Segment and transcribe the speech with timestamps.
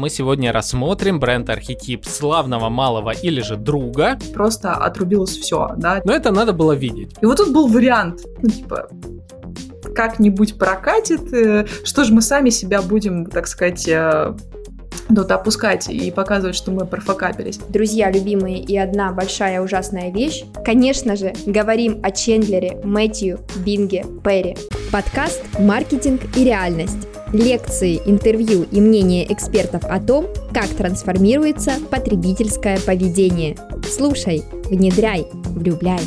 [0.00, 4.18] мы сегодня рассмотрим бренд-архетип славного малого или же друга.
[4.34, 6.00] Просто отрубилось все, да.
[6.04, 7.14] Но это надо было видеть.
[7.20, 8.88] И вот тут был вариант, ну типа,
[9.94, 14.34] как-нибудь прокатит, э, что же мы сами себя будем, так сказать, э,
[15.14, 17.58] тут опускать и показывать, что мы профокапились.
[17.68, 20.44] Друзья любимые и одна большая ужасная вещь.
[20.64, 24.56] Конечно же, говорим о Чендлере, Мэтью, Бинге, Перри.
[24.90, 27.06] Подкаст «Маркетинг и реальность».
[27.32, 33.56] Лекции, интервью и мнения экспертов о том, как трансформируется потребительское поведение.
[33.88, 36.00] Слушай, внедряй, влюбляй.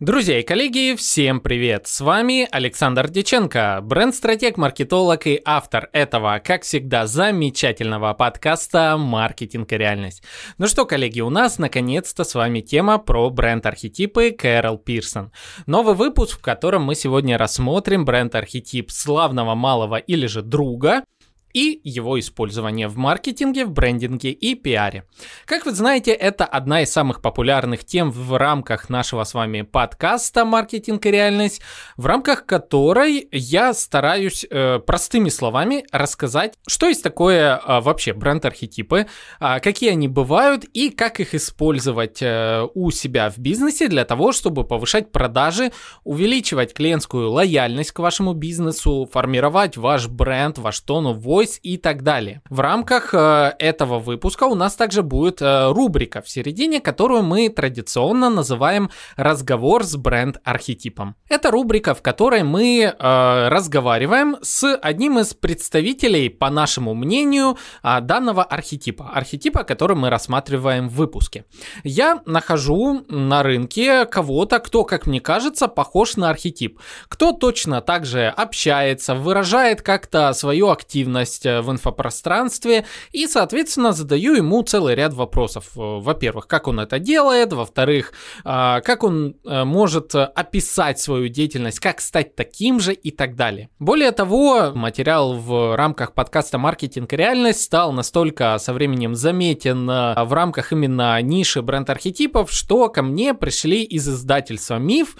[0.00, 1.88] Друзья и коллеги, всем привет!
[1.88, 9.76] С вами Александр Деченко, бренд-стратег, маркетолог и автор этого, как всегда, замечательного подкаста «Маркетинг и
[9.76, 10.22] реальность».
[10.56, 15.32] Ну что, коллеги, у нас наконец-то с вами тема про бренд-архетипы Кэрол Пирсон.
[15.66, 21.02] Новый выпуск, в котором мы сегодня рассмотрим бренд-архетип славного малого или же друга–
[21.52, 25.04] и его использование в маркетинге, в брендинге и пиаре.
[25.46, 30.44] Как вы знаете, это одна из самых популярных тем в рамках нашего с вами подкаста
[30.44, 31.62] «Маркетинг и реальность»,
[31.96, 39.06] в рамках которой я стараюсь э, простыми словами рассказать, что есть такое э, вообще бренд-архетипы,
[39.40, 44.32] э, какие они бывают и как их использовать э, у себя в бизнесе для того,
[44.32, 45.72] чтобы повышать продажи,
[46.04, 52.02] увеличивать клиентскую лояльность к вашему бизнесу, формировать ваш бренд, ваш of voice, Voice и так
[52.02, 52.42] далее.
[52.50, 57.48] В рамках э, этого выпуска у нас также будет э, рубрика в середине, которую мы
[57.48, 61.16] традиционно называем «Разговор с бренд-архетипом».
[61.28, 68.00] Это рубрика, в которой мы э, разговариваем с одним из представителей, по нашему мнению, э,
[68.00, 69.10] данного архетипа.
[69.12, 71.44] Архетипа, который мы рассматриваем в выпуске.
[71.84, 76.80] Я нахожу на рынке кого-то, кто, как мне кажется, похож на архетип.
[77.08, 84.34] Кто точно также общается, выражает как-то свою активность, активность э, в инфопространстве и, соответственно, задаю
[84.34, 85.70] ему целый ряд вопросов.
[85.76, 88.12] Э, во-первых, как он это делает, во-вторых,
[88.44, 93.68] а, как он э, может описать свою деятельность, как стать таким же и так далее.
[93.78, 100.32] Более того, материал в рамках подкаста «Маркетинг и реальность» стал настолько со временем заметен в
[100.32, 105.16] рамках именно ниши бренд-архетипов, что ко мне пришли из издательства «Миф»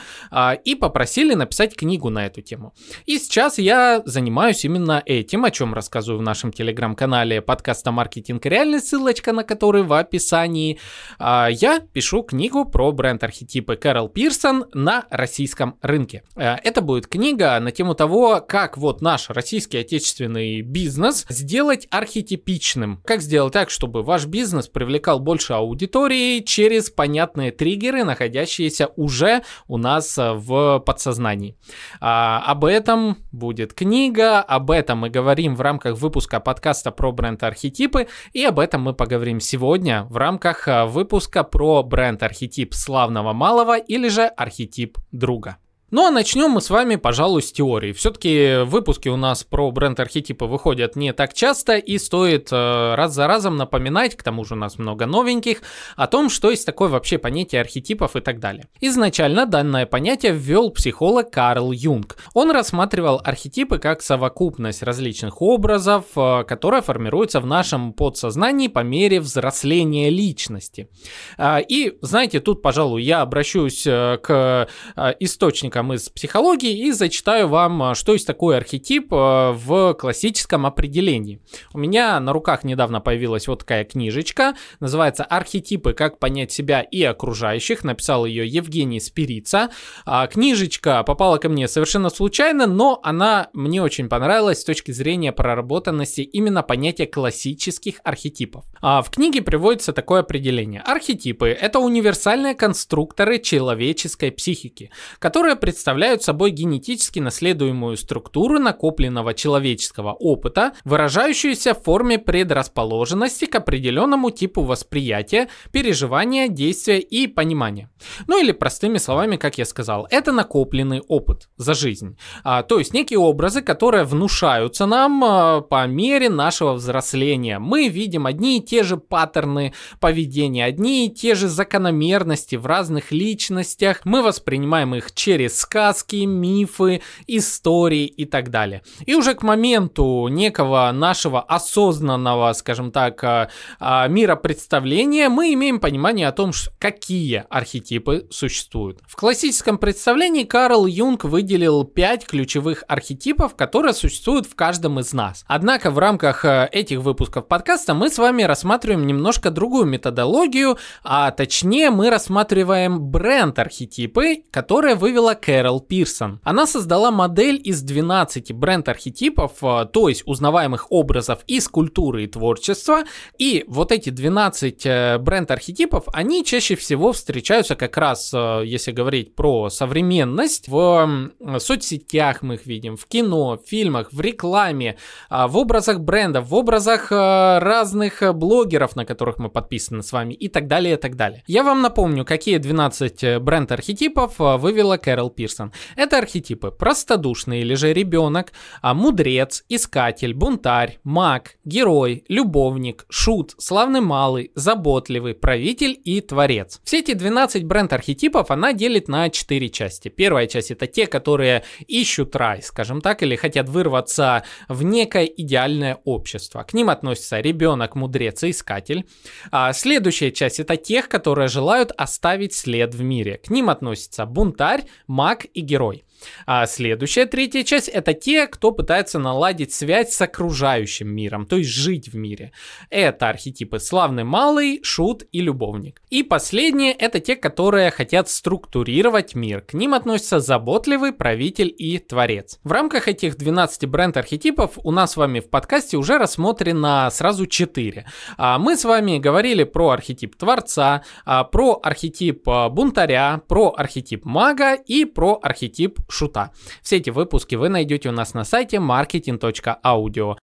[0.65, 2.73] и попросили написать книгу на эту тему.
[3.07, 8.47] И сейчас я занимаюсь именно этим, о чем рассказываю рассказываю в нашем телеграм-канале подкаста «Маркетинг
[8.47, 10.79] реальность», ссылочка на который в описании.
[11.19, 16.23] А, я пишу книгу про бренд-архетипы Кэрол Пирсон на российском рынке.
[16.37, 23.01] А, это будет книга на тему того, как вот наш российский отечественный бизнес сделать архетипичным.
[23.05, 29.79] Как сделать так, чтобы ваш бизнес привлекал больше аудитории через понятные триггеры, находящиеся уже у
[29.79, 31.57] нас в подсознании.
[32.01, 37.12] А, об этом будет книга, об этом мы говорим в рамках рамках выпуска подкаста про
[37.12, 43.78] бренд-архетипы, и об этом мы поговорим сегодня в рамках э, выпуска про бренд-архетип славного малого
[43.78, 45.56] или же архетип друга.
[45.91, 47.93] Ну а начнем мы с вами, пожалуй, с теории.
[47.93, 53.26] Все-таки выпуски у нас про бренд-архетипы выходят не так часто, и стоит э, раз за
[53.26, 55.62] разом напоминать, к тому же у нас много новеньких,
[55.97, 58.66] о том, что есть такое вообще понятие архетипов и так далее.
[58.82, 62.19] Изначально данное понятие ввел психолог Карл Юнг.
[62.34, 69.20] Он рассматривал архетипы как совокупность различных образов, э, которая формируется в нашем подсознании по мере
[69.20, 70.91] взросления личности.
[71.38, 76.93] Э, и, знаете, тут, пожалуй, я обращусь э, к э, источникам источником из психологии и
[76.93, 81.41] зачитаю вам, а, что есть такой архетип а, в классическом определении.
[81.72, 85.93] У меня на руках недавно появилась вот такая книжечка, называется «Архетипы.
[85.93, 87.84] Как понять себя и окружающих».
[87.84, 89.71] Написал ее Евгений Спирица.
[90.05, 95.33] А, книжечка попала ко мне совершенно случайно, но она мне очень понравилась с точки зрения
[95.33, 98.65] проработанности именно понятия классических архетипов.
[98.81, 100.81] В книге приводится такое определение.
[100.81, 110.73] Архетипы– это универсальные конструкторы человеческой психики, которые представляют собой генетически наследуемую структуру накопленного человеческого опыта,
[110.87, 117.91] выражающуюся в форме предрасположенности к определенному типу восприятия, переживания, действия и понимания.
[118.29, 122.17] Ну или простыми словами, как я сказал, это накопленный опыт за жизнь.
[122.44, 127.59] А, то есть некие образы, которые внушаются нам а, по мере нашего взросления.
[127.59, 133.12] Мы видим одни и те же паттерны поведения, одни и те же закономерности в разных
[133.12, 134.00] личностях.
[134.05, 138.82] Мы воспринимаем их через сказки, мифы, истории и так далее.
[139.05, 143.50] И уже к моменту некого нашего осознанного, скажем так, а,
[143.81, 149.00] а, миропредставления мы имеем понимание о том, какие архетипы существуют.
[149.06, 155.44] В классическом представлении Карл Юнг выделил пять ключевых архетипов, которые существуют в каждом из нас.
[155.46, 161.31] Однако в рамках э, этих выпусков подкаста мы с вами рассматриваем немножко другую методологию, а
[161.31, 166.41] точнее мы рассматриваем бренд-архетипы, которые вывела Кэрол Пирсон.
[166.45, 173.05] Она создала модель из 12 бренд-архетипов, э, то есть узнаваемых образов из культуры и творчества,
[173.39, 179.71] и вот эти 12 э, бренд-архетипов, они чаще всего встречаются как раз, если говорить про
[179.71, 184.99] современность, в соцсетях мы их видим, в кино, в фильмах, в рекламе,
[185.31, 190.49] а, в образах брендов, в образах разных блогеров, на которых мы подписаны с вами и
[190.49, 191.43] так далее, и так далее.
[191.47, 195.73] Я вам напомню, какие 12 э, бренд-архетипов вывела Кэрол Пирсон.
[195.94, 198.52] Это архетипы простодушный или же ребенок,
[198.82, 206.81] мудрец, искатель, бунтарь, маг, герой, любовник, шут, славный малый, заботливый, правитель и творец.
[206.82, 210.08] Все эти 12 бренд-архетипов она делит на 4 части.
[210.08, 216.00] Первая часть это те, которые ищут рай, скажем так, или хотят вырваться в некое идеальное
[216.05, 216.64] общество.
[216.64, 219.06] К ним относятся ребенок, мудрец и искатель.
[219.52, 223.38] А следующая часть это тех, которые желают оставить след в мире.
[223.38, 226.05] К ним относятся бунтарь, маг и герой.
[226.47, 231.70] А следующая, третья часть, это те, кто пытается наладить связь с окружающим миром, то есть
[231.70, 232.53] жить в мире.
[232.91, 236.03] Это архетипы славный малый, шут и любовник.
[236.11, 239.61] И последние, это те, которые хотят структурировать мир.
[239.61, 242.59] К ним относятся заботливый, правитель и творец.
[242.65, 248.06] В рамках этих 12 бренд-архетипов у нас с вами в подкасте уже рассмотрено сразу 4.
[248.37, 254.25] А мы с вами говорили про архетип творца, а, про архетип а, бунтаря, про архетип
[254.25, 256.52] мага и про архетип шута.
[256.82, 260.37] Все эти выпуски вы найдете у нас на сайте marketing.audio.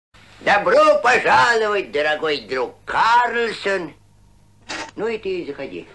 [0.44, 3.92] Добро пожаловать, дорогой друг Карлсон.
[4.96, 5.86] Ну и ты заходи.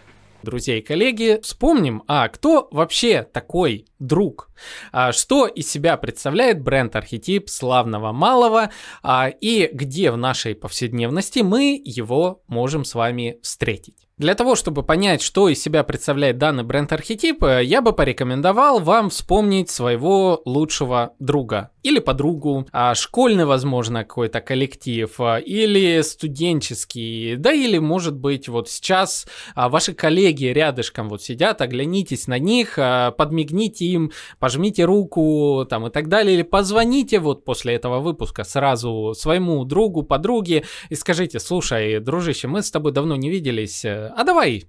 [0.44, 4.50] Друзья и коллеги, вспомним, а кто вообще такой друг?
[4.92, 8.72] А, что из себя представляет бренд-архетип славного малого
[9.04, 14.08] а, и где в нашей повседневности мы его можем с вами встретить?
[14.18, 19.12] Для того, чтобы понять, что из себя представляет данный бренд-архетип, э, я бы порекомендовал вам
[19.12, 25.16] вспомнить своего лучшего друга или подругу, а школьный, возможно, какой-то коллектив,
[25.46, 32.40] или студенческий, да или, может быть, вот сейчас ваши коллеги рядышком вот сидят, оглянитесь на
[32.40, 38.44] них, подмигните им, пожмите руку там и так далее, или позвоните вот после этого выпуска
[38.44, 44.12] сразу своему другу, подруге и скажите, слушай, дружище, мы с тобой давно не виделись, э,
[44.16, 44.66] а давай.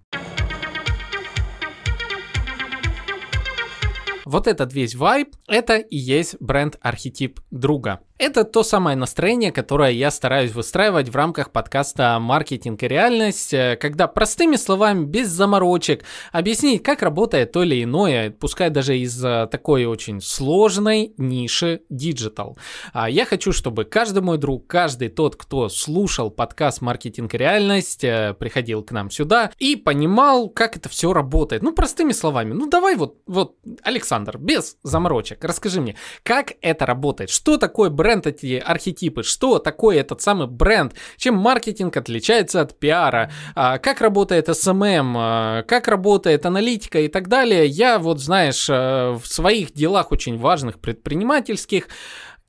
[4.25, 8.01] Вот этот весь вайб, это и есть бренд-архетип друга.
[8.19, 13.79] Это то самое настроение, которое я стараюсь выстраивать в рамках подкаста «Маркетинг и реальность», э,
[13.81, 19.47] когда простыми словами, без заморочек, объяснить, как работает то или иное, пускай даже из э,
[19.53, 22.59] такой очень сложной ниши digital.
[22.93, 28.03] А я хочу, чтобы каждый мой друг, каждый тот, кто слушал подкаст «Маркетинг и реальность»,
[28.03, 31.63] э, приходил к нам сюда и понимал, как это все работает.
[31.63, 35.95] Ну, простыми словами, ну давай вот, вот, Александр, без заморочек, расскажи мне,
[36.25, 41.35] как это работает, что такое бренд бренд эти архетипы, что такое этот самый бренд, чем
[41.35, 47.67] маркетинг отличается от пиара, а, как работает SMM, а, как работает аналитика и так далее.
[47.67, 51.89] Я вот, знаешь, э, в своих делах очень важных предпринимательских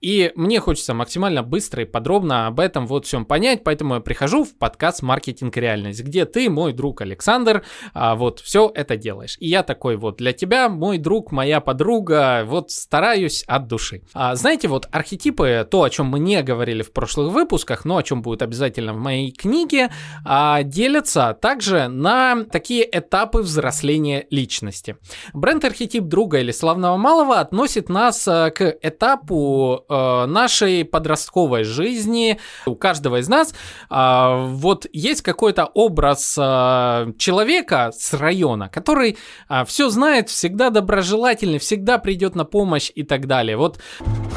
[0.01, 4.45] и мне хочется максимально быстро и подробно об этом вот всем понять, поэтому я прихожу
[4.45, 7.63] в подкаст «Маркетинг реальность», где ты, мой друг Александр,
[7.93, 9.35] а, вот все это делаешь.
[9.39, 14.03] И я такой вот для тебя, мой друг, моя подруга, вот стараюсь от души.
[14.13, 18.03] А, знаете, вот архетипы, то, о чем мы не говорили в прошлых выпусках, но о
[18.03, 19.89] чем будет обязательно в моей книге,
[20.25, 24.95] а, делятся также на такие этапы взросления личности.
[25.33, 32.75] Бренд-архетип друга или славного малого относит нас а, к этапу э, нашей подростковой жизни, у
[32.75, 33.53] каждого из нас,
[33.89, 39.17] э, вот есть какой-то образ э, человека с района, который
[39.49, 43.57] э, все знает, всегда доброжелательный, всегда придет на помощь и так далее.
[43.57, 43.79] Вот.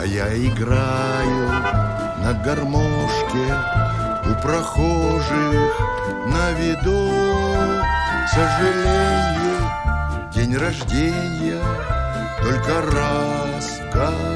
[0.01, 1.49] А я играю
[2.23, 3.47] на гармошке
[4.25, 5.81] у прохожих
[6.27, 7.09] на виду,
[8.25, 9.59] к сожалению,
[10.35, 11.61] день рождения
[12.43, 14.32] только раз в.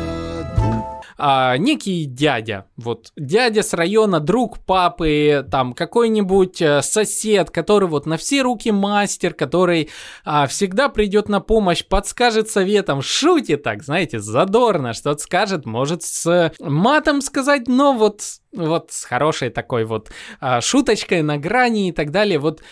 [1.18, 8.06] А, некий дядя, вот дядя с района, друг папы, там какой-нибудь э, сосед, который вот
[8.06, 9.90] на все руки мастер, который
[10.25, 16.52] а, всегда придет на помощь, подскажет советом, шутит так, знаете, задорно, что-то скажет, может с
[16.61, 22.11] матом сказать, но вот вот с хорошей такой вот а, шуточкой на грани и так
[22.11, 22.38] далее.
[22.38, 22.62] Вот,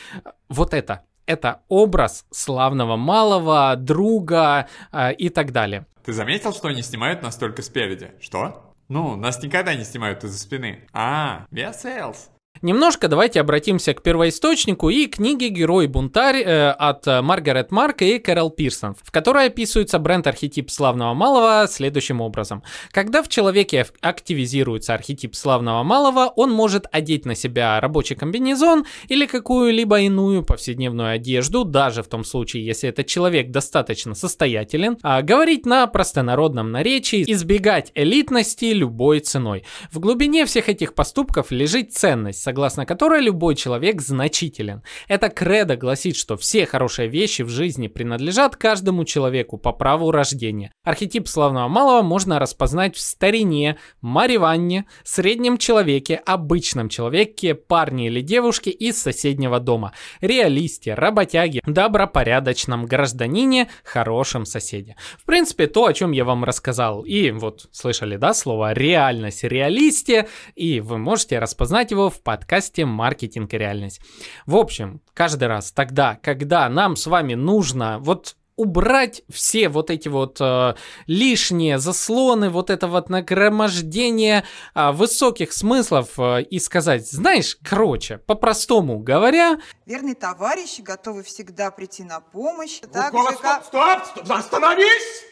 [0.48, 1.02] вот это.
[1.26, 5.86] Это образ славного малого, друга а, и так далее.
[6.04, 8.12] Ты заметил, что они снимают нас только спереди?
[8.20, 8.74] Что?
[8.88, 10.86] Ну, нас никогда не снимают из-за спины.
[10.92, 12.28] А, Веселс.
[12.62, 18.96] Немножко давайте обратимся к первоисточнику и книге «Герой-бунтарь» э, от Маргарет Марка и Кэрол Пирсон,
[19.02, 22.62] в которой описывается бренд-архетип славного малого следующим образом.
[22.90, 29.26] Когда в человеке активизируется архетип славного малого, он может одеть на себя рабочий комбинезон или
[29.26, 35.66] какую-либо иную повседневную одежду, даже в том случае, если этот человек достаточно состоятелен, а говорить
[35.66, 39.64] на простонародном наречии, избегать элитности любой ценой.
[39.92, 44.82] В глубине всех этих поступков лежит ценность, согласно которой любой человек значителен.
[45.08, 50.70] Эта кредо гласит, что все хорошие вещи в жизни принадлежат каждому человеку по праву рождения.
[50.84, 58.70] Архетип славного малого можно распознать в старине, мареванне, среднем человеке, обычном человеке, парне или девушке
[58.70, 64.96] из соседнего дома, реалисте, работяге, добропорядочном гражданине, хорошем соседе.
[65.18, 67.04] В принципе, то, о чем я вам рассказал.
[67.04, 73.54] И вот слышали, да, слово реальность, реалисте, и вы можете распознать его в подкасте «Маркетинг
[73.54, 74.00] и реальность».
[74.44, 80.08] В общем, каждый раз тогда, когда нам с вами нужно вот убрать все вот эти
[80.08, 80.74] вот э,
[81.06, 88.98] лишние заслоны, вот это вот нагромождение э, высоких смыслов э, и сказать, знаешь, короче, по-простому
[88.98, 89.60] говоря...
[89.86, 92.80] Верный товарищ, готовый всегда прийти на помощь.
[92.82, 93.64] Ну, так стоп, же, как...
[93.64, 95.24] стоп, стоп, остановись!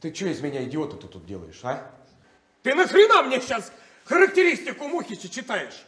[0.00, 1.90] Ты что из меня идиота -то тут делаешь, а?
[2.62, 3.72] Ты нахрена мне сейчас
[4.04, 5.84] характеристику Мухича читаешь?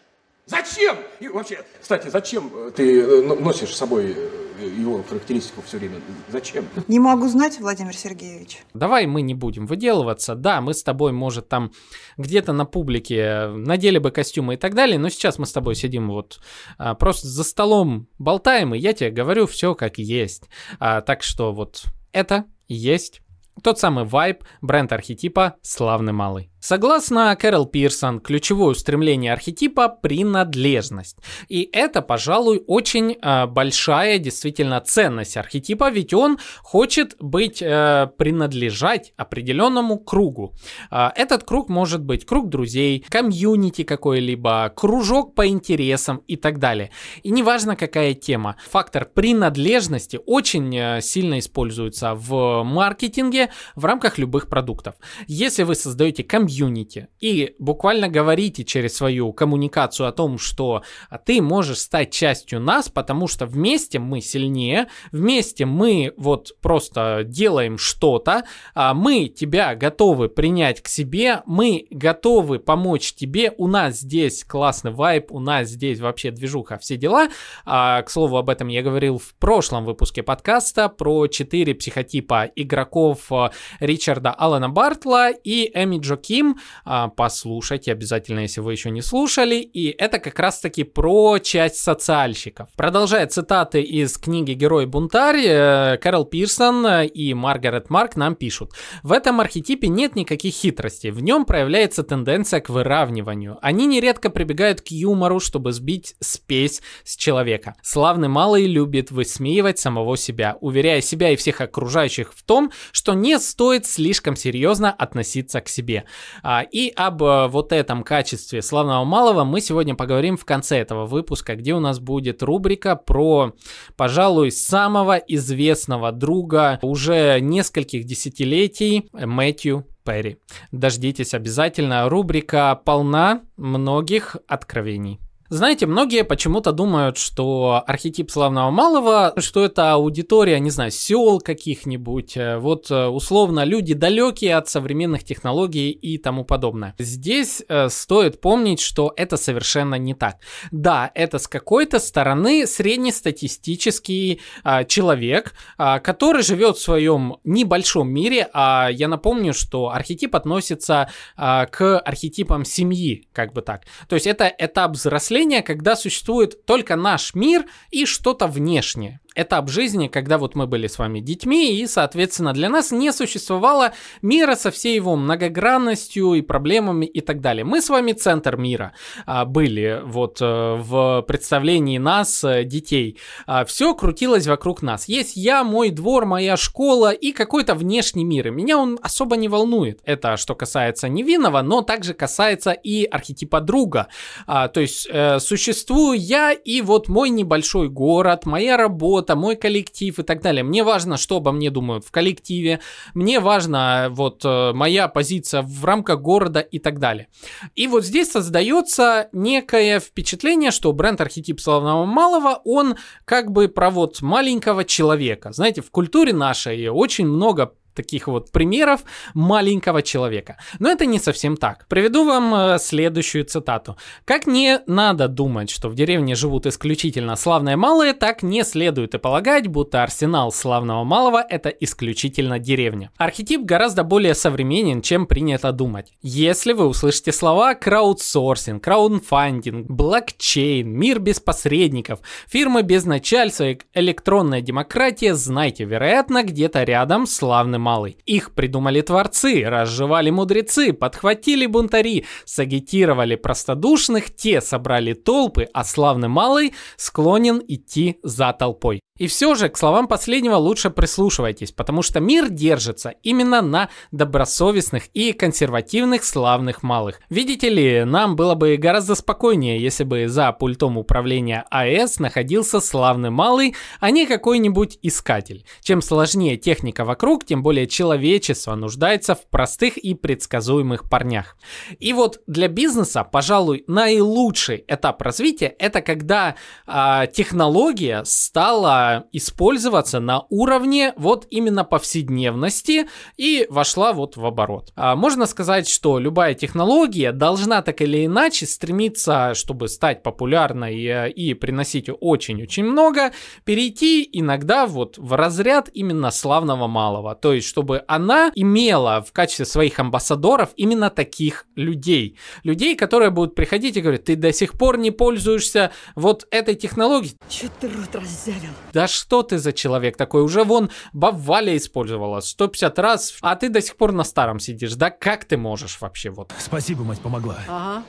[0.46, 0.96] Зачем?
[1.18, 5.96] И вообще, кстати, зачем э, ты э, носишь с собой э, его характеристику все время?
[6.28, 6.68] Зачем?
[6.86, 8.58] Не могу знать, Владимир Сергеевич.
[8.72, 10.36] Давай мы не будем выделываться.
[10.36, 11.72] Да, мы с тобой, может, там
[12.16, 16.08] где-то на публике надели бы костюмы и так далее, но сейчас мы с тобой сидим
[16.10, 16.38] вот
[16.78, 20.44] а, просто за столом болтаем, и я тебе говорю все как есть.
[20.78, 23.20] А, так что вот это есть
[23.62, 26.50] тот самый вайб бренд архетипа «Славный малый».
[26.66, 31.16] Согласно Кэрол Пирсон, ключевое устремление архетипа– принадлежность.
[31.48, 39.12] И это, пожалуй, очень э, большая действительно ценность архетипа, ведь он хочет быть, э, принадлежать
[39.16, 40.54] определенному кругу.
[40.90, 46.90] Э, этот круг может быть круг друзей, комьюнити какой-либо, кружок по интересам и так далее.
[47.22, 54.48] И неважно какая тема, фактор принадлежности очень э, сильно используется в маркетинге в рамках любых
[54.48, 54.96] продуктов.
[55.28, 57.08] Если вы создаете комьюнити, комьюнити.
[57.20, 60.82] И буквально говорите через свою коммуникацию о том, что
[61.24, 67.78] ты можешь стать частью нас, потому что вместе мы сильнее, вместе мы вот просто делаем
[67.78, 68.44] что-то,
[68.74, 74.92] а мы тебя готовы принять к себе, мы готовы помочь тебе, у нас здесь классный
[74.92, 77.28] вайб, у нас здесь вообще движуха, все дела.
[77.64, 83.32] А, к слову, об этом я говорил в прошлом выпуске подкаста про четыре психотипа игроков
[83.32, 86.58] а, Ричарда Алана Бартла и Эми Джо Ким, Steam.
[86.84, 89.56] А, послушайте обязательно, если вы еще не слушали.
[89.56, 92.68] И это как раз-таки про часть социальщиков.
[92.76, 98.72] Продолжая цитаты из книги «Герой-бунтарь», э, Кэрол Пирсон и Маргарет Марк нам пишут.
[99.02, 101.10] В этом архетипе нет никаких хитростей.
[101.10, 103.58] В нем проявляется тенденция к выравниванию.
[103.62, 107.74] Они нередко прибегают к юмору, чтобы сбить спесь с человека.
[107.82, 113.38] Славный малый любит высмеивать самого себя, уверяя себя и всех окружающих в том, что не
[113.38, 116.04] стоит слишком серьезно относиться к себе.
[116.42, 121.06] А, и об э, вот этом качестве славного малого мы сегодня поговорим в конце этого
[121.06, 123.52] выпуска, где у нас будет рубрика про,
[123.96, 130.38] пожалуй, самого известного друга уже нескольких десятилетий Мэтью Перри.
[130.72, 132.08] Дождитесь обязательно.
[132.08, 135.20] Рубрика полна многих откровений.
[135.48, 142.36] Знаете, многие почему-то думают, что архетип славного малого, что это аудитория, не знаю, сел каких-нибудь,
[142.36, 146.96] э, вот э, условно люди далекие от современных технологий и тому подобное.
[146.98, 150.38] Здесь э, стоит помнить, что это совершенно не так.
[150.72, 158.48] Да, это с какой-то стороны среднестатистический э, человек, э, который живет в своем небольшом мире,
[158.52, 163.82] а я напомню, что архетип относится э, к архетипам семьи, как бы так.
[164.08, 169.20] То есть это этап взросления мышления, когда существует только наш мир и что-то внешнее.
[169.36, 173.92] Этап жизни, когда вот мы были с вами детьми, и, соответственно, для нас не существовало
[174.22, 177.64] мира со всей его многогранностью и проблемами и так далее.
[177.64, 178.92] Мы с вами центр мира
[179.26, 183.18] а, были вот а, в представлении нас, а, детей.
[183.46, 185.08] А, все крутилось вокруг нас.
[185.08, 188.48] Есть я, мой двор, моя школа и какой-то внешний мир.
[188.48, 190.00] И меня он особо не волнует.
[190.04, 194.08] Это что касается невинного, но также касается и архетипа друга.
[194.46, 200.18] А, то есть э, существую я и вот мой небольшой город, моя работа, мой коллектив
[200.18, 200.62] и так далее.
[200.62, 202.80] Мне важно, что обо мне думают в коллективе.
[203.14, 207.28] Мне важно вот э, моя позиция в рамках города и так далее.
[207.74, 214.22] И вот здесь создается некое впечатление, что бренд-архетип славного малого, он как бы про вот
[214.22, 215.52] маленького человека.
[215.52, 219.00] Знаете, в культуре нашей очень много таких вот примеров
[219.34, 220.58] маленького человека.
[220.78, 221.86] Но это не совсем так.
[221.88, 223.96] Приведу вам э, следующую цитату.
[224.24, 229.18] Как не надо думать, что в деревне живут исключительно славные малые, так не следует и
[229.18, 233.10] полагать, будто арсенал славного малого это исключительно деревня.
[233.16, 236.12] Архетип гораздо более современен, чем принято думать.
[236.22, 245.34] Если вы услышите слова краудсорсинг, краудфандинг, блокчейн, мир без посредников, фирмы без начальства, электронная демократия,
[245.34, 248.18] знайте, вероятно, где-то рядом славным малый.
[248.26, 256.74] Их придумали творцы, разжевали мудрецы, подхватили бунтари, сагитировали простодушных, те собрали толпы, а славный малый
[256.96, 259.00] склонен идти за толпой.
[259.18, 265.06] И все же к словам последнего лучше прислушивайтесь, потому что мир держится именно на добросовестных
[265.14, 267.20] и консервативных славных малых.
[267.30, 273.30] Видите ли, нам было бы гораздо спокойнее, если бы за пультом управления АЭС находился славный
[273.30, 275.64] малый, а не какой-нибудь искатель.
[275.80, 281.56] Чем сложнее техника вокруг, тем более человечество нуждается в простых и предсказуемых парнях.
[281.98, 286.56] И вот для бизнеса, пожалуй, наилучший этап развития это когда
[286.86, 294.92] э, технология стала использоваться на уровне вот именно повседневности и вошла вот в оборот.
[294.96, 301.30] А можно сказать, что любая технология должна так или иначе стремиться, чтобы стать популярной э,
[301.30, 303.32] и приносить очень-очень много,
[303.64, 307.34] перейти иногда вот в разряд именно славного малого.
[307.34, 312.36] То есть, чтобы она имела в качестве своих амбассадоров именно таких людей.
[312.64, 317.36] Людей, которые будут приходить и говорить, ты до сих пор не пользуешься вот этой технологией.
[317.48, 318.70] Че ты рот раззявил?
[318.96, 320.40] Да что ты за человек такой?
[320.40, 324.94] Уже вон Баваля использовала 150 раз, а ты до сих пор на старом сидишь.
[324.94, 326.50] Да как ты можешь вообще вот?
[326.58, 327.58] Спасибо, мать, помогла.
[327.68, 328.02] Ага.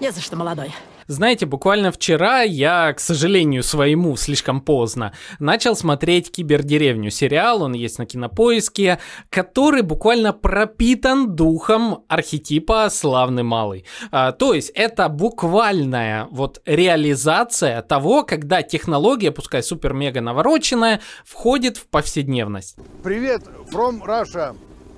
[0.00, 0.72] Не за что, молодой.
[1.06, 7.98] Знаете, буквально вчера я, к сожалению своему, слишком поздно, начал смотреть «Кибердеревню» сериал, он есть
[7.98, 13.84] на Кинопоиске, который буквально пропитан духом архетипа «Славный малый».
[14.10, 21.86] А, то есть это буквальная вот реализация того, когда технология, пускай супер-мега навороченная, входит в
[21.88, 22.76] повседневность.
[23.02, 24.56] Привет, from Russia.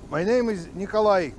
[0.09, 1.33] My name is Nikolai.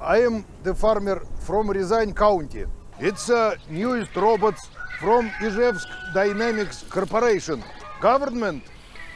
[0.00, 2.68] I am the farmer from Рязань County.
[3.00, 7.62] It's a newest robots from Izhevsk Dynamics Corporation.
[8.00, 8.64] Government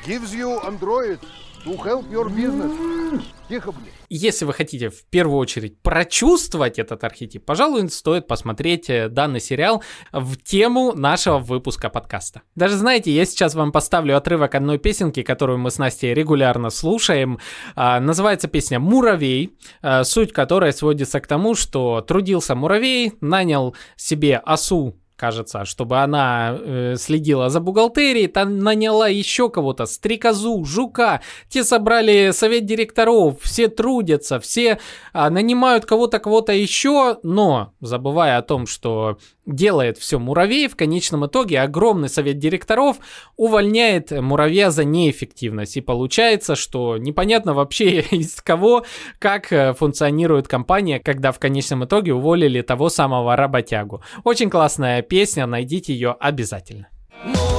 [0.05, 1.19] gives you Android.
[1.65, 3.23] To help your business.
[3.49, 3.89] Тихо, блин.
[4.09, 9.83] Если вы хотите в первую очередь прочувствовать этот архетип, пожалуй, стоит посмотреть э, данный сериал
[10.13, 12.43] в тему нашего выпуска подкаста.
[12.55, 17.39] Даже знаете, я сейчас вам поставлю отрывок одной песенки, которую мы с Настей регулярно слушаем.
[17.75, 24.39] А, называется песня «Муравей», а, суть которой сводится к тому, что трудился муравей, нанял себе
[24.39, 31.63] осу кажется, чтобы она э, следила за бухгалтерией, там наняла еще кого-то, стрекозу, жука, те
[31.63, 34.81] собрали совет директоров, все трудятся, все
[35.15, 41.27] э, нанимают кого-то, кого-то еще, но забывая о том, что делает все муравей, в конечном
[41.27, 42.99] итоге огромный совет директоров
[43.37, 45.77] увольняет муравья за неэффективность.
[45.77, 48.85] И получается, что непонятно вообще из кого,
[49.19, 54.03] как э, функционирует компания, когда в конечном итоге уволили того самого работягу.
[54.25, 56.89] Очень классная песня, найдите ее обязательно.
[57.23, 57.52] Муравей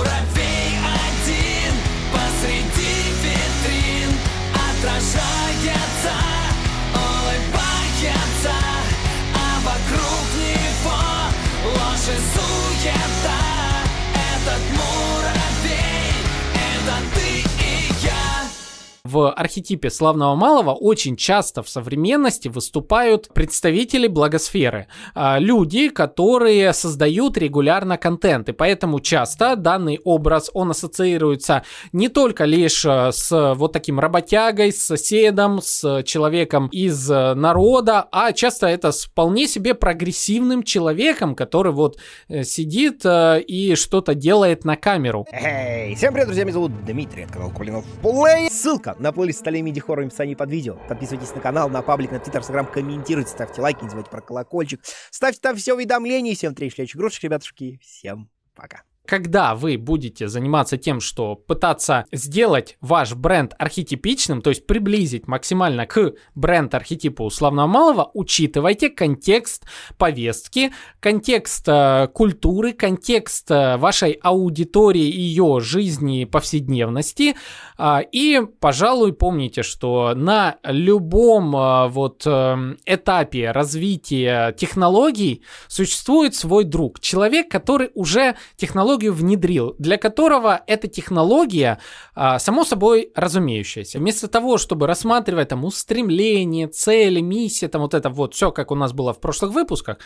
[19.13, 24.87] в архетипе славного малого очень часто в современности выступают представители благосферы.
[25.13, 28.49] А, люди, которые создают регулярно контент.
[28.49, 34.71] И поэтому часто данный образ, он ассоциируется не только лишь э, с вот таким работягой,
[34.71, 41.35] с соседом, с человеком из э, народа, а часто это с вполне себе прогрессивным человеком,
[41.35, 41.99] который вот
[42.29, 45.27] э, сидит и что-то делает на камеру.
[45.31, 48.49] Эй, всем привет, друзья, меня зовут Дмитрий, это канал Кулинов Плей.
[48.49, 50.77] Ссылка на плейлист столе миди хоррор в описании под видео.
[50.87, 54.79] Подписывайтесь на канал, на паблик, на твиттер, инстаграм, комментируйте, ставьте лайки, не забывайте про колокольчик.
[55.11, 56.33] Ставьте там все уведомления.
[56.35, 57.79] Всем встреч, следующих игрушек, ребятушки.
[57.83, 64.65] Всем пока когда вы будете заниматься тем, что пытаться сделать ваш бренд архетипичным, то есть
[64.65, 69.65] приблизить максимально к бренд-архетипу славного малого, учитывайте контекст
[69.97, 77.35] повестки, контекст э, культуры, контекст э, вашей аудитории, ее жизни, повседневности.
[77.77, 86.63] Э, и, пожалуй, помните, что на любом э, вот э, этапе развития технологий существует свой
[86.63, 91.79] друг, человек, который уже технологии технологию внедрил, для которого эта технология,
[92.15, 93.99] а, само собой разумеющаяся.
[93.99, 98.75] Вместо того, чтобы рассматривать там устремление, цели, миссия, там вот это вот все, как у
[98.75, 99.97] нас было в прошлых выпусках,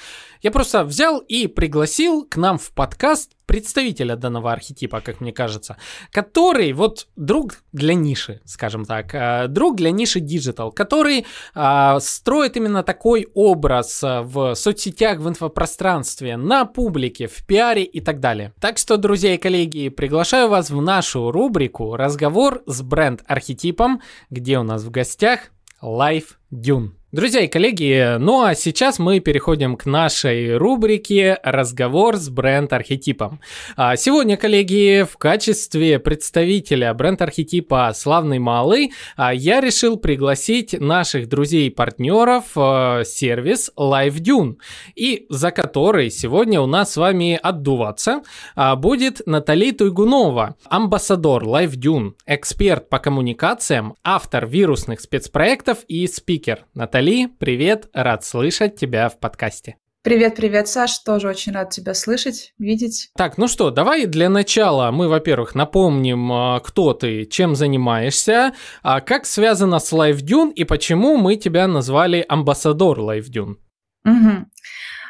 [0.41, 5.77] я просто взял и пригласил к нам в подкаст представителя данного архетипа, как мне кажется,
[6.12, 12.57] который вот друг для ниши, скажем так, э, друг для ниши digital, который а, строит
[12.57, 18.53] именно такой образ э, в соцсетях, в инфопространстве, на публике, в пиаре и так далее.
[18.60, 24.63] Так что, друзья и коллеги, приглашаю вас в нашу рубрику «Разговор с бренд-архетипом», где у
[24.63, 26.96] нас в гостях Life Dune.
[27.13, 33.39] Друзья и коллеги, ну а сейчас мы переходим к нашей рубрике «Разговор с бренд-архетипом».
[33.78, 41.67] А сегодня, коллеги, в качестве представителя бренд-архетипа «Славный малый» а, я решил пригласить наших друзей
[41.67, 44.58] и партнеров а, сервис LiveDune,
[44.96, 48.22] и за который сегодня у нас с вами отдуваться
[48.76, 56.65] будет Натали Туйгунова, амбассадор LiveDune, эксперт по коммуникациям, автор вирусных спецпроектов и спикер.
[56.74, 59.75] Наталья Натали, привет, рад слышать тебя в подкасте.
[60.01, 63.12] Привет, привет, Саш, тоже очень рад тебя слышать, видеть.
[63.15, 69.01] Так, ну что, давай для начала мы, во-первых, напомним, а, кто ты, чем занимаешься, а
[69.01, 73.57] как связано с LiveDune и почему мы тебя назвали амбассадор LiveDune.
[74.03, 74.45] Угу.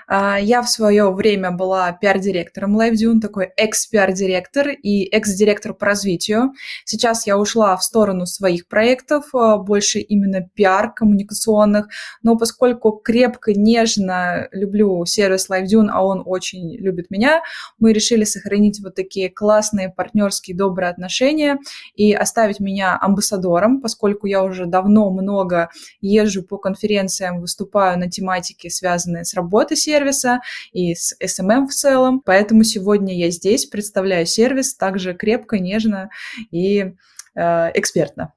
[0.08, 6.54] А, я в свое время была пиар-директором LiveDune, такой экс-пиар-директор и экс-директор по развитию.
[6.86, 11.88] Сейчас я ушла в сторону своих проектов, а, больше именно пиар коммуникационных,
[12.24, 17.42] но поскольку крепко, нежно люблю сервис LiveDune, а он очень любит меня,
[17.78, 21.58] мы решили сохранить вот такие классные партнерские добрые отношения
[21.96, 28.70] и оставить меня амбассадором, поскольку я уже давно много езжу по конференциям, выступаю на тематике,
[28.70, 32.22] связанные с работой сервиса, и с SMM в целом.
[32.24, 36.10] Поэтому сегодня я здесь представляю сервис также крепко, нежно
[36.52, 36.94] и
[37.36, 38.34] э, экспертно.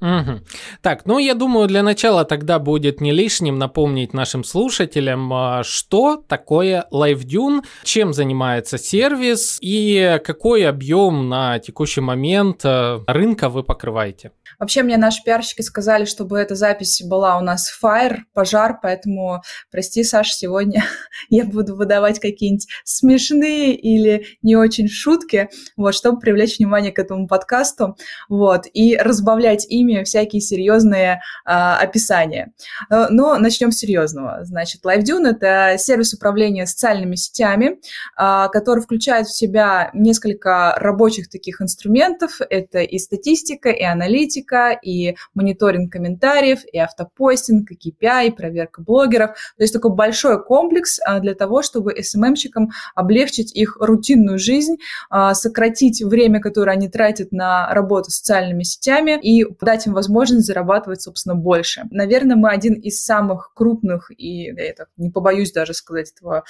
[0.00, 0.40] Угу.
[0.80, 6.16] Так, ну я думаю, для начала тогда будет не лишним напомнить нашим слушателям, а, что
[6.16, 14.32] такое LiveDune, чем занимается сервис и какой объем на текущий момент э, рынка вы покрываете.
[14.58, 20.04] Вообще мне наши пиарщики сказали, чтобы эта запись была у нас fire, пожар, поэтому, прости,
[20.04, 20.84] Саша, сегодня
[21.28, 27.28] я буду выдавать какие-нибудь смешные или не очень шутки, вот, чтобы привлечь внимание к этому
[27.28, 27.96] подкасту,
[28.28, 32.52] вот, и разбавлять ими всякие серьезные а, описания.
[32.90, 34.44] Э, но начнем с серьезного.
[34.44, 37.80] Значит, LiveDune— это сервис управления социальными сетями,
[38.16, 42.40] а, который включает в себя несколько рабочих таких инструментов.
[42.48, 48.82] Это и статистика, и аналитика, аналитика, и мониторинг комментариев, и автопостинг, и KPI, и проверка
[48.82, 49.30] блогеров.
[49.56, 54.76] То есть такой большой комплекс а, для того, чтобы SMM-щикам облегчить их рутинную жизнь,
[55.10, 60.46] а, сократить время, которое они тратят на работу с социальными сетями и дать им возможность
[60.46, 61.84] зарабатывать, собственно, больше.
[61.90, 66.44] Наверное, мы один из самых крупных, и я так не побоюсь даже сказать этого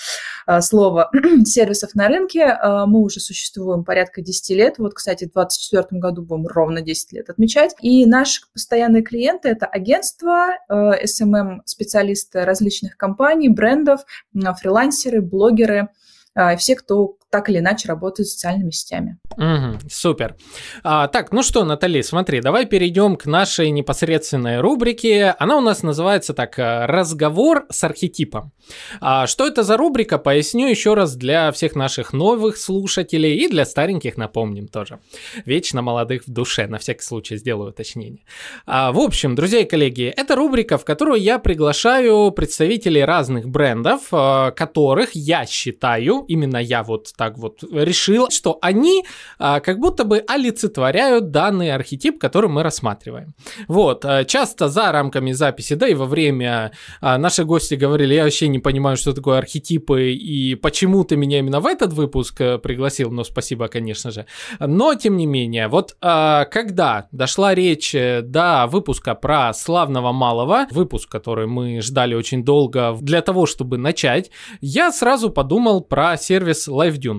[0.47, 1.11] а, слова,
[1.45, 2.57] сервисов на рынке.
[2.87, 4.79] Мы уже существуем порядка 10 лет.
[4.79, 7.72] Вот, кстати, в 2024 году будем ровно 10 лет отмечать.
[7.81, 15.89] И наши постоянные клиенты– это агентства, SMM-специалисты э, различных компаний, брендов, фрилансеры, блогеры,
[16.35, 19.19] э, все, кто так или иначе работают с социальными сетями.
[19.39, 20.37] Угу, супер.
[20.85, 25.35] А, так, ну что, Натали, смотри, давай перейдем к нашей непосредственной рубрике.
[25.39, 28.53] Она у нас называется так э, «Разговор с архетипом».
[29.01, 33.65] А, что это за рубрика, поясню еще раз для всех наших новых слушателей и для
[33.65, 34.99] стареньких напомним тоже.
[35.47, 38.25] Вечно молодых в душе, на всякий случай сделаю уточнение.
[38.67, 44.09] А, в общем, друзья и коллеги, это рубрика, в которую я приглашаю представителей разных брендов,
[44.13, 49.05] а, которых я считаю, именно я вот так вот решил, что они
[49.39, 53.35] а, как будто бы олицетворяют данный архетип, который мы рассматриваем.
[53.69, 58.25] Вот, а, часто за рамками записи, да и во время а, наши гости говорили, я
[58.25, 62.59] вообще не понимаю, что такое архетипы и почему ты меня именно в этот выпуск э,
[62.59, 64.27] пригласил, но спасибо, конечно же.
[64.59, 70.67] Но, тем не менее, вот а, когда дошла речь э, до выпуска про славного малого,
[70.73, 76.67] выпуск, который мы ждали очень долго для того, чтобы начать, я сразу подумал про сервис
[76.69, 77.12] LiveDune.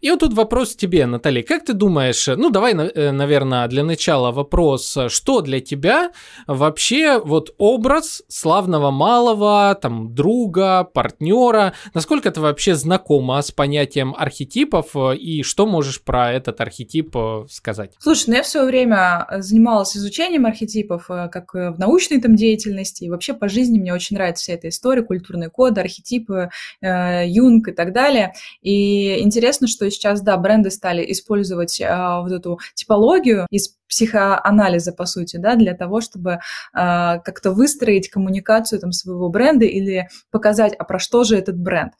[0.00, 4.32] И вот тут вопрос тебе, Наталья, как ты думаешь, ну давай, э, наверное, для начала
[4.32, 6.10] вопрос, что для тебя
[6.46, 14.90] вообще вот образ славного малого, там, друга, партнера, насколько ты вообще знакома с понятием архетипов
[14.94, 17.94] э, и что можешь про этот архетип э, сказать?
[17.98, 23.34] Слушай, ну я все время занималась изучением архетипов, как в научной там деятельности, и вообще
[23.34, 26.50] по жизни мне очень нравится вся эта история, культурные коды, архетипы,
[26.82, 28.32] Юнг и так далее.
[28.62, 29.35] И интересно,
[29.66, 35.54] что сейчас, да, бренды стали использовать а, вот эту типологию из психоанализа, по сути, да,
[35.54, 36.38] для того, чтобы э,
[36.72, 41.92] как-то выстроить коммуникацию там своего бренда или показать, а про что же этот бренд.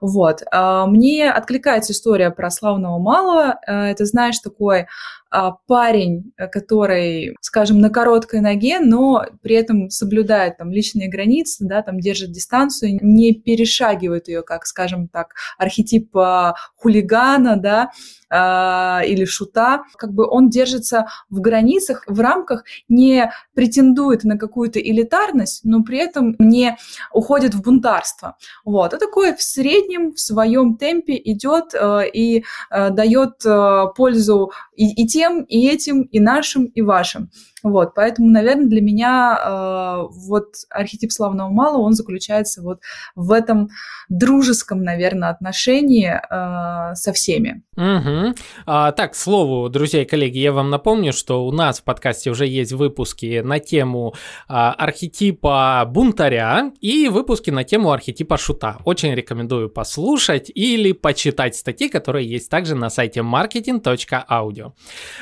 [0.00, 0.42] Вот.
[0.42, 3.58] Э, мне откликается история про славного малого.
[3.66, 4.86] Э, это, знаешь, такой
[5.30, 11.82] а, парень, который, скажем, на короткой ноге, но при этом соблюдает там личные границы, да,
[11.82, 17.90] там держит дистанцию, не перешагивает ее, как, скажем так, архетип а, хулигана, да,
[18.30, 24.80] а, или шута, как бы он держится в границах, в рамках, не претендует на какую-то
[24.80, 26.76] элитарность, но при этом не
[27.12, 28.36] уходит в бунтарство.
[28.64, 28.94] Вот.
[28.94, 35.02] А такой в среднем, в своем темпе идет э, и э, дает э, пользу и,
[35.02, 37.30] и тем, и этим, и нашим, и вашим.
[37.62, 42.80] Вот, поэтому, наверное, для меня э, вот архетип славного малого, он заключается вот
[43.14, 43.70] в этом
[44.08, 47.62] дружеском, наверное, отношении э, со всеми.
[47.76, 48.34] Угу.
[48.66, 52.30] А, так, к слову, друзья и коллеги, я вам напомню, что у нас в подкасте
[52.30, 54.14] уже есть выпуски на тему
[54.48, 58.78] а, архетипа бунтаря и выпуски на тему архетипа шута.
[58.84, 64.72] Очень рекомендую послушать или почитать статьи, которые есть также на сайте marketing.audio.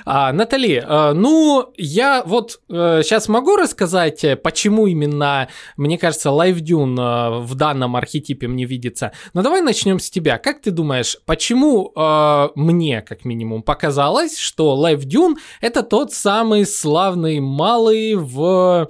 [0.05, 6.31] А, Натали, а, ну, я вот э, сейчас могу рассказать, э, почему именно, мне кажется,
[6.31, 9.13] LiveDune э, в данном архетипе мне видится.
[9.33, 10.39] Но давай начнем с тебя.
[10.39, 17.41] Как ты думаешь, почему э, мне, как минимум, показалось, что LiveDune это тот самый славный
[17.41, 18.89] малый в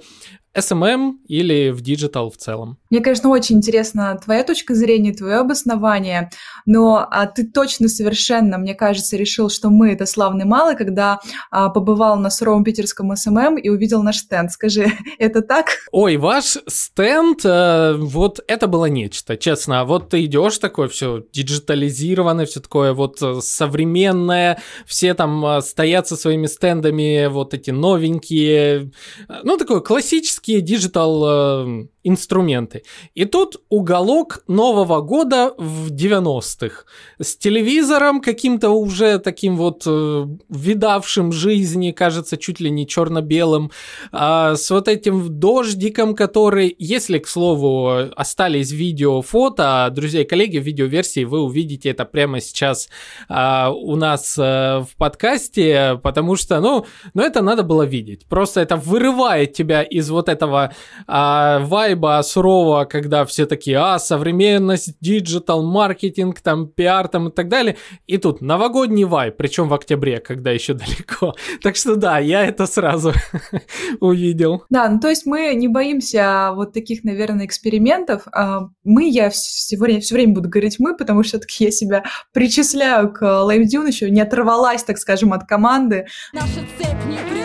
[0.57, 2.77] SMM или в digital в целом?
[2.89, 6.31] Мне, конечно, очень интересна твоя точка зрения, твое обоснование,
[6.67, 11.69] но а, ты точно совершенно, мне кажется, решил, что мы это славный малый, когда а,
[11.69, 14.51] побывал на суровом питерском SMM и увидел наш стенд.
[14.51, 15.67] Скажи, это так?
[15.91, 19.85] Ой, ваш стенд, э, вот это было нечто, честно.
[19.85, 26.07] Вот ты идешь такой, все диджитализированное, все такое вот э, современное, все там э, стоят
[26.07, 28.91] со своими стендами, вот эти новенькие,
[29.29, 32.83] э, ну, такой классический digital инструменты.
[33.15, 36.85] И тут уголок Нового года в 90-х
[37.19, 43.71] с телевизором каким-то уже таким вот э, видавшим жизни, кажется, чуть ли не черно-белым,
[44.11, 50.59] э, с вот этим дождиком, который, если, к слову, остались видео, фото, друзья и коллеги,
[50.59, 52.89] в видеоверсии вы увидите это прямо сейчас
[53.29, 58.25] э, у нас э, в подкасте, потому что, ну, ну, это надо было видеть.
[58.27, 60.71] Просто это вырывает тебя из вот этого
[61.07, 67.47] э, вайба сурового, когда все такие, а, современность, digital, маркетинг, там, пиар, там и так
[67.47, 67.77] далее.
[68.07, 71.35] И тут новогодний вайб, причем в октябре, когда еще далеко.
[71.61, 73.13] Так что да, я это сразу
[73.99, 74.63] увидел.
[74.69, 78.23] Да, ну то есть мы не боимся вот таких, наверное, экспериментов.
[78.31, 82.03] А, мы, я все время, все время буду говорить мы, потому что все-таки я себя
[82.33, 86.07] причисляю к LiveDune, еще не оторвалась, так скажем, от команды.
[86.33, 87.36] Наша цепь не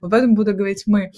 [0.00, 1.12] поэтому буду говорить мы.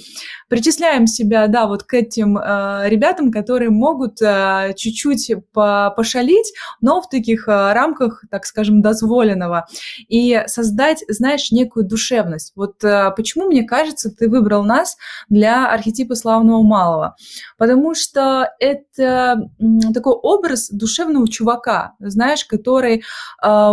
[0.49, 7.01] Причисляем себя, да, вот к этим э, ребятам, которые могут э, чуть-чуть по пошалить, но
[7.01, 9.67] в таких э, рамках, так скажем, дозволенного.
[10.09, 12.53] И создать, знаешь, некую душевность.
[12.57, 14.97] Вот э, почему, мне кажется, ты выбрал нас
[15.29, 17.17] для архетипа славного малого?
[17.59, 23.03] Потому что это м, такой образ душевного чувака, знаешь, который
[23.45, 23.73] э,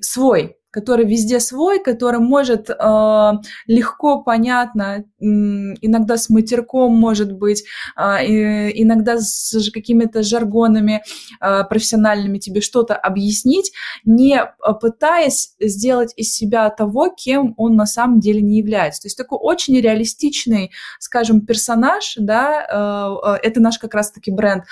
[0.00, 3.32] свой, который везде свой, который может э,
[3.68, 7.62] легко, понятно, э, иногда с матерком, может быть,
[7.96, 8.00] э,
[8.74, 11.04] иногда с какими-то жаргонами
[11.40, 13.70] э, профессиональными тебе что-то объяснить,
[14.04, 14.44] не
[14.80, 19.02] пытаясь сделать из себя того, кем он на самом деле не является.
[19.02, 24.64] То есть такой очень реалистичный, скажем, персонаж, да, э, это наш как раз-таки бренд,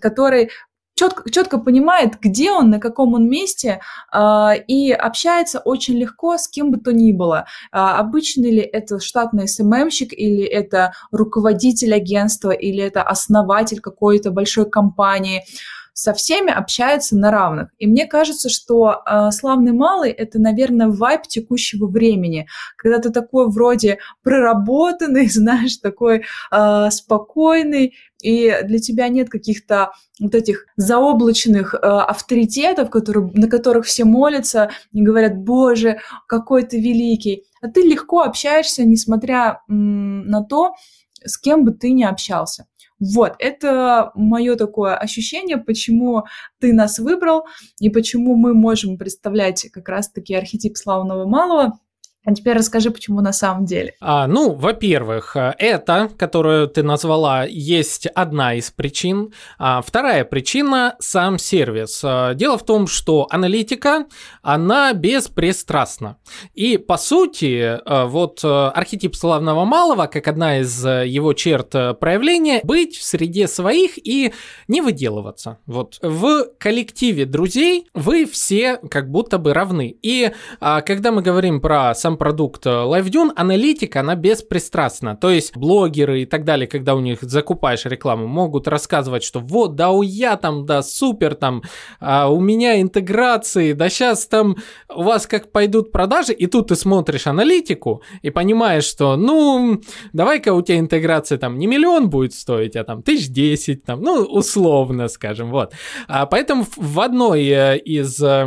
[0.00, 0.48] который
[0.94, 3.80] четко, четко понимает, где он, на каком он месте,
[4.12, 4.18] э,
[4.66, 7.46] и общается очень легко с кем бы то ни было.
[7.72, 14.68] Э, обычно ли это штатный СММщик, или это руководитель агентства, или это основатель какой-то большой
[14.70, 15.44] компании
[15.94, 17.70] со всеми общается на равных.
[17.78, 23.48] И мне кажется, что э, славный малый это, наверное, вайб текущего времени, когда ты такой
[23.48, 31.78] вроде проработанный, знаешь, такой э, спокойный, и для тебя нет каких-то вот этих заоблачных э,
[31.78, 37.44] авторитетов, которые, на которых все молятся и говорят, боже, какой ты великий.
[37.62, 40.74] А ты легко общаешься, несмотря м, на то,
[41.24, 42.66] с кем бы ты ни общался.
[43.12, 46.24] Вот, это мое такое ощущение, почему
[46.58, 47.44] ты нас выбрал
[47.78, 51.78] и почему мы можем представлять как раз-таки архетип славного малого
[52.24, 53.94] а теперь расскажи, почему на самом деле.
[54.00, 59.32] А, ну, во-первых, э, это, которую ты назвала, есть одна из причин.
[59.58, 62.00] А вторая причина– сам сервис.
[62.02, 64.06] А, дело в том, что аналитика,
[64.42, 66.16] она беспристрастна.
[66.54, 72.60] И, по сути, э, вот э, архетип славного малого, как одна из его черт проявления,
[72.64, 74.32] быть в среде своих и
[74.68, 75.58] не выделываться.
[75.66, 79.96] Вот в коллективе друзей вы все как будто бы равны.
[80.02, 85.16] И а, когда мы говорим про сам сам продукт LiveDune, аналитика, она беспристрастна.
[85.16, 89.74] То есть блогеры и так далее, когда у них закупаешь рекламу, могут рассказывать, что вот,
[89.74, 91.62] да у я там, да супер, там,
[92.00, 94.56] а у меня интеграции, да сейчас там
[94.94, 99.80] у вас как пойдут продажи, и тут ты смотришь аналитику и понимаешь, что, ну,
[100.12, 104.22] давай-ка у тебя интеграция там не миллион будет стоить, а там тысяч десять, там, ну,
[104.22, 105.72] условно, скажем, вот.
[106.08, 108.46] А поэтому в одной э, из э,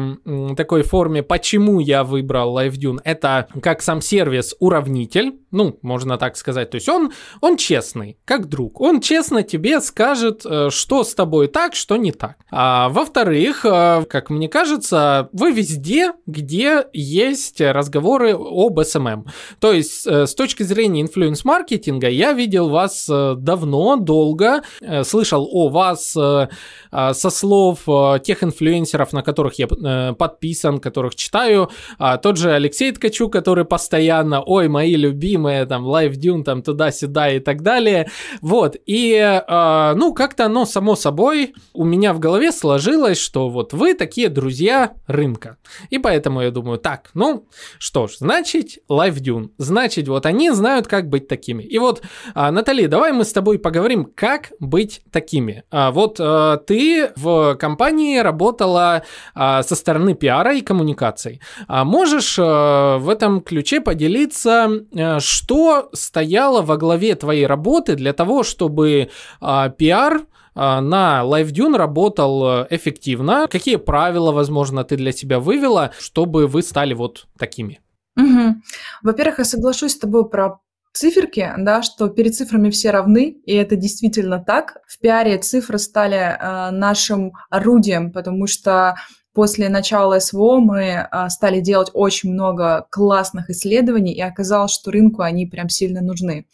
[0.55, 6.69] такой форме, почему я выбрал LiveDune, это как сам сервис уравнитель, ну, можно так сказать,
[6.69, 11.47] то есть он, он честный, как друг, он честно тебе скажет, э, что с тобой
[11.47, 12.35] так, что не так.
[12.51, 19.27] А во-вторых, э, как мне кажется, вы везде, где есть разговоры об SMM.
[19.59, 24.63] То есть э, с точки зрения инфлюенс-маркетинга я видел вас давно, долго,
[25.03, 27.79] слышал о вас со слов
[28.23, 29.67] тех инфлюенсеров, на которых я
[30.13, 31.69] подписан, которых читаю.
[31.97, 37.31] А тот же Алексей Ткачук, который постоянно, ой, мои любимые, там, Live Dune, там, туда-сюда
[37.31, 38.09] и так далее.
[38.41, 43.71] Вот, и, э, ну, как-то оно само собой у меня в голове сложилось, что вот
[43.71, 45.55] вы такие друзья рынка.
[45.89, 47.45] И поэтому я думаю, так, ну,
[47.79, 49.49] что ж, значит, Live Dune.
[49.57, 51.63] Значит, вот они знают, как быть такими.
[51.63, 52.01] И вот,
[52.35, 55.63] э, Натали, давай мы с тобой поговорим, как быть такими.
[55.71, 59.03] Э, вот э, ты в компании работала
[59.35, 61.39] э, со стороны пиара и коммуникаций.
[61.69, 67.95] А можешь э, в этом этом ключе поделиться, э, что стояло во главе твоей работы
[67.95, 69.09] для того, чтобы
[69.41, 70.21] а, пиар
[70.55, 73.47] а, на LiveDune работал э, эффективно?
[73.49, 77.79] Какие правила, возможно, ты для себя вывела, чтобы вы стали вот такими?
[78.15, 78.55] Угу.
[79.03, 80.59] Во-первых, я соглашусь с тобой про
[80.93, 84.77] циферки, да, что перед цифрами все равны, и это действительно так.
[84.87, 88.95] В пиаре цифры стали э, нашим орудием, потому что
[89.37, 95.21] после начала СВО мы а, стали делать очень много классных исследований, и оказалось, что рынку
[95.21, 96.47] они прям сильно нужны.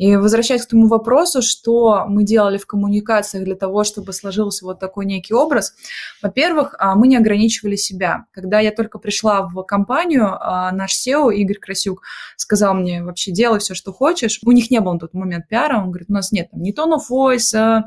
[0.00, 4.80] И возвращаясь к тому вопросу, что мы делали в коммуникациях для того, чтобы сложился вот
[4.80, 5.74] такой некий образ,
[6.22, 8.24] во-первых, а, мы не ограничивали себя.
[8.32, 12.02] Когда я только пришла в компанию, а, наш SEO Игорь Красюк
[12.36, 14.40] сказал мне вообще делай все, что хочешь.
[14.42, 16.72] У них не было на тот момент пиара, он говорит, у нас нет там, ни
[16.72, 17.82] tone of voice,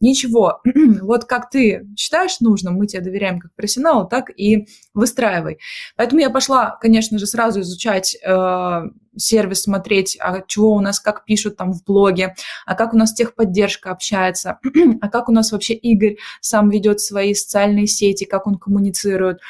[0.00, 0.62] ничего.
[1.02, 5.58] вот как ты считаешь нужным, мы тебе доверяем как профессионалу, так и выстраивай.
[5.96, 8.82] Поэтому я пошла, конечно же, сразу изучать э,
[9.16, 12.34] сервис смотреть, а чего у нас, как пишут там в блоге,
[12.66, 14.58] а как у нас техподдержка общается,
[15.00, 19.40] а как у нас вообще Игорь сам ведет свои социальные сети, как он коммуницирует.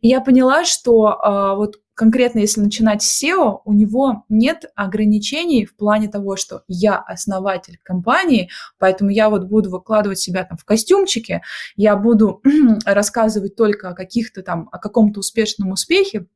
[0.00, 5.64] И я поняла, что а, вот конкретно если начинать с SEO, у него нет ограничений
[5.64, 10.64] в плане того, что я основатель компании, поэтому я вот буду выкладывать себя там в
[10.64, 11.40] костюмчике,
[11.74, 12.42] я буду
[12.84, 16.26] рассказывать только о каких-то там, о каком-то успешном успехе,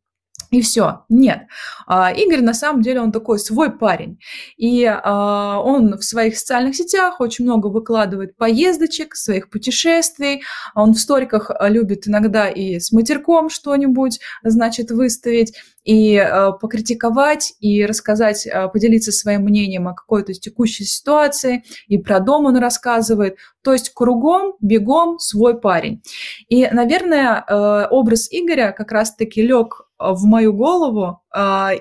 [0.50, 1.04] и все.
[1.08, 1.42] Нет.
[1.86, 4.18] А, Игорь, на самом деле, он такой свой парень.
[4.56, 10.42] И а, он в своих социальных сетях очень много выкладывает поездочек, своих путешествий.
[10.74, 17.84] Он в сториках любит иногда и с матерком что-нибудь, значит, выставить и э, покритиковать, и
[17.86, 23.36] рассказать, э, поделиться своим мнением о какой-то текущей ситуации, и про дом он рассказывает.
[23.62, 26.02] То есть кругом, бегом свой парень.
[26.48, 31.19] И, наверное, э, образ Игоря как раз-таки лег в мою голову,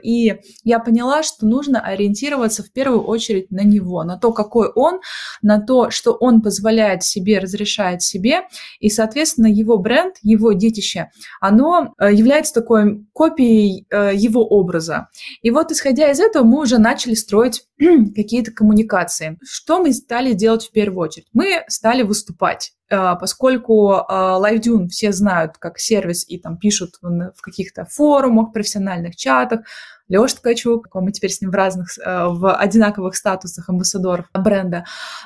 [0.04, 5.00] и я поняла, что нужно ориентироваться в первую очередь на него, на то, какой он,
[5.42, 8.42] на то, что он позволяет себе, разрешает себе,
[8.80, 11.10] и, соответственно, его бренд, его детище,
[11.42, 15.10] оно э, является такой копией э, его образа.
[15.42, 19.38] И вот, исходя из этого, мы уже начали строить какие-то коммуникации.
[19.44, 21.28] Что мы стали делать в первую очередь?
[21.34, 28.52] Мы стали выступать поскольку LiveDune все знают как сервис и там пишут в каких-то форумах,
[28.52, 29.62] профессиональных чатах,
[30.10, 34.86] Леша Ткачук, мы теперь с ним в разных, э, в одинаковых статусах амбассадоров бренда,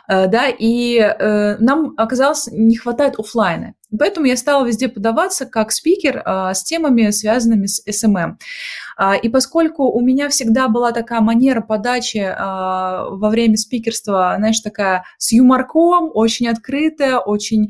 [0.10, 3.74] э, да, и э, нам оказалось не хватает офлайна.
[3.98, 8.38] Поэтому я стала везде подаваться как спикер с темами, связанными с SMM.
[8.98, 15.04] А, и поскольку у меня всегда была такая манера подачи во время спикерства, знаешь, такая
[15.20, 17.70] с юморком, очень открытая, очень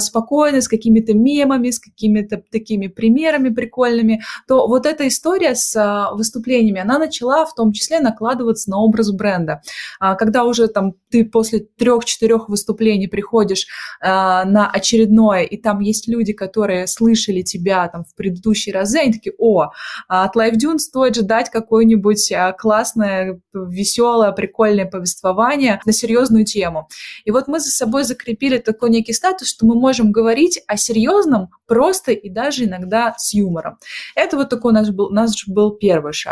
[0.00, 6.12] спокойная, с какими-то мемами, с какими-то такими примерами прикольными, то вот эта история с а,
[6.42, 9.62] выступлениями, она начала в том числе накладываться на образ бренда.
[10.00, 13.66] Когда уже там ты после трех-четырех выступлений приходишь
[14.00, 19.34] на очередное, и там есть люди, которые слышали тебя там в предыдущие разы, они такие,
[19.38, 19.70] о,
[20.08, 26.88] от Live Дюн стоит ждать какое-нибудь а, классное, веселое, прикольное повествование на серьезную тему.
[27.24, 31.50] И вот мы за собой закрепили такой некий статус, что мы можем говорить о серьезном
[31.66, 33.78] просто и даже иногда с юмором.
[34.14, 36.31] Это вот такой у нас был, у нас был первый шаг.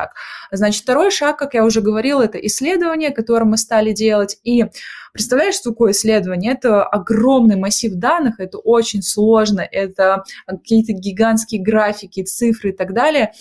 [0.50, 4.38] Значит, второй шаг, как я уже говорила, это исследование, которое мы стали делать.
[4.42, 4.64] И
[5.12, 6.52] представляешь, что такое исследование?
[6.52, 13.32] Это огромный массив данных, это очень сложно, это какие-то гигантские графики, цифры и так далее.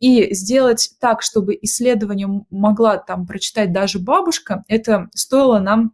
[0.00, 5.92] И сделать так, чтобы исследование могла там прочитать даже бабушка, это стоило нам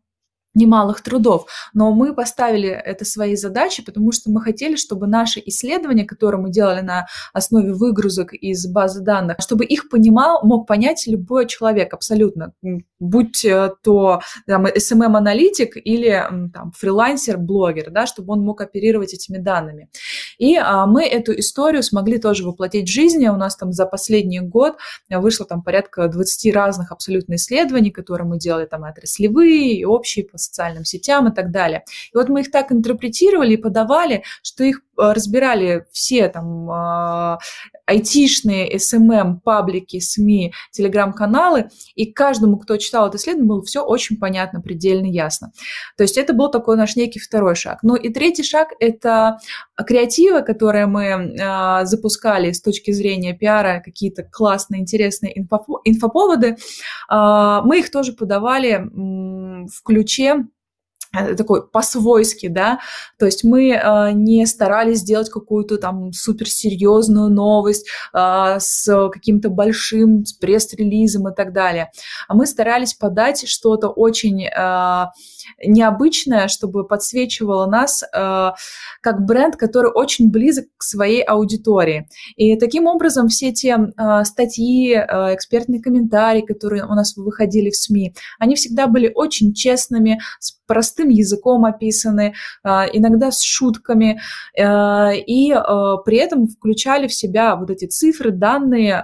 [0.55, 6.05] немалых трудов, но мы поставили это своей задачей, потому что мы хотели, чтобы наши исследования,
[6.05, 11.47] которые мы делали на основе выгрузок из базы данных, чтобы их понимал, мог понять любой
[11.47, 12.53] человек абсолютно,
[13.01, 13.47] будь
[13.83, 16.23] то там, SMM-аналитик или
[16.53, 19.89] там, фрилансер, блогер, да, чтобы он мог оперировать этими данными.
[20.39, 23.29] И а, мы эту историю смогли тоже воплотить в жизни.
[23.29, 24.77] У нас там за последний год
[25.09, 30.39] вышло там порядка 20 разных абсолютно исследований, которые мы делали там отраслевые, и общие по
[30.43, 31.85] социальным сетям и так далее.
[32.13, 37.39] И вот мы их так интерпретировали и подавали, что их э, разбирали все там э,
[37.87, 44.61] айтишные, SMM, паблики, СМИ, телеграм-каналы, и каждому, кто читал это исследование, было все очень понятно,
[44.61, 45.53] предельно ясно.
[45.97, 47.81] То есть это был такой наш некий второй шаг.
[47.83, 49.39] Ну и третий шаг– это
[49.87, 56.57] креативы, которые мы э, запускали с точки зрения пиара, какие-то классные, интересные инфо инфоповоды,
[57.11, 60.32] э, мы их тоже подавали в ключе Э,
[61.13, 62.81] такой по-свойски, да,
[63.19, 70.25] то есть мы э, не старались сделать какую-то там суперсерьезную новость э, с каким-то большим
[70.41, 71.91] пресс-релизом и так далее,
[72.29, 75.07] а мы старались подать что-то очень э,
[75.63, 78.51] необычное, чтобы подсвечивало нас э,
[79.01, 82.09] как бренд, который очень близок к своей аудитории.
[82.37, 87.77] И таким образом все те э, статьи, э, экспертные комментарии, которые у нас выходили в
[87.77, 94.21] СМИ, они всегда были очень честными, с простым языком описаны, а, иногда с шутками,
[94.59, 99.03] а, и а, при этом включали в себя вот эти цифры, данные,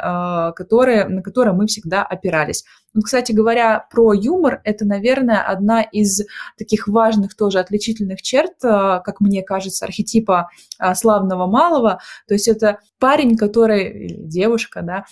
[0.57, 2.64] которые, на которые мы всегда опирались.
[2.95, 6.22] Вот, кстати говоря, про юмор, это, наверное, одна из
[6.57, 10.49] таких важных тоже отличительных черт, как мне кажется, архетипа
[10.95, 12.01] славного малого.
[12.26, 15.05] То есть это парень, который, или девушка, да,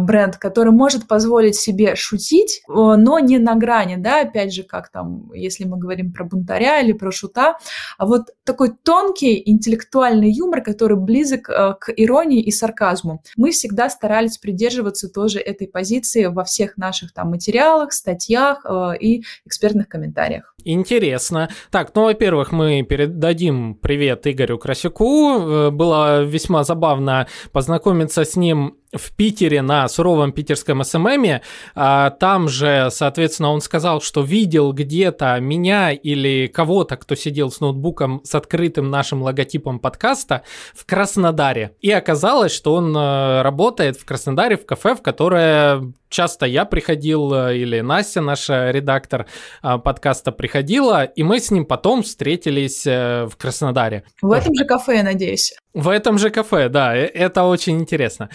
[0.00, 5.32] бренд, который может позволить себе шутить, но не на грани, да, опять же, как там,
[5.32, 7.56] если мы говорим про бунтаря или про шута,
[7.98, 13.22] а вот такой тонкий интеллектуальный юмор, который близок к иронии и сарказму.
[13.36, 19.22] Мы всегда старались придерживаться тоже этой позиции во всех наших там материалах, статьях э, и
[19.46, 20.54] экспертных комментариях.
[20.64, 21.48] Интересно.
[21.70, 25.38] Так, ну, во-первых, мы передадим привет Игорю Красюку.
[25.38, 31.42] Э, было весьма забавно познакомиться с ним в Питере на суровом питерском СММе.
[31.74, 37.60] А, там же, соответственно, он сказал, что видел где-то меня или кого-то, кто сидел с
[37.60, 40.42] ноутбуком с открытым нашим логотипом подкаста
[40.74, 41.72] в Краснодаре.
[41.80, 47.34] И оказалось, что он э, работает в Краснодаре в кафе, в которое часто я приходил,
[47.34, 49.26] э, или Настя, наш редактор
[49.62, 54.04] э, подкаста, приходила, и мы с ним потом встретились в Краснодаре.
[54.22, 55.54] В этом же кафе, я надеюсь.
[55.74, 58.30] В этом же кафе, да, это очень интересно.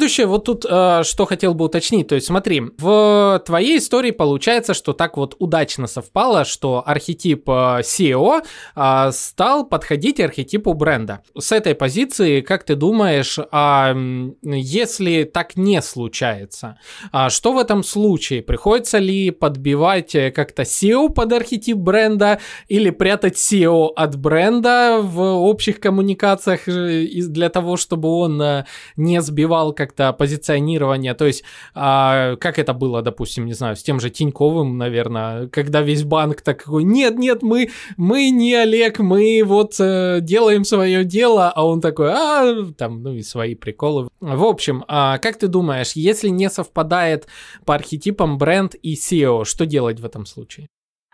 [0.00, 4.72] Следующее, вот тут э, что хотел бы уточнить, то есть смотри, в твоей истории получается,
[4.72, 8.40] что так вот удачно совпало, что архетип э, SEO
[8.76, 11.20] э, стал подходить архетипу бренда.
[11.38, 16.78] С этой позиции, как ты думаешь, э, если так не случается,
[17.12, 18.40] э, что в этом случае?
[18.40, 25.20] Приходится ли подбивать э, как-то SEO под архетип бренда или прятать SEO от бренда в
[25.20, 28.64] общих коммуникациях для того, чтобы он э,
[28.96, 31.14] не сбивал как-то позиционирование.
[31.14, 31.42] То есть,
[31.74, 36.42] а, как это было, допустим, не знаю, с тем же Тиньковым, наверное, когда весь банк
[36.42, 41.80] такой, нет, нет, мы, мы не Олег, мы вот э, делаем свое дело, а он
[41.80, 44.08] такой, а, там, ну и свои приколы.
[44.20, 47.26] В общем, а, как ты думаешь, если не совпадает
[47.64, 50.68] по архетипам бренд и SEO, что делать в этом случае?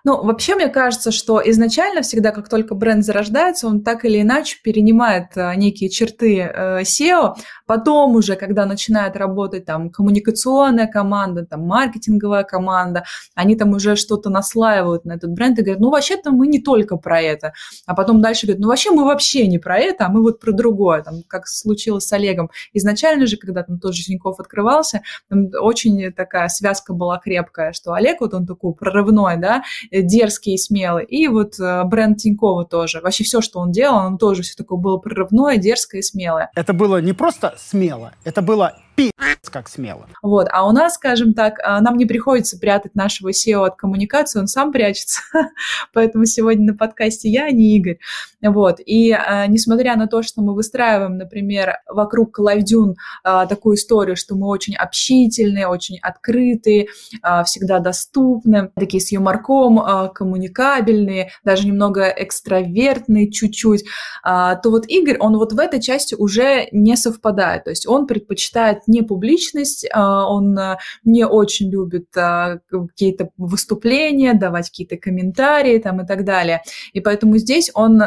[0.06, 4.56] Ну, вообще, мне кажется, что изначально всегда, как только бренд зарождается, он так или иначе
[4.62, 7.34] перенимает а, некие черты э, SEO,
[7.66, 13.02] потом уже, когда начинает работать там коммуникационная команда, там маркетинговая команда,
[13.34, 16.96] они там уже что-то наслаивают на этот бренд и говорят, ну, вообще-то мы не только
[16.98, 17.52] про это,
[17.84, 20.52] а потом дальше говорят, ну, вообще мы вообще не про это, а мы вот про
[20.52, 22.50] другое, там, как случилось с Олегом.
[22.74, 27.92] Изначально же, когда там тот же Тинькофф открывался, там очень такая связка была крепкая, что
[27.92, 29.64] Олег, вот он такой прорывной, да,
[29.95, 31.04] Э, дерзкий и смелый.
[31.04, 33.00] И вот э, бренд Тинькова тоже.
[33.00, 36.50] Вообще все, что он делал, он тоже все такое было прорывное, дерзкое и смелое.
[36.54, 40.06] Это было не просто смело, это было пи***ц как смело.
[40.22, 44.38] Вот, а у нас, скажем так, а, нам не приходится прятать нашего SEO от коммуникации,
[44.38, 45.20] он сам прячется,
[45.92, 47.98] поэтому сегодня на подкасте я, а не Игорь.
[48.42, 54.16] Вот, и а, несмотря на то, что мы выстраиваем, например, вокруг LiveDune а, такую историю,
[54.16, 56.88] что мы очень общительные, очень открытые,
[57.22, 63.84] а, всегда доступны, такие с юморком, а, коммуникабельные, даже немного экстравертные чуть-чуть,
[64.22, 68.06] а, то вот Игорь, он вот в этой части уже не совпадает, то есть он
[68.06, 75.78] предпочитает не публичность, а, он а, не очень любит а, какие-то выступления, давать какие-то комментарии
[75.78, 76.62] там и так далее.
[76.92, 78.02] И поэтому здесь он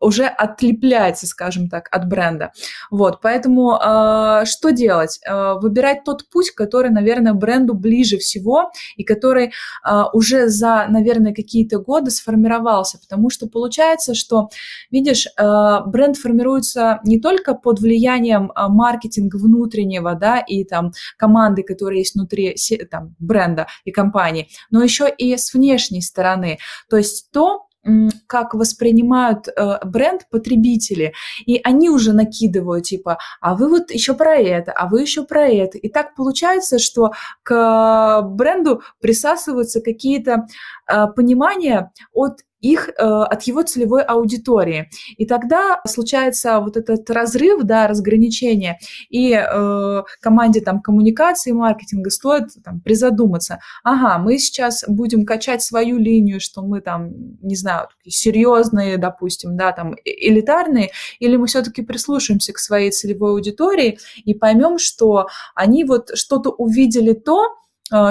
[0.00, 2.52] уже отлепляется, скажем так, от бренда.
[2.90, 5.20] Вот, поэтому э, что делать?
[5.26, 11.34] Э, выбирать тот путь, который, наверное, бренду ближе всего и который э, уже за, наверное,
[11.34, 14.48] какие-то годы сформировался, потому что получается, что,
[14.90, 21.62] видишь, э, бренд формируется не только под влиянием э, маркетинга внутреннего, да, и там команды,
[21.62, 22.56] которые есть внутри
[22.90, 26.58] там, бренда и компании, но еще и с внешней стороны.
[26.88, 27.66] То есть то,
[28.26, 31.14] как воспринимают э, бренд потребители,
[31.46, 35.48] и они уже накидывают, типа, а вы вот еще про это, а вы еще про
[35.48, 35.78] это.
[35.78, 37.12] И так получается, что
[37.42, 40.46] к бренду присасываются какие-то
[40.86, 44.90] э, понимания от их э, от его целевой аудитории.
[45.16, 52.48] И тогда случается вот этот разрыв, да, разграничение, и э, команде там коммуникации маркетинга стоит
[52.64, 57.10] там призадуматься, ага, мы сейчас будем качать свою линию, что мы там,
[57.42, 63.98] не знаю, серьезные, допустим, да, там элитарные, или мы все-таки прислушаемся к своей целевой аудитории
[64.24, 67.48] и поймем, что они вот что-то увидели то,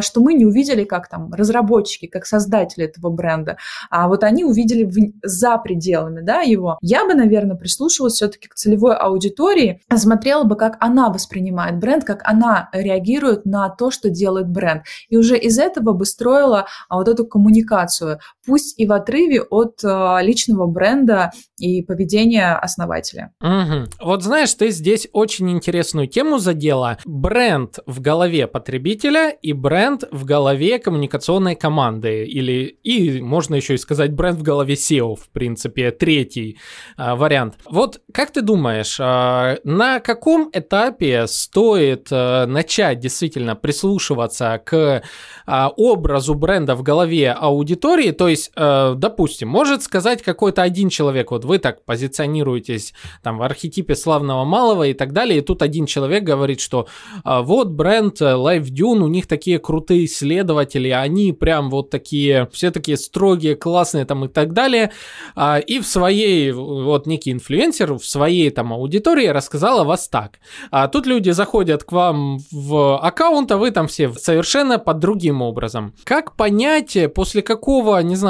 [0.02, 3.58] что мы не увидели как там разработчики, как создатели этого бренда,
[3.90, 6.78] а вот они увидели в, за пределами да, его.
[6.82, 12.22] Я бы, наверное, прислушивалась все-таки к целевой аудитории, смотрела бы, как она воспринимает бренд, как
[12.24, 14.84] она реагирует на то, что делает бренд.
[15.10, 18.20] И уже из этого бы строила а, вот эту коммуникацию,
[18.50, 23.32] пусть и в отрыве от а, личного бренда и поведения основателя.
[23.42, 24.08] Угу.
[24.08, 26.98] Вот знаешь, ты здесь очень интересную тему задела.
[27.06, 33.78] Бренд в голове потребителя и бренд в голове коммуникационной команды, или, и можно еще и
[33.78, 36.58] сказать бренд в голове SEO, в принципе, третий
[36.98, 37.60] а, вариант.
[37.70, 45.04] Вот как ты думаешь, а, на каком этапе стоит а, начать действительно прислушиваться к
[45.46, 50.90] а, образу бренда в голове аудитории, то есть есть, э, допустим, может сказать какой-то один
[50.90, 55.62] человек, вот вы так позиционируетесь там в архетипе славного малого и так далее, и тут
[55.62, 56.88] один человек говорит, что
[57.26, 62.48] э, вот бренд э, Life Dune, у них такие крутые исследователи, они прям вот такие,
[62.52, 64.92] все такие строгие, классные там и так далее,
[65.36, 70.40] э, и в своей, вот некий инфлюенсер в своей там аудитории рассказал о вас так.
[70.72, 75.42] А тут люди заходят к вам в аккаунт, а вы там все совершенно под другим
[75.42, 75.94] образом.
[76.04, 78.29] Как понять, после какого, не знаю,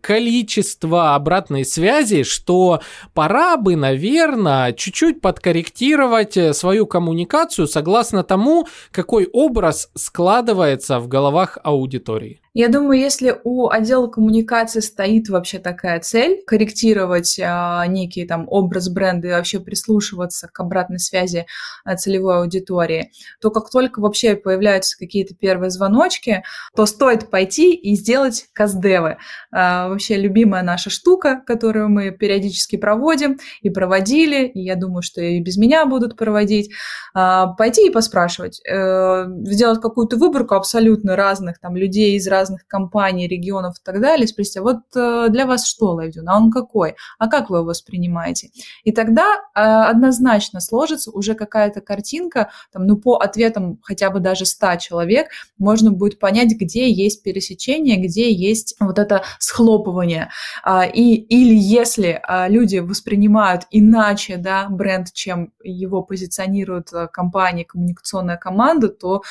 [0.00, 2.80] количества обратной связи, что
[3.12, 12.40] пора бы, наверное, чуть-чуть подкорректировать свою коммуникацию согласно тому, какой образ складывается в головах аудитории?
[12.56, 18.88] Я думаю, если у отдела коммуникации стоит вообще такая цель корректировать а, некий там образ
[18.88, 21.46] бренда и вообще прислушиваться к обратной связи
[21.84, 26.44] а, целевой аудитории, то как только вообще появляются какие-то первые звоночки,
[26.76, 29.16] то стоит пойти и сделать каздевы.
[29.50, 35.20] А, вообще любимая наша штука, которую мы периодически проводим и проводили, и я думаю, что
[35.20, 36.70] и без меня будут проводить,
[37.14, 42.66] а, пойти и поспрашивать, э, сделать какую-то выборку абсолютно разных там людей из разных разных
[42.66, 46.50] компаний, регионов и так далее, спросить, а вот э, для вас что Лайвдюн, а он
[46.50, 48.50] какой, а как вы его воспринимаете?
[48.84, 49.24] И тогда
[49.54, 55.28] э, однозначно сложится уже какая-то картинка, там, ну, по ответам хотя бы даже 100 человек
[55.58, 60.30] можно будет понять, где есть пересечение, где есть вот это схлопывание.
[60.62, 67.64] А, и, или если а, люди воспринимают иначе да, бренд, чем его позиционирует э, компания,
[67.64, 69.22] коммуникационная команда, то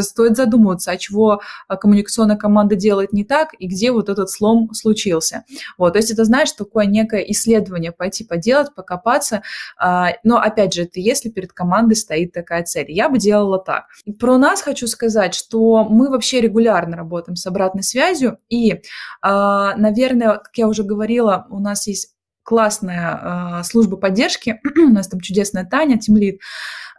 [0.00, 4.72] стоит задумываться, а чего коммуникационная команда команда делает не так, и где вот этот слом
[4.72, 5.44] случился.
[5.78, 9.42] Вот, то есть это, знаешь, такое некое исследование, пойти поделать, покопаться,
[9.76, 12.90] а, но, опять же, это если перед командой стоит такая цель.
[12.90, 13.86] Я бы делала так.
[14.20, 18.82] Про нас хочу сказать, что мы вообще регулярно работаем с обратной связью, и,
[19.20, 25.06] а, наверное, как я уже говорила, у нас есть классная э, служба поддержки, у нас
[25.06, 26.40] там чудесная Таня, Тимлит,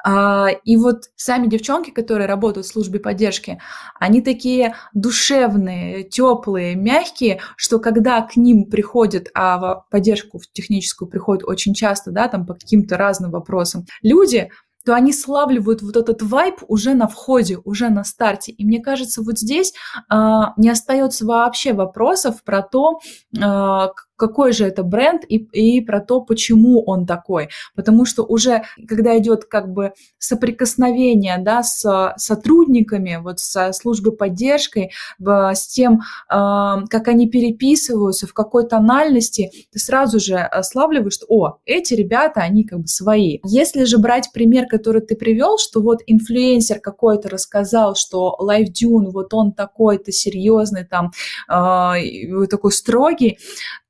[0.06, 3.62] и вот сами девчонки, которые работают в службе поддержки,
[4.00, 11.46] они такие душевные, теплые, мягкие, что когда к ним приходят, а поддержку в техническую приходят
[11.46, 14.50] очень часто, да, там по каким-то разным вопросам, люди,
[14.86, 18.52] то они славливают вот этот вайб уже на входе, уже на старте.
[18.52, 19.74] И мне кажется, вот здесь
[20.12, 20.16] э,
[20.58, 23.00] не остается вообще вопросов про то,
[23.36, 27.50] э, какой же это бренд и, и про то, почему он такой.
[27.76, 34.92] Потому что уже, когда идет как бы соприкосновение да, с сотрудниками, вот со службой поддержкой,
[35.20, 41.58] с тем, а, как они переписываются, в какой тональности, ты сразу же славливаешь, что, о,
[41.66, 43.40] эти ребята, они как бы свои.
[43.44, 49.12] Если же брать пример, который ты привел, что вот инфлюенсер какой-то рассказал, что Life Dune,
[49.12, 51.12] вот он такой-то серьезный, там,
[51.50, 53.38] э, такой строгий,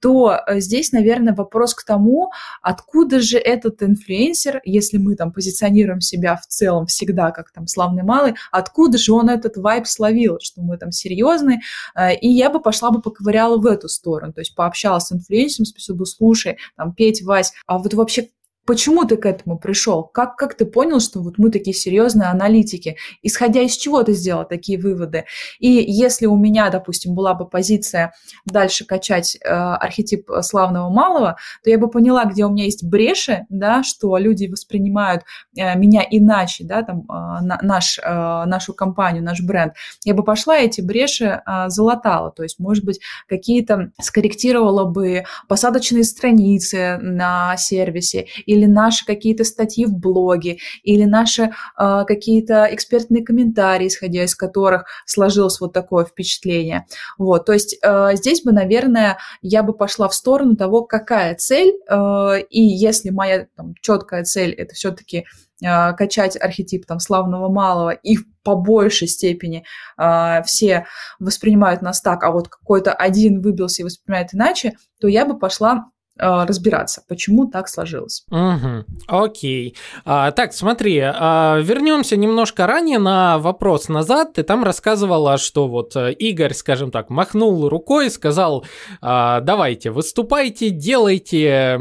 [0.04, 2.30] то э, здесь, наверное, вопрос к тому,
[2.62, 8.04] откуда же этот инфлюенсер, если мы там позиционируем себя в целом всегда как там славный
[8.04, 11.62] малый, откуда же он этот вайб словил, что мы там серьезные,
[11.96, 15.68] э, и я бы пошла бы поковыряла в эту сторону, то есть пообщалась с инфлюенсером,
[15.68, 18.28] спросила бы, слушай, там, Петь, Вась, а вот вообще
[18.66, 20.04] Почему ты к этому пришел?
[20.04, 22.96] Как, как ты понял, что вот мы такие серьезные аналитики?
[23.22, 25.26] Исходя из чего ты сделал такие выводы?
[25.60, 28.14] И если у меня, допустим, была бы позиция
[28.46, 33.46] дальше качать э, архетип славного малого, то я бы поняла, где у меня есть бреши,
[33.50, 35.24] да, что люди воспринимают
[35.58, 38.04] э, меня иначе, да, там, э, на, наш, э,
[38.46, 39.74] нашу компанию, наш бренд.
[40.06, 46.06] Я бы пошла эти бреши э, залатала, то есть, может быть, какие-то скорректировала бы посадочные
[46.06, 53.88] страницы на сервисе или наши какие-то статьи в блоге, или наши э, какие-то экспертные комментарии,
[53.88, 56.86] исходя из которых сложилось вот такое впечатление.
[57.18, 61.74] Вот, то есть э, здесь бы, наверное, я бы пошла в сторону того, какая цель,
[61.90, 65.26] э, и если моя там, четкая цель это все-таки
[65.62, 69.64] качать архетип там славного малого и по большей степени
[69.98, 70.86] э, все
[71.20, 75.86] воспринимают нас так, а вот какой-то один выбился и воспринимает иначе, то я бы пошла
[76.18, 78.26] разбираться, почему так сложилось.
[78.30, 79.76] Угу, окей.
[80.06, 84.34] А, так, смотри, а, вернемся немножко ранее на вопрос назад.
[84.34, 88.66] Ты там рассказывала, что вот э, Игорь, скажем так, махнул рукой, сказал,
[89.02, 91.80] а, давайте, выступайте, делайте,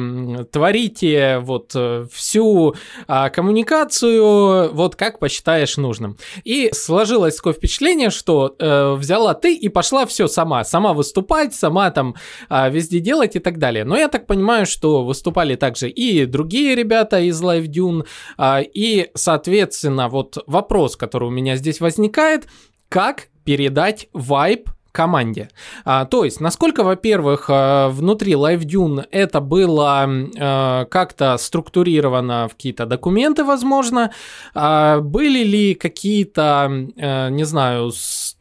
[0.51, 2.75] творите вот э, всю
[3.07, 6.17] а, коммуникацию, вот как посчитаешь нужным.
[6.45, 11.91] И сложилось такое впечатление, что а, взяла ты и пошла все сама, сама выступать, сама
[11.91, 12.15] там
[12.49, 13.85] а, везде делать и так далее.
[13.85, 18.07] Но я так так понимаю, что выступали также и другие ребята из Live Dune,
[18.39, 22.47] а, и, соответственно, вот вопрос, который у меня здесь возникает,
[22.89, 25.49] как передать вайб команде.
[25.85, 32.85] А, то есть, насколько, во-первых, э, внутри LiveDune это было э, как-то структурировано в какие-то
[32.85, 34.13] документы, возможно,
[34.55, 37.91] а, были ли какие-то, э, не знаю,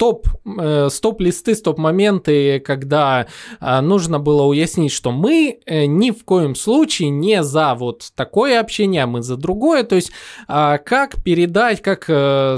[0.01, 0.27] стоп,
[0.59, 3.27] э, стоп-листы, стоп-моменты, когда
[3.59, 8.59] э, нужно было уяснить, что мы э, ни в коем случае не за вот такое
[8.59, 10.11] общение, а мы за другое, то есть
[10.47, 12.05] э, как передать, как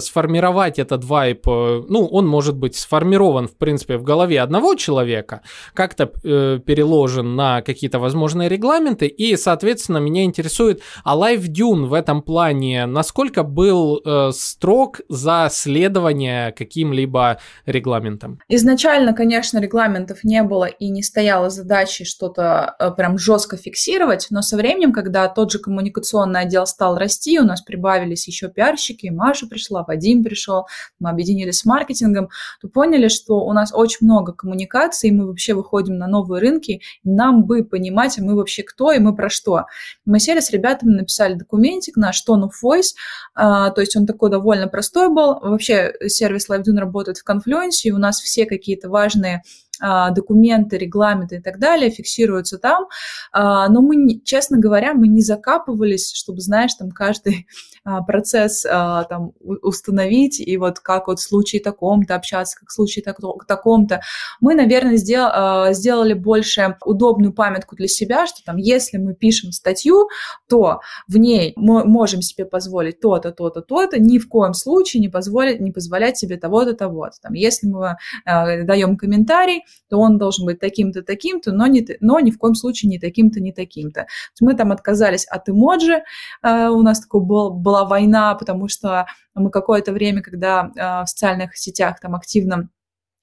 [0.02, 5.42] сформировать этот вайп, ну, он может быть сформирован, в принципе, в голове одного человека,
[5.74, 12.22] как-то переложен на какие-то возможные регламенты, и, соответственно, меня интересует, а Live Dune в этом
[12.22, 17.33] плане насколько был строг за следование каким-либо
[17.66, 18.40] регламентам?
[18.48, 24.42] Изначально, конечно, регламентов не было и не стояло задачи что-то э, прям жестко фиксировать, но
[24.42, 29.48] со временем, когда тот же коммуникационный отдел стал расти, у нас прибавились еще пиарщики, Маша
[29.48, 30.68] пришла, Вадим пришел,
[31.00, 32.30] мы объединились с маркетингом,
[32.62, 37.46] то поняли, что у нас очень много коммуникаций, мы вообще выходим на новые рынки, нам
[37.46, 39.66] бы понимать, а мы вообще кто и мы про что.
[40.06, 42.94] Мы сели с ребятами, написали документик наш Tone of Voice,
[43.36, 45.40] а, то есть он такой довольно простой был.
[45.40, 49.44] Вообще сервис LiveDune работает в Confluence, и у нас все какие-то важные
[49.80, 52.86] документы, регламенты и так далее фиксируются там.
[53.32, 57.48] А, но мы, честно говоря, мы не закапывались, чтобы, знаешь, там каждый
[57.84, 63.04] а, процесс там установить, и вот как вот в случае таком-то общаться, как в случае
[63.04, 64.02] таком-то.
[64.40, 70.08] Мы, наверное, сдел, сделали больше удобную памятку для себя, что там, если мы пишем статью,
[70.48, 75.10] то в ней мы можем себе позволить то-то, то-то, то-то, ни в коем случае не,
[75.10, 77.18] позволить, не позволять себе того-то, того-то.
[77.22, 82.20] Там, если мы э, даем комментарий, то он должен быть таким-то, таким-то, но, не, но
[82.20, 84.08] ни в коем случае не таким-то, не таким-то.
[84.40, 86.04] Мы там отказались от эмоджи,
[86.44, 89.06] э, у нас такой был, была война, потому что
[89.36, 92.70] мы какое-то время, когда э, в социальных сетях там активно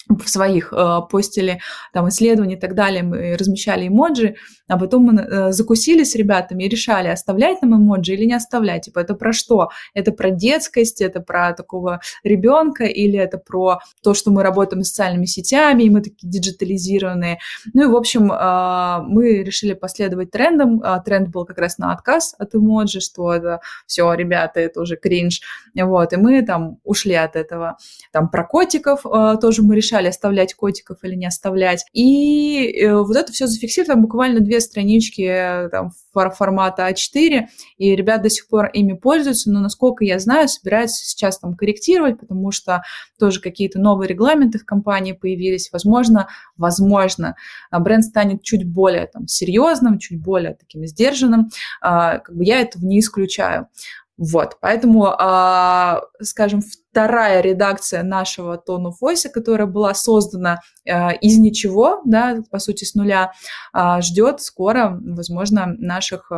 [0.08, 1.60] в своих э, постили
[1.92, 4.36] там исследования и так далее, мы размещали эмоджи,
[4.68, 8.86] а потом мы э, закусили с ребятами и решали, оставлять нам эмоджи или не оставлять.
[8.86, 9.70] Типа, это про что?
[9.94, 14.88] Это про детскость, это про такого ребенка или это про то, что мы работаем с
[14.88, 17.38] социальными сетями, и мы такие диджитализированные.
[17.72, 20.82] Ну и, в общем, э, мы решили последовать трендам.
[20.82, 24.96] Э, тренд был как раз на отказ от эмоджи, что это все, ребята, это уже
[24.96, 25.40] кринж.
[25.74, 27.76] Вот, и мы там ушли от этого.
[28.12, 31.84] Там про котиков э, тоже мы решали, решали, оставлять котиков или не оставлять.
[31.92, 37.46] И э, вот это все зафиксировали, там буквально две странички э, там, формата А4,
[37.78, 42.18] и ребят до сих пор ими пользуются, но, насколько я знаю, собираются сейчас там корректировать,
[42.18, 42.82] потому что
[43.18, 45.70] тоже какие-то новые регламенты в компании появились.
[45.72, 47.36] Возможно, возможно,
[47.72, 51.48] бренд станет чуть более там, серьезным, чуть более таким сдержанным.
[51.80, 53.68] А, как бы я этого не исключаю.
[54.20, 62.02] Вот, поэтому, а, скажем, вторая редакция нашего тону Voice, которая была создана а, из ничего,
[62.04, 63.32] да, по сути, с нуля,
[63.72, 66.30] а, ждет скоро, возможно, наших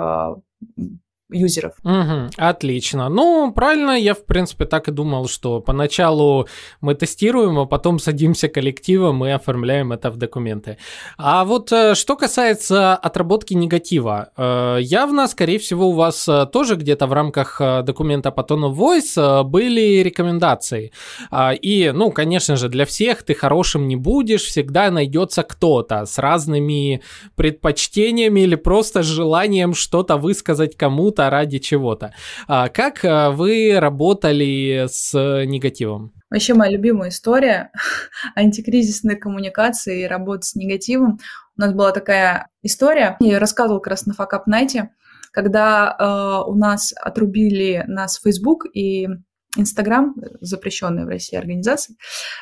[1.32, 1.72] юзеров.
[1.84, 3.08] Угу, отлично.
[3.08, 6.46] Ну, правильно, я, в принципе, так и думал, что поначалу
[6.80, 10.78] мы тестируем, а потом садимся коллективом и оформляем это в документы.
[11.18, 16.76] А вот э, что касается отработки негатива, э, явно, скорее всего, у вас э, тоже
[16.76, 20.92] где-то в рамках документа по тону Voice были рекомендации.
[21.30, 26.18] А, и, ну, конечно же, для всех ты хорошим не будешь, всегда найдется кто-то с
[26.18, 27.02] разными
[27.36, 32.12] предпочтениями или просто желанием что-то высказать кому-то, чего-то ради чего-то.
[32.48, 35.12] А как а, вы работали с
[35.46, 36.12] негативом?
[36.30, 37.70] Вообще моя любимая история
[38.36, 41.18] антикризисной коммуникации и работы с негативом.
[41.56, 44.88] У нас была такая история, я ее рассказывала как раз на Fuck Up
[45.32, 49.08] когда э, у нас отрубили нас Facebook и
[49.56, 51.96] Инстаграм, запрещенная в России организация,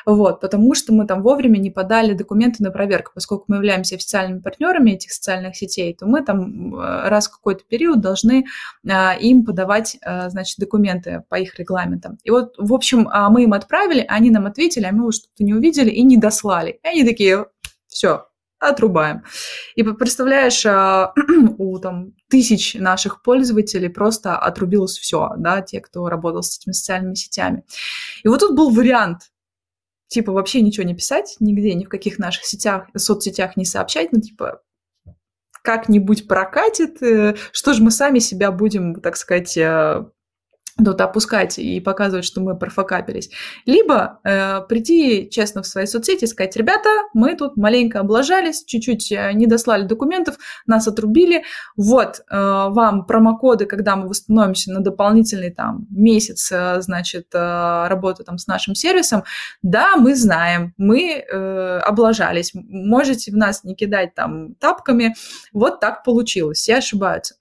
[0.05, 4.39] вот, потому что мы там вовремя не подали документы на проверку, поскольку мы являемся официальными
[4.39, 8.45] партнерами этих социальных сетей, то мы там э, раз в какой-то период должны
[8.89, 12.17] а, им подавать, а, значит, документы по их регламентам.
[12.23, 15.43] И вот, в общем, а мы им отправили, они нам ответили, а мы его что-то
[15.43, 16.79] не увидели и не дослали.
[16.83, 17.47] И они такие,
[17.87, 18.27] все,
[18.61, 19.23] отрубаем.
[19.75, 21.13] И представляешь, а,
[21.57, 27.15] у там тысяч наших пользователей просто отрубилось все, да, те, кто работал с этими социальными
[27.15, 27.63] сетями.
[28.23, 29.31] И вот тут был вариант,
[30.07, 34.21] типа вообще ничего не писать, нигде, ни в каких наших сетях, соцсетях не сообщать, ну
[34.21, 34.61] типа
[35.63, 40.05] как-нибудь прокатит, э, что же мы сами себя будем, так сказать, э,
[40.85, 43.29] тут опускать и показывать, что мы профокапились.
[43.65, 49.11] Либо э, прийти честно в свои соцсети и сказать, ребята, мы тут маленько облажались, чуть-чуть
[49.11, 51.43] э, не дослали документов, нас отрубили.
[51.75, 58.23] Вот э, вам промокоды, когда мы восстановимся на дополнительный там месяц, э, значит, э, работы
[58.23, 59.23] там с нашим сервисом.
[59.61, 62.51] Да, мы знаем, мы э, облажались.
[62.53, 65.15] Можете в нас не кидать там тапками.
[65.53, 67.35] Вот так получилось, все ошибаются.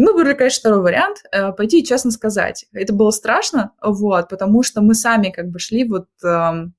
[0.00, 2.64] И мы выбрали, конечно, второй вариант, э, пойти и честно сказать.
[2.72, 6.72] Это было страшно, вот, потому что мы сами как бы шли вот эм,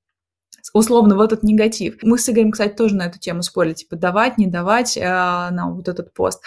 [0.72, 1.96] условно в этот негатив.
[2.02, 5.74] Мы с Игорем, кстати, тоже на эту тему спорили, типа, давать, не давать э, нам
[5.74, 6.40] вот этот пост.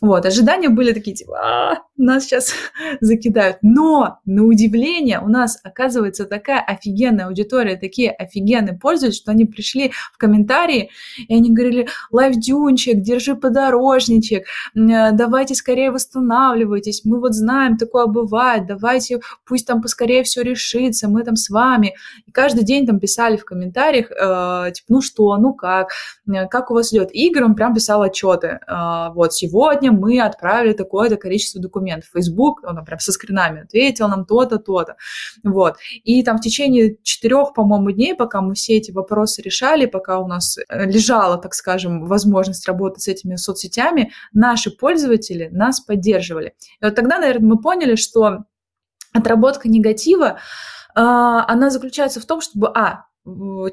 [0.00, 2.52] Вот, ожидания были такие, типа, а, нас сейчас
[3.00, 3.58] закидают.
[3.62, 9.92] Но, на удивление, у нас оказывается такая офигенная аудитория, такие офигенные пользователи, что они пришли
[10.12, 10.90] в комментарии,
[11.28, 18.66] и они говорили, лайфдюнчик, держи подорожничек, э, давайте скорее восстанавливайтесь, мы вот знаем, такое бывает,
[18.66, 21.94] давайте, пусть там поскорее все решится, мы там с вами.
[22.26, 25.90] И каждый день там писали в комментариях, комментариях, э, типа, ну что, ну как,
[26.26, 27.10] э, как у вас идет.
[27.12, 28.58] Игорь, он прям писал отчеты.
[28.66, 32.10] Э, вот, сегодня мы отправили такое-то количество документов.
[32.12, 34.96] Facebook, он там прям со скринами ответил нам то-то, то-то.
[35.44, 35.76] Вот.
[36.04, 40.26] И там в течение четырех, по-моему, дней, пока мы все эти вопросы решали, пока у
[40.26, 46.54] нас э, лежала, так скажем, возможность работать с этими соцсетями, наши пользователи нас поддерживали.
[46.80, 48.44] И вот тогда, наверное, мы поняли, что
[49.12, 50.38] отработка негатива,
[50.94, 53.04] а, она заключается в том, чтобы, а,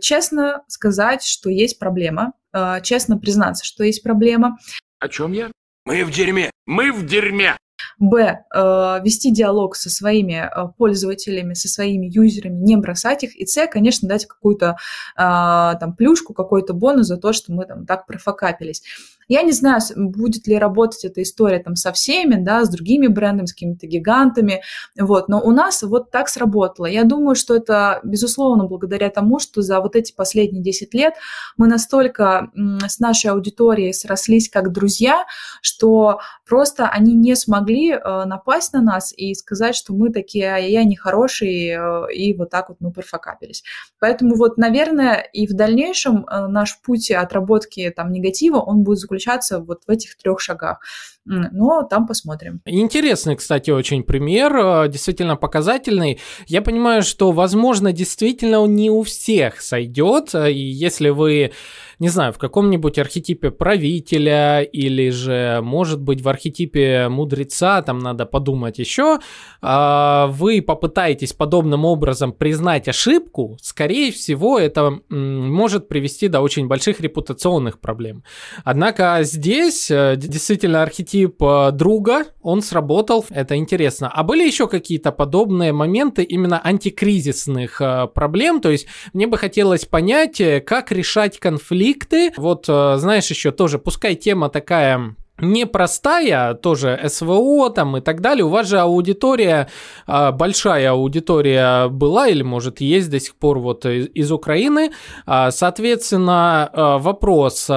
[0.02, 4.58] честно сказать, что есть проблема, а, честно признаться, что есть проблема.
[5.00, 5.52] О чем я?
[5.86, 6.52] Мы в дерьме!
[6.66, 7.56] Мы в дерьме!
[8.00, 8.44] Б.
[8.54, 13.36] Э, вести диалог со своими э, пользователями, со своими юзерами, не бросать их.
[13.36, 13.68] И С.
[13.68, 14.78] Конечно, дать какую-то
[15.16, 18.84] там плюшку, какой-то бонус за то, что мы там так профокапились.
[19.28, 23.46] Я не знаю, будет ли работать эта история там со всеми, да, с другими брендами,
[23.46, 24.62] с какими-то гигантами,
[24.98, 26.86] вот, но у нас вот так сработало.
[26.86, 31.14] Я думаю, что это, безусловно, благодаря тому, что за вот эти последние 10 лет
[31.58, 32.52] мы настолько
[32.88, 35.26] с нашей аудиторией срослись как друзья,
[35.62, 40.58] что просто они не смогли э, напасть на нас и сказать, что мы такие, а
[40.58, 43.64] я нехорошие, э, и вот так вот мы профокапились.
[44.00, 49.17] Поэтому вот, наверное, и в дальнейшем э, наш путь отработки там негатива, он будет заключаться
[49.18, 50.80] заключаться вот в этих трех шагах.
[51.28, 52.62] Но там посмотрим.
[52.66, 56.20] Интересный, кстати, очень пример, э, действительно показательный.
[56.48, 61.52] Я понимаю, что, возможно, действительно он не у всех сойдет, и если вы
[62.00, 68.28] не знаю, в каком-нибудь архетипе правителя или же, может быть, в архетипе мудреца, там надо
[68.28, 69.18] подумать еще,
[69.62, 77.02] а, вы попытаетесь подобным образом признать ошибку, скорее всего, это может привести до очень больших
[77.02, 78.24] репутационных проблем.
[78.64, 84.10] Однако здесь э, действительно архетип э, друга, он сработал, это интересно.
[84.14, 88.62] А были еще какие-то подобные моменты именно антикризисных э, проблем?
[88.62, 92.32] То есть мне бы хотелось понять, как решать конфликт конфликты.
[92.38, 98.46] Вот, э, знаешь, еще тоже, пускай тема такая непростая, тоже СВО там и так далее.
[98.46, 99.68] У вас же аудитория,
[100.06, 104.92] а, большая аудитория была или, может, есть до сих пор вот из Украины.
[105.26, 107.70] А, соответственно, а, вопрос,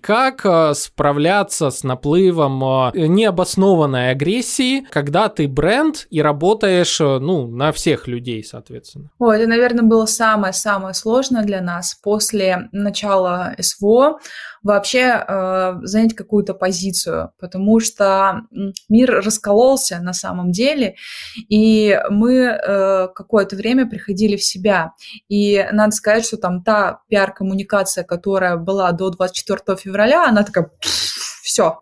[0.00, 8.44] как справляться с наплывом необоснованной агрессии, когда ты бренд и работаешь, ну, на всех людей,
[8.44, 9.10] соответственно?
[9.18, 14.18] О, это, наверное, было самое-самое сложное для нас после начала СВО
[14.62, 18.42] вообще э, занять какую-то позицию, потому что
[18.88, 20.96] мир раскололся на самом деле,
[21.48, 24.92] и мы э, какое-то время приходили в себя.
[25.28, 30.70] И надо сказать, что там та пиар-коммуникация, которая была до 24 февраля, она такая
[31.42, 31.80] все,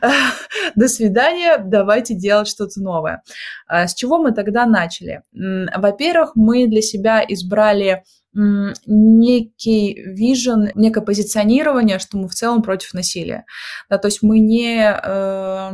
[0.76, 3.22] до свидания, давайте делать что-то новое.
[3.66, 5.22] А с чего мы тогда начали?
[5.32, 13.44] Во-первых, мы для себя избрали некий вижен, некое позиционирование, что мы в целом против насилия.
[13.88, 15.72] Да, то есть мы не э,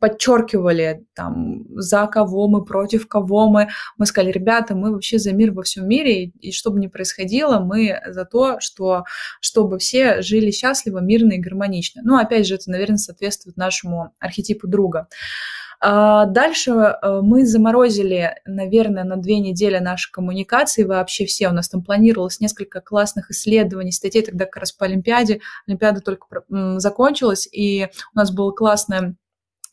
[0.00, 3.68] подчеркивали, там, за кого мы, против кого мы.
[3.98, 6.88] Мы сказали, ребята, мы вообще за мир во всем мире, и, и что бы ни
[6.88, 9.04] происходило, мы за то, что,
[9.40, 12.02] чтобы все жили счастливо, мирно и гармонично.
[12.04, 15.06] Ну, опять же, это, наверное, соответствует нашему архетипу друга.
[15.84, 21.48] А дальше э, мы заморозили, наверное, на две недели наши коммуникации вообще все.
[21.48, 25.40] У нас там планировалось несколько классных исследований, статей тогда как раз по Олимпиаде.
[25.66, 26.26] Олимпиада только
[26.78, 29.16] закончилась, и у нас было классное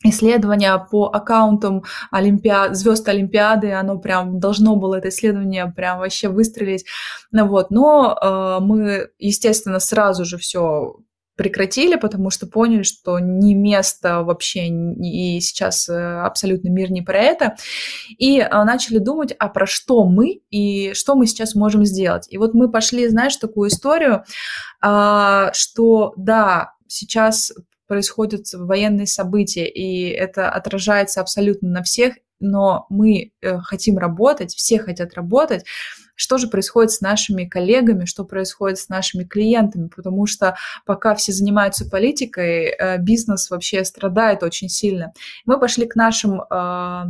[0.02, 6.86] исследование по аккаунтам Олимпиад, звезд Олимпиады, оно прям должно было это исследование прям вообще выстрелить,
[7.30, 10.96] ну вот, но э, мы, естественно, сразу же все
[11.40, 17.18] прекратили, потому что поняли, что не место вообще, и сейчас э, абсолютно мир не про
[17.18, 17.56] это.
[18.18, 22.26] И а, начали думать, а про что мы и что мы сейчас можем сделать.
[22.28, 24.22] И вот мы пошли, знаешь, такую историю,
[24.82, 27.54] а, что да, сейчас
[27.86, 34.78] происходят военные события, и это отражается абсолютно на всех, но мы э, хотим работать, все
[34.78, 35.64] хотят работать,
[36.20, 40.54] что же происходит с нашими коллегами, что происходит с нашими клиентами, потому что
[40.84, 45.14] пока все занимаются политикой, э, бизнес вообще страдает очень сильно.
[45.46, 46.44] Мы пошли к нашим э,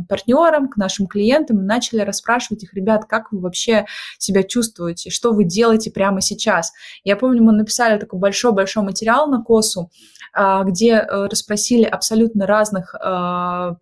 [0.07, 3.85] партнерам, к нашим клиентам и начали расспрашивать их, ребят, как вы вообще
[4.17, 6.71] себя чувствуете, что вы делаете прямо сейчас.
[7.03, 9.91] Я помню, мы написали такой большой-большой материал на КОСу,
[10.33, 12.95] э, где расспросили абсолютно разных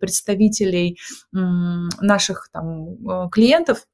[0.00, 0.98] представителей
[1.32, 3.86] наших там клиентов,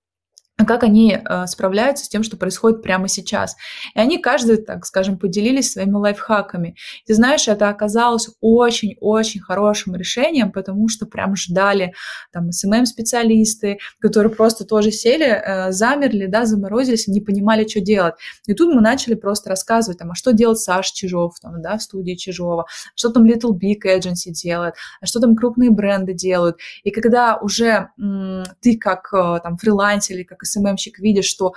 [0.65, 3.57] как они э, справляются с тем, что происходит прямо сейчас.
[3.95, 6.77] И они каждый, так скажем, поделились своими лайфхаками.
[7.07, 11.93] Ты знаешь, это оказалось очень-очень хорошим решением, потому что прям ждали
[12.33, 18.15] там СММ-специалисты, которые просто тоже сели, э, замерли, да, заморозились, не понимали, что делать.
[18.47, 21.83] И тут мы начали просто рассказывать, там, а что делает Саша Чижов, там, да, в
[21.83, 26.57] студии Чижова, что там Little Big Agency делает, а что там крупные бренды делают.
[26.83, 31.53] И когда уже м- ты как э, там фрилансер или как СММщик видит, что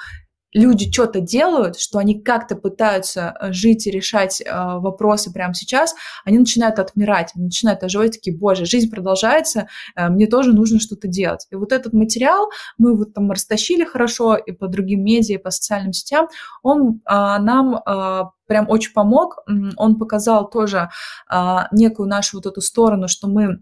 [0.53, 5.95] люди что-то делают, что они как-то пытаются э, жить и решать э, вопросы прямо сейчас,
[6.25, 11.45] они начинают отмирать, начинают оживать, такие, боже, жизнь продолжается, э, мне тоже нужно что-то делать.
[11.51, 15.51] И вот этот материал мы вот там растащили хорошо и по другим медиа, и по
[15.51, 16.27] социальным сетям,
[16.63, 19.43] он э, нам э, прям очень помог,
[19.77, 20.89] он показал тоже
[21.31, 23.59] э, некую нашу вот эту сторону, что мы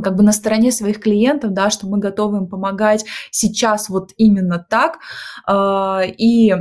[0.00, 4.58] как бы на стороне своих клиентов, да, что мы готовы им помогать сейчас вот именно
[4.58, 4.98] так.
[5.46, 6.54] А, и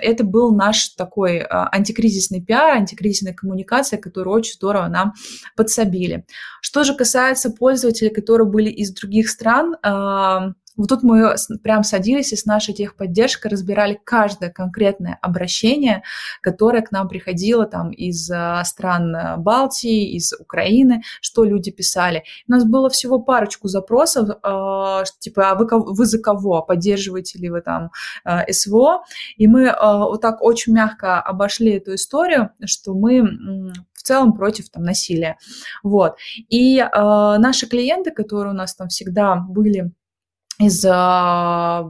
[0.00, 5.12] это был наш такой а, антикризисный пиар, антикризисная коммуникация, которую очень здорово нам
[5.54, 6.24] подсобили.
[6.62, 12.32] Что же касается пользователей, которые были из других стран, а, вот тут мы прям садились
[12.32, 16.02] и с нашей техподдержкой разбирали каждое конкретное обращение,
[16.40, 22.24] которое к нам приходило там из а, стран а, Балтии, из Украины, что люди писали.
[22.48, 26.62] У нас было всего парочку запросов, э, типа, а вы, вы за кого?
[26.62, 27.90] Поддерживаете ли вы там
[28.24, 29.02] э, СВО?
[29.36, 33.22] И мы э, вот так очень мягко обошли эту историю, что мы
[33.92, 35.36] в целом против там насилия.
[35.82, 36.16] Вот.
[36.48, 39.92] И э, наши клиенты, которые у нас там всегда были
[40.58, 41.88] из а,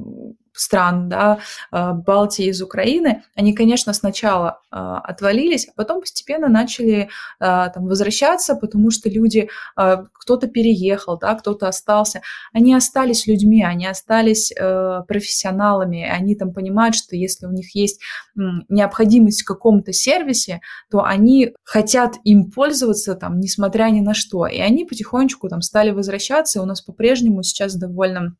[0.54, 1.38] стран, да,
[1.70, 7.08] а, Балтии, из Украины, они, конечно, сначала а, отвалились, а потом постепенно начали
[7.38, 14.52] там возвращаться, потому что люди, кто-то переехал, да, кто-то остался, они остались людьми, они остались
[14.52, 18.00] э, профессионалами, они там понимают, что если у них есть
[18.34, 20.60] необходимость в каком-то сервисе,
[20.90, 25.90] то они хотят им пользоваться там, несмотря ни на что, и они потихонечку там стали
[25.90, 28.36] возвращаться, и у нас по-прежнему сейчас довольно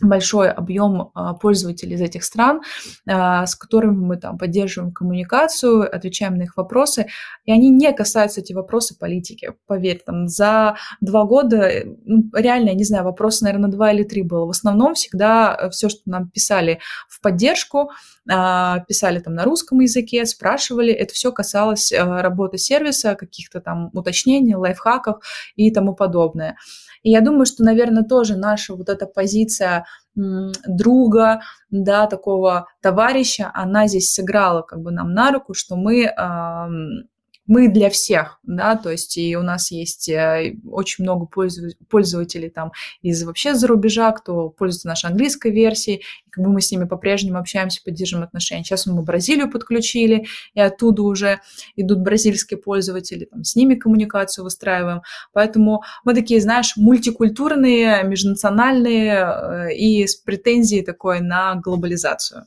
[0.00, 2.62] большой объем а, пользователей из этих стран,
[3.08, 7.06] а, с которыми мы там поддерживаем коммуникацию, отвечаем на их вопросы,
[7.44, 11.70] и они не касаются эти вопросы политики, поверь, там за два года,
[12.04, 14.46] ну, реально, я не знаю, вопросы, наверное, два или три было.
[14.46, 17.90] В основном всегда э, все, что нам писали в поддержку,
[18.28, 23.90] а, писали там на русском языке, спрашивали, это все касалось э, работы сервиса, каких-то там
[23.92, 25.22] уточнений, лайфхаков
[25.56, 26.56] и тому подобное.
[27.02, 31.40] И я думаю, что, наверное, тоже наша вот эта позиция друга,
[31.70, 36.12] да, такого товарища, она здесь сыграла как бы нам на руку, что мы
[37.50, 41.26] мы для всех, да, то есть и у нас есть э, очень много
[41.88, 42.70] пользователей там
[43.02, 47.38] из вообще за рубежа, кто пользуется нашей английской версией, как бы мы с ними по-прежнему
[47.38, 48.62] общаемся, поддерживаем отношения.
[48.62, 51.40] Сейчас мы Бразилию подключили, и оттуда уже
[51.74, 55.02] идут бразильские пользователи, там, с ними коммуникацию выстраиваем.
[55.32, 62.46] Поэтому мы такие, знаешь, мультикультурные, межнациональные э, и с претензией такой на глобализацию.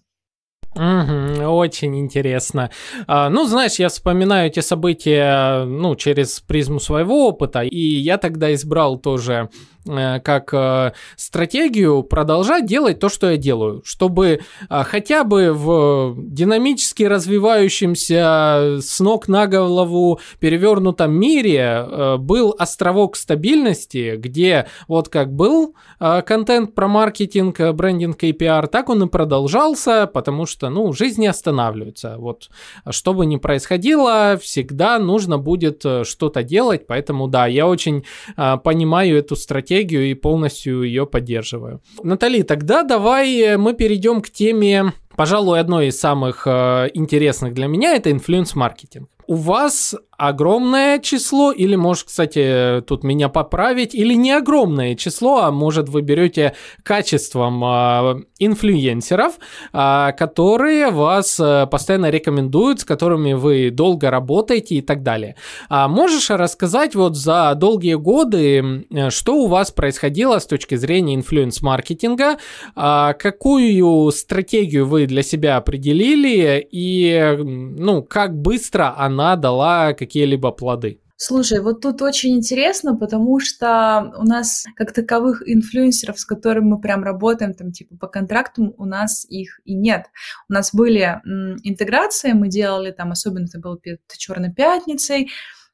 [0.76, 2.72] Угу, очень интересно.
[3.08, 8.54] А, ну, знаешь, я вспоминаю эти события, ну, через призму своего опыта, и я тогда
[8.54, 9.50] избрал тоже
[9.86, 16.16] Э, как э, стратегию продолжать делать то, что я делаю, чтобы э, хотя бы в
[16.18, 21.86] динамически развивающемся с ног на голову перевернутом мире
[22.18, 29.04] был островок стабильности, где вот как был контент про маркетинг, брендинг и пиар, так он
[29.04, 32.18] и продолжался, потому что, ну, жизнь не останавливается.
[32.18, 32.50] Вот,
[32.90, 38.06] что бы ни происходило, всегда нужно будет что-то делать, поэтому, да, я очень
[38.36, 41.82] понимаю эту стратегию стратегию и полностью ее поддерживаю.
[42.04, 47.68] Натали, тогда давай э, мы перейдем к теме, пожалуй, одной из самых э, интересных для
[47.68, 49.10] меня, это инфлюенс-маркетинг.
[49.28, 55.52] У вас огромное число, или, может, кстати, тут меня поправить, или не огромное число, а
[55.52, 56.54] может, вы берете
[56.84, 59.34] качеством э, инфлюенсеров,
[59.74, 65.36] э, которые вас э, постоянно рекомендуют, с которыми вы долго работаете и так далее.
[65.70, 72.38] А можешь рассказать вот за долгие годы, что у вас происходило с точки зрения инфлюенс-маркетинга,
[72.76, 81.00] э, какую стратегию вы для себя определили и, ну, как быстро она дала какие-либо плоды?
[81.16, 86.82] Слушай, вот тут очень интересно, потому что у нас как таковых инфлюенсеров, с которыми мы
[86.82, 90.08] прям работаем, там типа по контракту, у нас их и нет.
[90.50, 95.30] У нас были м, интеграции, мы делали там, особенно это было перед Черной пятницей,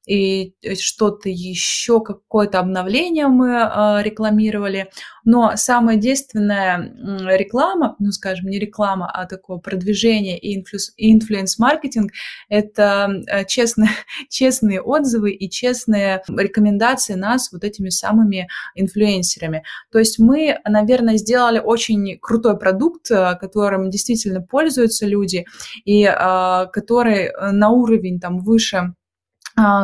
[0.10, 4.90] и э, что-то еще, какое-то обновление мы э, рекламировали.
[5.24, 6.92] Но самая действенная
[7.38, 10.56] реклама, ну, скажем, не реклама, а такое продвижение и
[10.98, 12.12] инфлюенс-маркетинг–
[12.50, 13.92] это э, честные,
[14.30, 19.64] честные отзывы и честные рекомендации нас вот этими самыми инфлюенсерами.
[19.92, 25.46] То есть мы, наверное, сделали очень крутой продукт, э, которым действительно пользуются люди,
[25.86, 28.99] и э, который на уровень там выше а,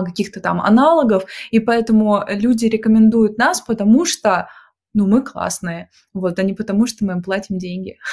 [0.05, 4.49] каких-то там аналогов, и поэтому люди рекомендуют нас, потому что,
[4.93, 7.97] ну, мы классные, вот, а не потому что мы им платим деньги.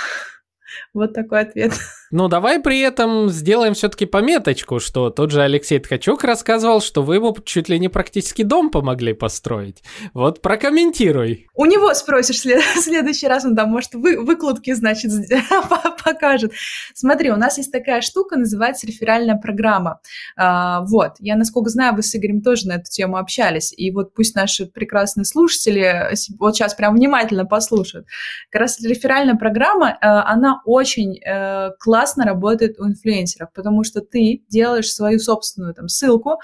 [0.95, 1.75] Вот такой ответ.
[2.13, 7.15] Ну, давай при этом сделаем все-таки пометочку, что тот же Алексей Ткачук рассказывал, что вы
[7.15, 9.83] ему чуть ли не практически дом помогли построить.
[10.13, 11.47] Вот прокомментируй.
[11.55, 15.11] У него спросишь след- в следующий раз, он там, может, вы- выкладки, значит,
[16.05, 16.53] покажет.
[16.95, 20.01] Смотри, у нас есть такая штука, называется реферальная программа.
[20.37, 24.13] А, вот, я, насколько знаю, вы с Игорем тоже на эту тему общались, и вот
[24.13, 28.07] пусть наши прекрасные слушатели вот сейчас прям внимательно послушают.
[28.51, 31.71] Как раз реферальная программа, э, она очень э,
[32.03, 36.41] классно работает у инфлюенсеров, потому что ты делаешь свою собственную там ссылку,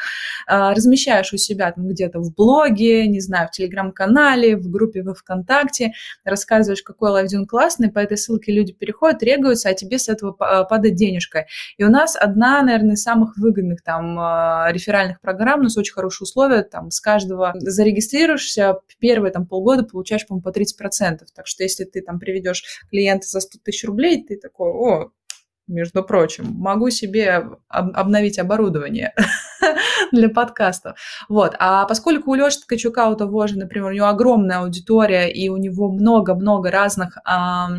[0.47, 5.15] э, размещаешь у себя там где-то в блоге, не знаю, в телеграм-канале, в группе во
[5.15, 5.95] ВКонтакте,
[6.25, 10.95] рассказываешь, какой лайфдин классный, по этой ссылке люди переходят, регаются, а тебе с этого падает
[10.95, 11.47] денежка.
[11.77, 15.93] И у нас одна, наверное, из самых выгодных там э, реферальных программ, но с очень
[15.93, 21.19] хорошие условия, там с каждого зарегистрируешься, первые там полгода получаешь, по-моему, по 30%.
[21.35, 25.11] Так что если ты там приведешь клиента за 100 тысяч рублей, ты такой, о,
[25.69, 29.15] между прочим, могу себе об- обновить оборудование
[30.13, 30.99] для подкастов.
[31.29, 31.55] Вот.
[31.59, 35.57] А поскольку у Леши Ткачука у того же, например, у него огромная аудитория, и у
[35.57, 37.21] него много-много разных э,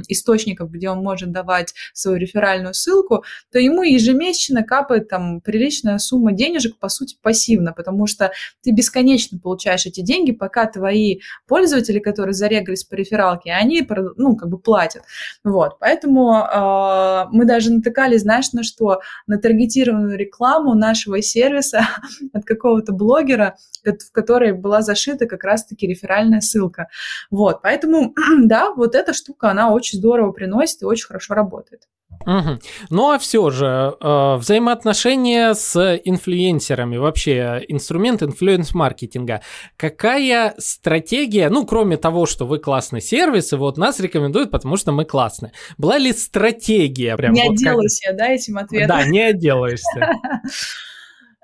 [0.08, 6.32] источников, где он может давать свою реферальную ссылку, то ему ежемесячно капает там приличная сумма
[6.32, 12.34] денежек, по сути, пассивно, потому что ты бесконечно получаешь эти деньги, пока твои пользователи, которые
[12.34, 15.04] зарегались по рефералке, они, ну, как бы платят.
[15.44, 15.80] Вот.
[15.80, 19.02] Поэтому э, мы даже натыкались, знаешь, на что?
[19.28, 21.69] На таргетированную рекламу нашего сервиса
[22.34, 26.88] от какого-то блогера, в которой была зашита как раз-таки реферальная ссылка.
[27.32, 28.14] Вот, поэтому,
[28.44, 31.88] да, вот эта штука, она очень здорово приносит и очень хорошо работает.
[32.26, 32.60] Угу.
[32.90, 39.42] Ну а все же, э, взаимоотношения с инфлюенсерами, вообще инструмент инфлюенс-маркетинга.
[39.78, 44.92] Какая стратегия, ну кроме того, что вы классный сервис, и вот нас рекомендуют, потому что
[44.92, 45.54] мы классные.
[45.78, 47.16] Была ли стратегия?
[47.16, 48.12] Прям не вот отделаюсь как...
[48.12, 48.88] я, да, этим ответом?
[48.88, 50.12] Да, не отделаешься.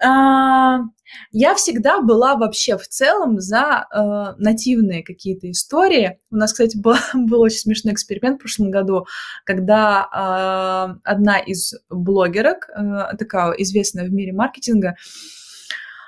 [0.04, 0.80] А,
[1.32, 6.20] я всегда была вообще в целом за э, нативные какие-то истории.
[6.32, 9.06] У нас, кстати, был, был очень смешной эксперимент в прошлом году,
[9.46, 14.96] когда э, одна из блогерок, э, такая известная в мире маркетинга,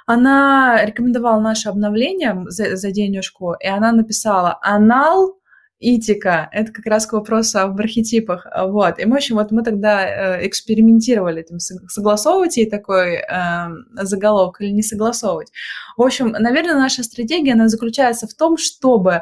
[0.06, 5.37] она рекомендовала наше обновление за, за денежку, и она написала «Анал
[5.80, 10.38] Итика, это как раз к вопросу об архетипах, вот, и в общем, вот мы тогда
[10.38, 15.52] э, экспериментировали, там, согласовывать ей такой э, заголовок или не согласовывать.
[15.96, 19.22] В общем, наверное, наша стратегия, она заключается в том, чтобы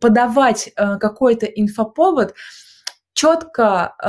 [0.00, 2.34] подавать э, какой-то инфоповод,
[3.16, 4.08] четко э,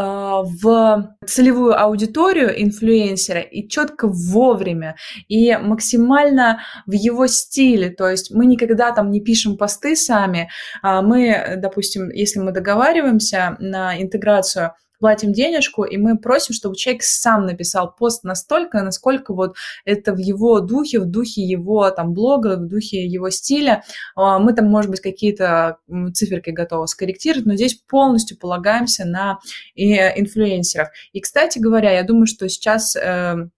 [0.61, 4.97] в целевую аудиторию инфлюенсера и четко вовремя
[5.29, 7.89] и максимально в его стиле.
[7.89, 10.49] То есть мы никогда там не пишем посты сами.
[10.81, 17.03] А мы, допустим, если мы договариваемся на интеграцию, платим денежку, и мы просим, чтобы человек
[17.03, 22.57] сам написал пост настолько, насколько вот это в его духе, в духе его там блога,
[22.57, 23.83] в духе его стиля.
[24.15, 25.77] А, мы там, может быть, какие-то
[26.13, 29.39] циферки готовы скорректировать, но здесь полностью полагаемся на
[29.75, 30.89] инфлюенсеров.
[31.13, 33.51] И, кстати говоря, я думаю, что сейчас эм,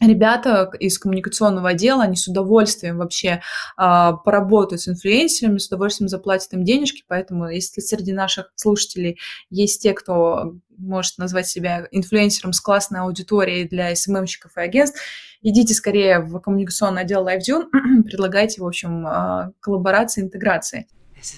[0.00, 3.42] ребята из коммуникационного отдела, они с удовольствием вообще
[3.78, 9.18] э, поработают с инфлюенсерами, с удовольствием заплатят им денежки, поэтому если среди наших слушателей
[9.50, 15.00] есть те, кто может назвать себя инфлюенсером с классной аудиторией для СММщиков и агентств,
[15.42, 20.86] идите скорее в коммуникационный отдел LiveDune, предлагайте, в общем, а, коллаборации, интеграции.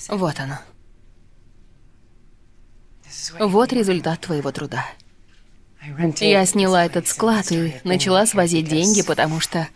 [0.09, 0.59] Вот оно.
[3.39, 4.85] Вот результат твоего труда.
[6.21, 9.69] Я сняла этот склад и начала свозить деньги, потому что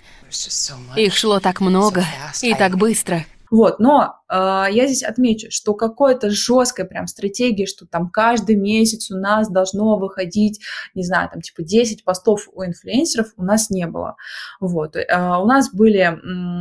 [0.97, 2.05] их шло так много
[2.43, 3.25] и так быстро.
[3.51, 9.17] Вот, но я здесь отмечу, что какой-то жесткой прям стратегии, что там каждый месяц у
[9.17, 10.61] нас должно выходить,
[10.95, 14.17] не знаю, там типа 10 постов у инфлюенсеров у нас не было.
[14.61, 16.19] Вот, э, у нас были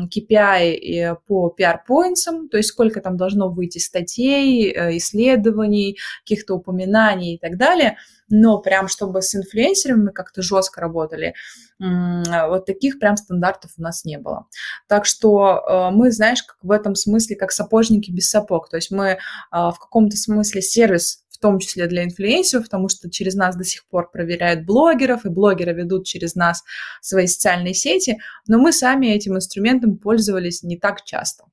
[0.07, 7.37] KPI по PR-поинтсам, то есть сколько там должно выйти статей, э, исследований, каких-то упоминаний и
[7.37, 7.97] так далее–
[8.29, 11.33] но прям чтобы с инфлюенсерами мы как-то жестко работали,
[11.79, 14.47] вот таких прям стандартов у нас не было.
[14.87, 18.91] Так что э, мы, знаешь, как в этом смысле, как сапожники без сапог, то есть
[18.91, 19.17] мы
[19.51, 23.63] а, в каком-то смысле сервис в том числе для инфлюенсеров, потому что через нас до
[23.63, 26.63] сих пор проверяют блогеров, и блогеры ведут через нас
[27.01, 31.45] свои социальные сети, но мы сами этим инструментом пользовались не так часто.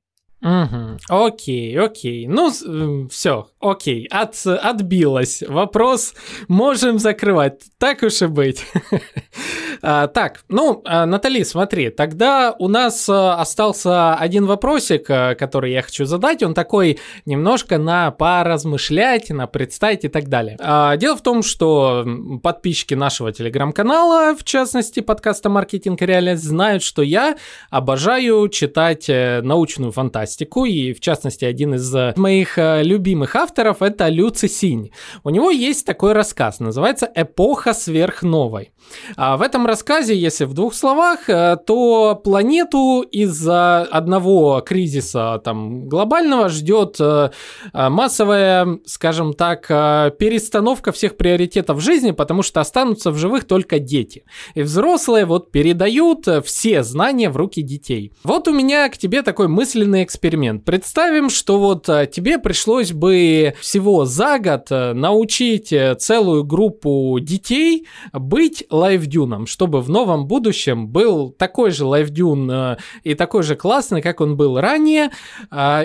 [0.47, 0.99] Угу.
[1.09, 2.29] Окей, окей.
[2.29, 2.53] Ну,
[3.09, 4.07] все, окей.
[4.11, 5.43] От, отбилось.
[5.47, 6.15] Вопрос
[6.47, 7.63] можем закрывать.
[7.79, 8.65] Так уж и быть.
[9.83, 15.73] а, так, ну, а, Натали, смотри, тогда у нас а, остался один вопросик, а, который
[15.73, 16.45] я хочу задать.
[16.45, 20.57] Он такой немножко на поразмышлять, на представить и так далее.
[20.61, 22.07] А, дело в том, что
[22.41, 27.37] подписчики нашего телеграм-канала, в частности, подкаста «Маркетинг и реальность», знают, что я
[27.69, 33.37] обожаю читать э, научную фантастику фантастику, и в частности один из э, моих э, любимых
[33.37, 34.91] авторов это Люци Синь.
[35.25, 38.73] У него есть такой рассказ, называется «Эпоха сверхновой».
[39.17, 45.89] А в этом рассказе, если в двух словах, э, то планету из-за одного кризиса там,
[45.89, 46.99] глобального ждет
[47.73, 49.67] массовая, скажем так,
[50.19, 54.25] перестановка всех приоритетов жизни, потому что останутся в живых только дети.
[54.55, 58.13] И взрослые вот передают все знания в руки детей.
[58.25, 60.65] Вот у меня к тебе такой мысленный эксперимент эксперимент.
[60.65, 67.17] Представим, что вот а, тебе пришлось бы всего за год а, научить э, целую группу
[67.21, 73.55] детей быть лайфдюном, чтобы в новом будущем был такой же лайфдюн а, и такой же
[73.55, 75.11] классный, как он был ранее.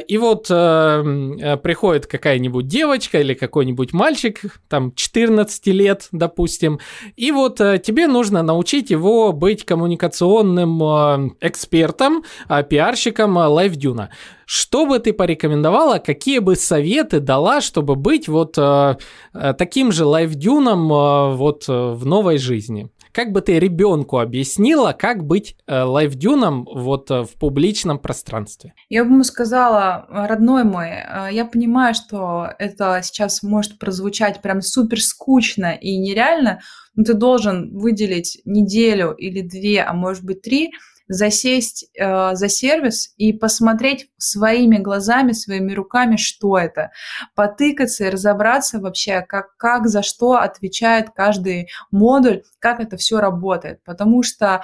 [0.08, 6.80] И вот приходит какая-нибудь девочка или какой-нибудь мальчик, там 14 лет, допустим,
[7.16, 12.24] и вот тебе нужно научить его быть коммуникационным экспертом,
[12.70, 14.10] пиарщиком лайфдюна.
[14.46, 18.98] Что бы ты порекомендовала, какие бы советы дала, чтобы быть вот э,
[19.34, 22.90] э таким же лайфдюном э, вот э, в новой жизни?
[23.14, 28.74] Как бы ты ребенку объяснила, как быть э, лайфдюном вот э, в публичном пространстве?
[28.90, 34.62] Я бы ему сказала, родной мой, э, я понимаю, что это сейчас может прозвучать прям
[34.62, 36.62] супер скучно и нереально,
[36.96, 40.72] но ты должен выделить неделю или две, а может быть три–
[41.08, 46.92] засесть э, за сервис и посмотреть своими глазами, своими руками, что это,
[47.36, 53.84] потыкаться и разобраться вообще, как, как за что отвечает каждый модуль, как это все работает.
[53.84, 54.62] Потому что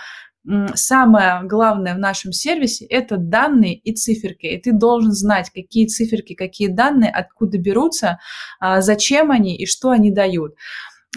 [0.75, 4.45] самое главное в нашем сервисе– это данные и циферки.
[4.45, 8.19] И ты должен знать, какие циферки, какие данные, откуда берутся,
[8.59, 10.55] а, зачем они и что они дают.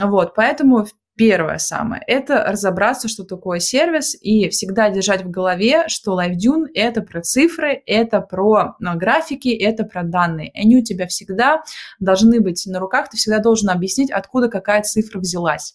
[0.00, 0.86] Вот, поэтому
[1.20, 7.02] Первое самое– это разобраться, что такое сервис, и всегда держать в голове, что LiveDune– это
[7.02, 10.50] про цифры, это про ну, графики, это про данные.
[10.54, 11.62] Они у тебя всегда
[11.98, 15.74] должны быть на руках, ты всегда должен объяснить, откуда какая цифра взялась.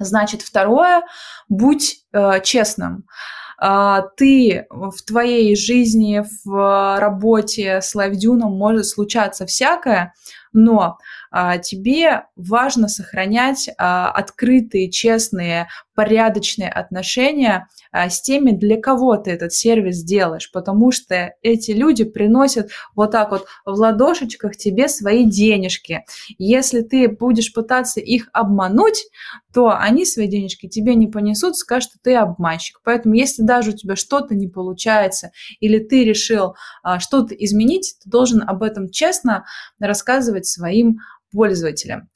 [0.00, 1.02] Значит, второе–
[1.50, 3.04] будь э, честным
[3.58, 10.14] а, ты в твоей жизни, в работе с лайвдюном может случаться всякое,
[10.52, 10.98] но а,
[11.58, 15.66] тебе важно сохранять а, открытые, честные,
[15.96, 22.04] порядочные отношения а, с теми, для кого ты этот сервис делаешь, потому что эти люди
[22.04, 26.04] приносят вот так вот в ладошечках тебе свои денежки.
[26.38, 29.04] Если ты будешь пытаться их обмануть,
[29.52, 32.80] то они свои денежки тебе не понесут, скажут, что ты обманщик.
[32.84, 36.54] Поэтому если даже у тебя что-то не получается или ты решил
[36.98, 39.44] что-то изменить, ты должен об этом честно
[39.80, 40.98] рассказывать своим
[41.34, 42.08] пользователям.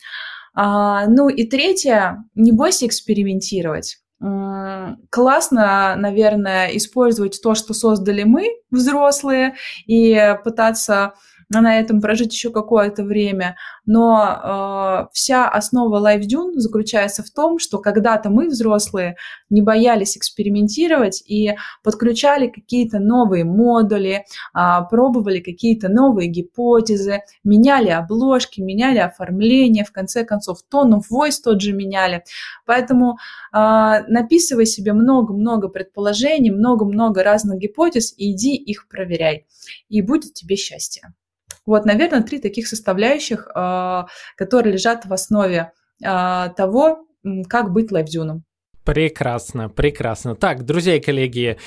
[0.55, 3.99] А, ну и третье, не бойся экспериментировать.
[5.11, 9.55] Классно, наверное, использовать то, что создали мы, взрослые,
[9.87, 11.15] и пытаться
[11.51, 13.57] на этом прожить еще какое-то время,
[13.87, 19.17] но э, вся основа LifeDune заключается в том, что когда-то мы, взрослые,
[19.49, 24.61] не боялись экспериментировать и подключали какие-то новые модули, э,
[24.91, 31.63] пробовали какие-то новые гипотезы, меняли обложки, меняли оформление, в конце концов, тон of voice тот
[31.63, 32.25] же меняли.
[32.67, 33.17] Поэтому
[33.53, 33.57] э,
[34.07, 39.47] написывай себе много-много предположений, много-много разных гипотез и иди их проверяй.
[39.89, 41.15] И будет тебе счастье.
[41.69, 44.05] Вот, наверное, три таких составляющих, э,
[44.37, 45.73] которые лежат в основе
[46.03, 47.05] э, того,
[47.47, 48.45] как быть лайфдюном.
[48.89, 50.35] Прекрасно, прекрасно.
[50.35, 51.59] Так, друзья и коллеги,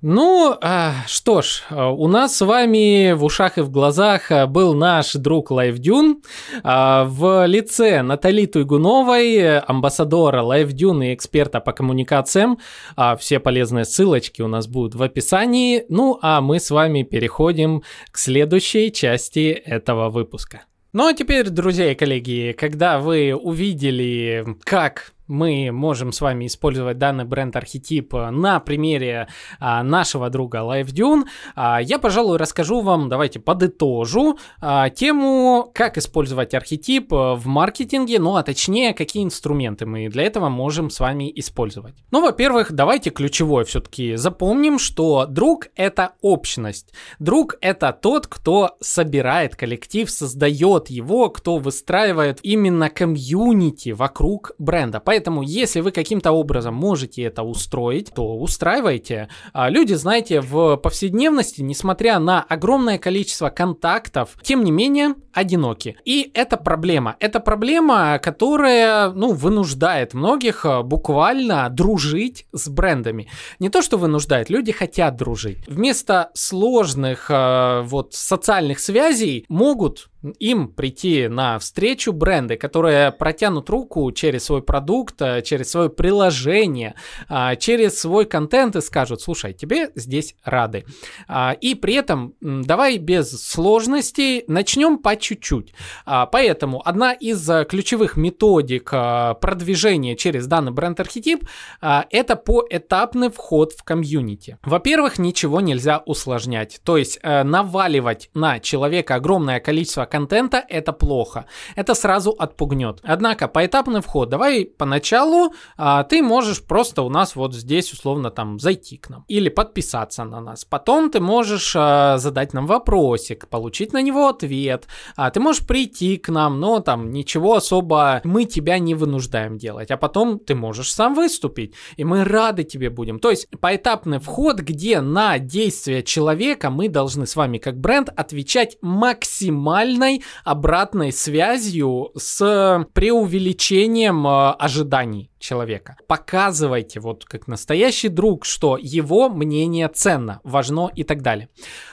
[0.00, 5.12] ну а, что ж, у нас с вами в ушах и в глазах был наш
[5.12, 12.58] друг а, в лице Натали Туйгуновой, амбассадора Лайфдюн и эксперта по коммуникациям.
[12.96, 15.84] А, все полезные ссылочки у нас будут в описании.
[15.90, 20.62] Ну а мы с вами переходим к следующей части этого выпуска.
[20.94, 26.98] Ну а теперь, друзья и коллеги, когда вы увидели, как мы можем с вами использовать
[26.98, 29.28] данный бренд-архетип на примере
[29.58, 31.24] а, нашего друга LiveDune,
[31.54, 38.36] а, я, пожалуй, расскажу вам, давайте подытожу а, тему, как использовать архетип в маркетинге, ну
[38.36, 41.94] а точнее, какие инструменты мы для этого можем с вами использовать.
[42.10, 46.92] Ну, во-первых, давайте ключевое все-таки запомним, что друг это общность.
[47.18, 55.00] Друг это тот, кто собирает коллектив, создает его, кто выстраивает именно комьюнити вокруг бренда.
[55.00, 59.28] Поэтому Поэтому, если вы каким-то образом можете это устроить, то устраивайте.
[59.52, 65.98] А люди, знаете, в повседневности, несмотря на огромное количество контактов, тем не менее, одиноки.
[66.06, 67.16] И это проблема.
[67.20, 73.28] Это проблема, которая, ну, вынуждает многих а, буквально дружить с брендами.
[73.58, 75.58] Не то, что вынуждает, люди хотят дружить.
[75.68, 84.10] Вместо сложных э, вот социальных связей могут им прийти на встречу бренды, которые протянут руку
[84.12, 86.94] через свой продукт, э, через свое приложение,
[87.28, 90.84] а, через свой контент и скажут, слушай, тебе здесь рады.
[91.28, 95.74] А, и при этом давай без сложностей начнем по чуть-чуть.
[96.04, 101.44] А, поэтому одна из э, ключевых методик э, продвижения через данный бренд-архетип
[101.80, 104.58] это поэтапный вход в комьюнити.
[104.62, 111.46] Во-первых, ничего нельзя усложнять, то есть наваливать на человека огромное количество контента, это плохо.
[111.76, 113.00] Это сразу отпугнет.
[113.02, 114.28] Однако, поэтапный вход.
[114.28, 119.24] Давай поначалу а, ты можешь просто у нас вот здесь условно там зайти к нам
[119.28, 120.64] или подписаться на нас.
[120.64, 124.86] Потом ты можешь а, задать нам вопросик, получить на него ответ.
[125.16, 129.90] А, ты можешь прийти к нам, но там ничего особо мы тебя не вынуждаем делать.
[129.90, 133.18] А потом ты можешь сам выступить, и мы рады тебе будем.
[133.18, 138.76] То есть поэтапный вход, где на действия человека мы должны с вами как бренд отвечать
[138.80, 145.96] максимально максимальной обратной связью с преувеличением э, ожиданий человека.
[146.06, 151.48] Показывайте, вот как настоящий друг, что его мнение ценно, важно и так далее.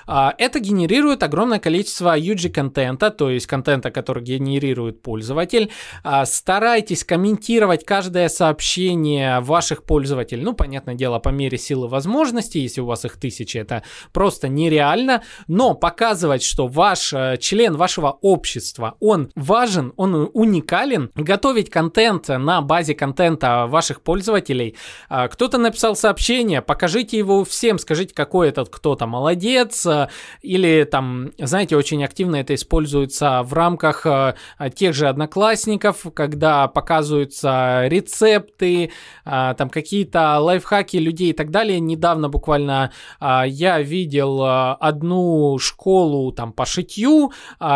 [0.05, 5.71] А, это генерирует огромное количество UG-контента, то есть контента, который генерирует пользователь.
[6.03, 10.43] А, старайтесь комментировать каждое сообщение ваших пользователей.
[10.43, 15.23] Ну, понятное дело, по мере силы возможностей, если у вас их тысячи, это просто нереально.
[15.47, 21.11] Но показывать, что ваш э, член вашего общества, он важен, он уникален.
[21.15, 24.76] Готовить контент на базе контента контента ваших пользователей.
[25.09, 30.09] А, кто-то написал сообщение, покажите его всем, скажите, какой этот кто-то молодец, а,
[30.41, 34.35] или там, знаете, очень активно это используется в рамках а,
[34.76, 38.91] тех же одноклассников, когда показываются рецепты,
[39.23, 41.80] там какие-то лайфхаки людей и так далее.
[41.80, 47.31] Недавно буквально я видел одну школу там по шитью,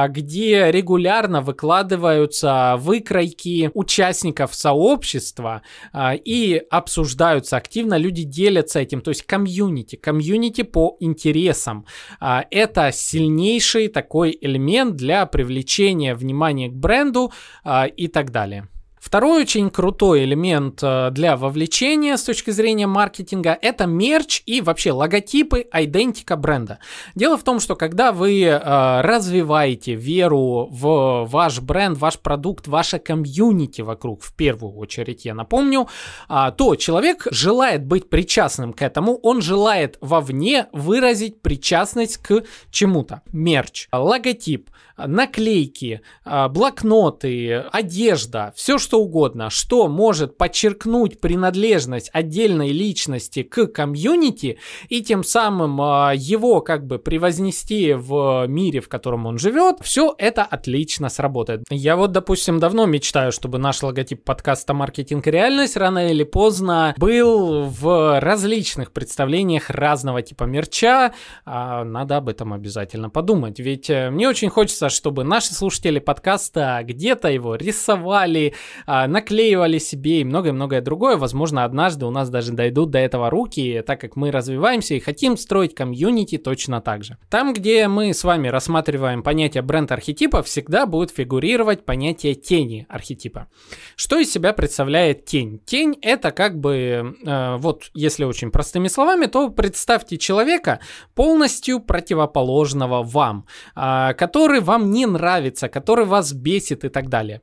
[0.09, 5.61] где регулярно выкладываются выкройки участников сообщества, общества
[5.93, 11.85] а, и обсуждаются активно, люди делятся этим, то есть комьюнити, комьюнити по интересам.
[12.19, 17.31] А, это сильнейший такой элемент для привлечения внимания к бренду
[17.63, 18.67] а, и так далее.
[19.01, 24.91] Второй очень крутой элемент э, для вовлечения с точки зрения маркетинга– это мерч и вообще
[24.91, 26.77] логотипы, идентика бренда.
[27.15, 32.99] Дело в том, что когда вы э, развиваете веру в ваш бренд, ваш продукт, ваше
[32.99, 35.87] комьюнити вокруг, в первую очередь, я напомню,
[36.29, 43.23] э, то человек желает быть причастным к этому, он желает вовне выразить причастность к чему-то.
[43.31, 53.41] Мерч, логотип, наклейки, блокноты, одежда, все, что что угодно, что может подчеркнуть принадлежность отдельной личности
[53.41, 54.57] к комьюнити
[54.89, 60.13] и тем самым а, его как бы превознести в мире, в котором он живет, все
[60.17, 61.63] это отлично сработает.
[61.69, 66.93] Я вот, допустим, давно мечтаю, чтобы наш логотип подкаста «Маркетинг и реальность» рано или поздно
[66.97, 71.13] был в различных представлениях разного типа мерча.
[71.45, 76.81] А, надо об этом обязательно подумать, ведь э, мне очень хочется, чтобы наши слушатели подкаста
[76.83, 78.53] где-то его рисовали,
[78.85, 81.17] а, наклеивали себе и многое-многое другое.
[81.17, 85.37] Возможно, однажды у нас даже дойдут до этого руки, так как мы развиваемся и хотим
[85.37, 87.17] строить комьюнити точно так же.
[87.29, 93.47] Там, где мы с вами рассматриваем понятие бренд-архетипа, всегда будет фигурировать понятие тени архетипа.
[93.95, 95.59] Что из себя представляет тень?
[95.65, 100.79] Тень это как бы, э, вот если очень простыми словами, то представьте человека
[101.15, 103.45] полностью противоположного вам,
[103.75, 107.41] э, который вам не нравится, который вас бесит и так далее.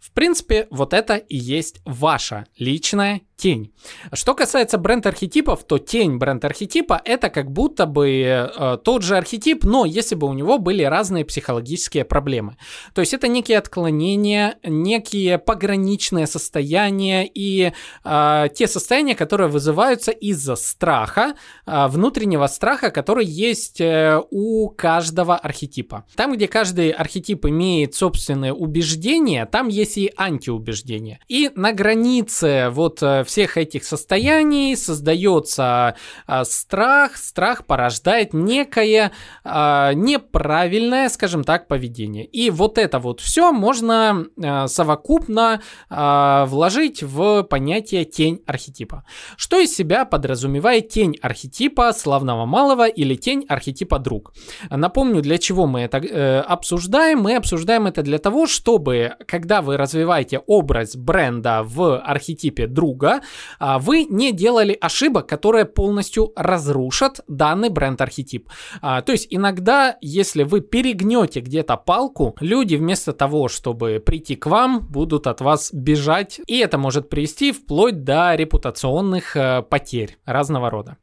[0.00, 3.72] В принципе, вот это и есть ваша личная тень.
[4.12, 9.84] Что касается бренд-архетипов, то тень бренд-архетипа это как будто бы э, тот же архетип, но
[9.84, 12.56] если бы у него были разные психологические проблемы.
[12.94, 17.72] То есть это некие отклонения, некие пограничные состояния и
[18.04, 21.34] э, те состояния, которые вызываются из-за страха,
[21.66, 26.06] э, внутреннего страха, который есть э, у каждого архетипа.
[26.14, 31.20] Там, где каждый архетип имеет собственные убеждения, там есть и антиубеждения.
[31.28, 35.96] И на границе вот э, всех этих состояний создается
[36.26, 39.12] а, страх, страх порождает некое
[39.44, 42.24] а, неправильное, скажем так, поведение.
[42.24, 44.26] И вот это вот все можно
[44.66, 49.04] совокупно вложить в понятие тень архетипа.
[49.36, 54.32] Что из себя подразумевает тень архетипа славного малого или тень архетипа друг?
[54.70, 57.20] Напомню, для чего мы это э, обсуждаем.
[57.20, 63.20] Мы обсуждаем это для того, чтобы, когда вы развиваете образ бренда в архетипе друга,
[63.58, 68.48] а, вы не делали ошибок, которые полностью разрушат данный бренд-архетип.
[68.80, 74.46] А, то есть иногда, если вы перегнете где-то палку, люди вместо того, чтобы прийти к
[74.46, 80.70] вам, будут от вас бежать, и это может привести вплоть до репутационных э, потерь разного
[80.70, 80.96] рода.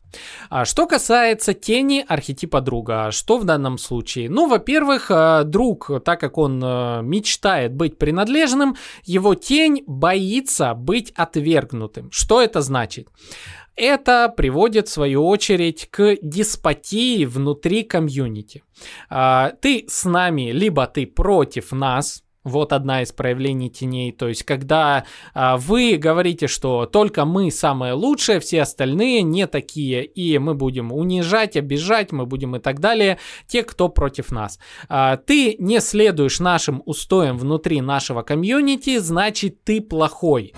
[0.50, 4.30] А что касается тени архетипа друга, что в данном случае?
[4.30, 8.63] Ну, во-первых, э, друг, так как он э, мечтает быть принадлежным,
[9.04, 12.12] его тень боится быть отвергнутым.
[12.12, 13.08] Что это значит?
[13.76, 18.64] Это приводит, в свою очередь, к деспотии внутри комьюнити.
[19.10, 24.12] А, ты с нами, либо ты против нас, вот одна из проявлений теней.
[24.12, 30.06] То есть, когда а, вы говорите, что только мы самые лучшие, все остальные не такие,
[30.06, 33.18] и мы будем унижать, обижать, мы будем и так далее,
[33.48, 34.60] те, кто против нас.
[34.90, 40.54] А, ты не следуешь нашим устоям внутри нашего комьюнити, значит, ты плохой.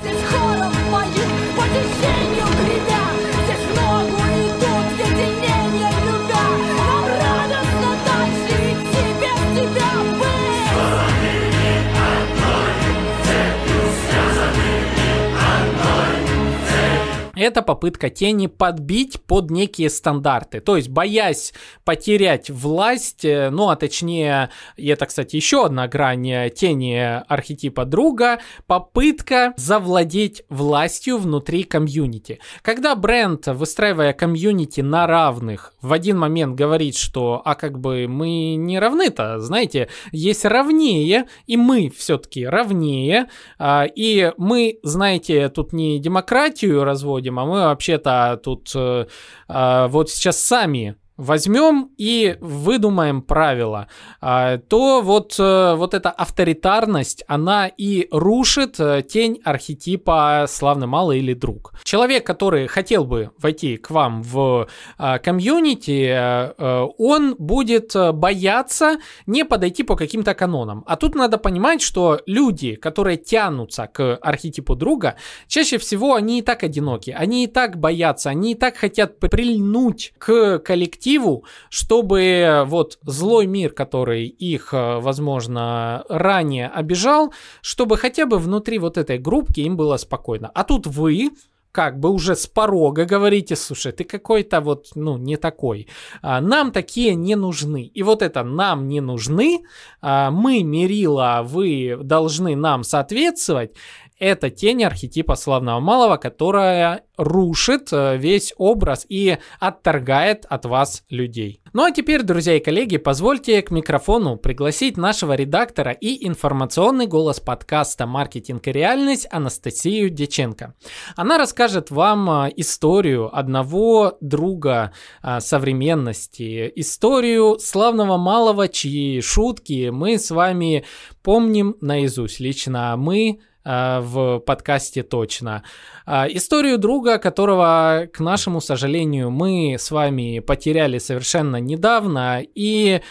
[17.35, 20.59] Это попытка тени подбить под некие стандарты.
[20.59, 21.53] То есть, боясь
[21.83, 27.85] потерять власть, э, ну, а точнее, и это, кстати, еще одна грань э, тени архетипа
[27.85, 32.39] друга, попытка завладеть властью внутри комьюнити.
[32.61, 38.55] Когда бренд, выстраивая комьюнити на равных, в один момент говорит, что, а как бы мы
[38.55, 45.99] не равны-то, знаете, есть равнее, и мы все-таки равнее, а, и мы, знаете, тут не
[45.99, 49.05] демократию разводим, а мы вообще-то тут э,
[49.47, 53.87] э, вот сейчас сами возьмем и выдумаем правила,
[54.19, 61.19] а, то вот, э, вот эта авторитарность, она и рушит э, тень архетипа славный малый
[61.19, 61.73] или друг.
[61.83, 64.67] Человек, который хотел бы войти к вам в
[64.97, 70.83] а, комьюнити, э, он будет бояться не подойти по каким-то канонам.
[70.85, 75.15] А тут надо понимать, что люди, которые тянутся к архетипу друга,
[75.47, 80.13] чаще всего они и так одиноки, они и так боятся, они и так хотят прильнуть
[80.17, 88.25] к коллективу, перспективу, чтобы вот злой мир, который их, э, возможно, ранее обижал, чтобы хотя
[88.25, 90.51] бы внутри вот этой группки им было спокойно.
[90.53, 91.31] А тут вы,
[91.71, 95.87] как бы уже с порога говорите, слушай, ты какой-то вот, ну, не такой.
[96.21, 97.91] А, нам такие не нужны.
[97.97, 99.59] И вот это нам не нужны,
[100.01, 103.75] а, мы, мерила, вы должны нам соответствовать.
[104.19, 111.61] Это тень архетипа славного малого, которая рушит э, весь образ и отторгает от вас людей.
[111.73, 117.39] Ну а теперь, друзья и коллеги, позвольте к микрофону пригласить нашего редактора и информационный голос
[117.39, 120.73] подкаста «Маркетинг и реальность» Анастасию Деченко.
[121.15, 130.17] Она расскажет вам э, историю одного друга э, современности, историю славного малого, чьи шутки мы
[130.17, 130.85] с вами
[131.21, 132.39] помним наизусть.
[132.39, 135.63] Лично мы в подкасте точно.
[136.05, 143.01] Э, историю друга, которого, к нашему сожалению, мы с вами потеряли совершенно недавно, и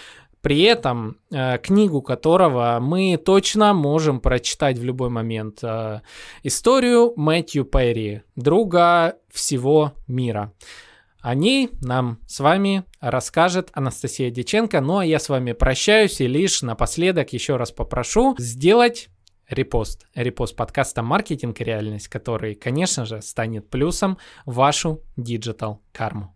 [0.41, 5.63] при этом э, книгу которого мы точно можем прочитать в любой момент.
[6.43, 10.53] Историю Мэтью Перри, друга всего мира.
[11.25, 14.83] О ней нам с вами расскажет Анастасия Деченко.
[14.83, 19.09] Ну а я с вами прощаюсь и лишь напоследок еще раз попрошу сделать
[19.49, 20.07] репост.
[20.15, 26.35] Репост подкаста «Маркетинг и реальность», который, конечно же, станет плюсом вашу digital карму.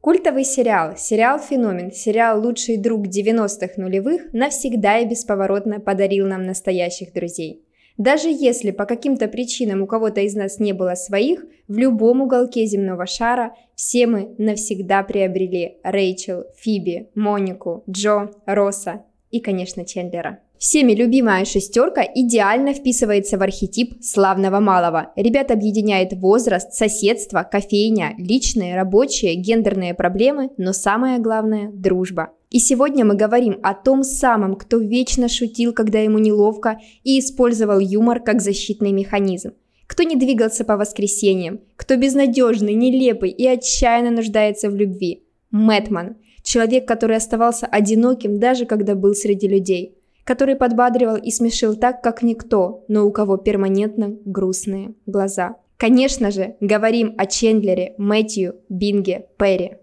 [0.00, 7.62] Культовый сериал, сериал-феномен, сериал «Лучший друг 90-х нулевых» навсегда и бесповоротно подарил нам настоящих друзей.
[7.98, 12.64] Даже если по каким-то причинам у кого-то из нас не было своих, в любом уголке
[12.64, 20.38] земного шара все мы навсегда приобрели Рэйчел, Фиби, Монику, Джо, Росса и, конечно, Чендлера.
[20.60, 25.10] Всеми любимая шестерка идеально вписывается в архетип славного малого.
[25.16, 32.34] Ребят объединяет возраст, соседство, кофейня, личные, рабочие, гендерные проблемы, но самое главное– дружба.
[32.50, 37.78] И сегодня мы говорим о том самом, кто вечно шутил, когда ему неловко, и использовал
[37.78, 39.52] юмор как защитный механизм.
[39.86, 45.24] Кто не двигался по воскресеньям, кто безнадежный, нелепый и отчаянно нуждается в любви.
[45.50, 52.02] Мэтман– человек, который оставался одиноким даже когда был среди людей– который подбадривал и смешил так,
[52.02, 55.56] как никто, но у кого перманентно грустные глаза.
[55.76, 59.78] Конечно же, говорим о Чендлере, Мэтью, Бинге, Перри.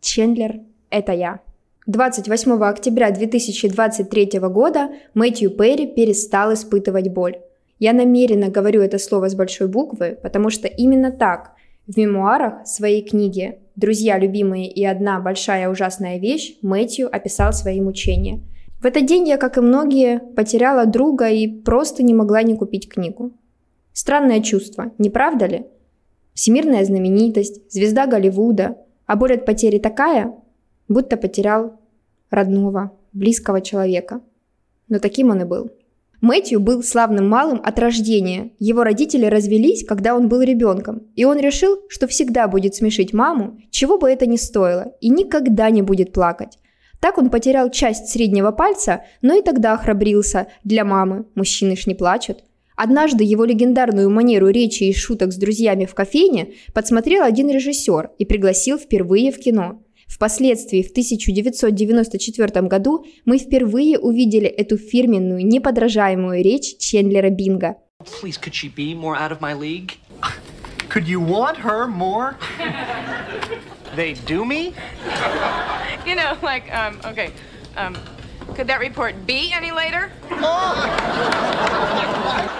[0.00, 0.60] Чендлер–
[0.90, 1.40] это я.
[1.86, 7.36] 28 октября 2023 года Мэтью Перри перестал испытывать боль.
[7.78, 11.52] Я намеренно говорю это слово с большой буквы, потому что именно так
[11.86, 18.40] в мемуарах своей книги «Друзья, любимые и одна большая ужасная вещь» Мэтью описал свои мучения–
[18.82, 22.88] в этот день я, как и многие, потеряла друга и просто не могла не купить
[22.88, 23.32] книгу.
[23.92, 25.66] Странное чувство, не правда ли?
[26.34, 30.34] Всемирная знаменитость, звезда Голливуда, а боль от потери такая,
[30.88, 31.78] будто потерял
[32.28, 34.20] родного, близкого человека.
[34.88, 35.70] Но таким он и был.
[36.20, 38.50] Мэтью был славным малым от рождения.
[38.58, 43.60] Его родители развелись, когда он был ребенком, и он решил, что всегда будет смешить маму,
[43.70, 46.58] чего бы это ни стоило, и никогда не будет плакать.
[47.02, 50.46] Так он потерял часть среднего пальца, но и тогда храбрился.
[50.62, 52.44] Для мамы мужчины ж не плачут.
[52.76, 58.24] Однажды его легендарную манеру речи и шуток с друзьями в кофейне подсмотрел один режиссер и
[58.24, 59.82] пригласил впервые в кино.
[60.06, 67.78] Впоследствии, в 1994 году, мы впервые увидели эту фирменную, неподражаемую речь Чендлера Бинга.
[68.22, 69.96] Please, could she be more out of my league?
[70.88, 72.36] Could you want her more?
[73.96, 74.72] They do me?
[76.06, 77.32] You know, like, um, okay,
[77.76, 77.96] um,
[78.54, 80.10] could that report be any later?
[80.30, 80.72] Oh!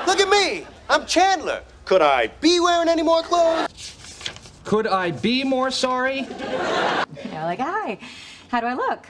[0.07, 0.67] Look at me!
[0.89, 1.63] I'm Chandler.
[1.85, 3.69] Could I be wearing any more clothes?
[4.65, 6.27] Could I be more sorry?
[7.33, 7.99] Yeah, like, hi,
[8.49, 9.07] how do I look?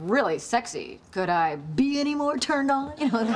[0.00, 1.00] Really sexy.
[1.12, 2.92] Could I be any more turned on?
[2.98, 3.26] You know,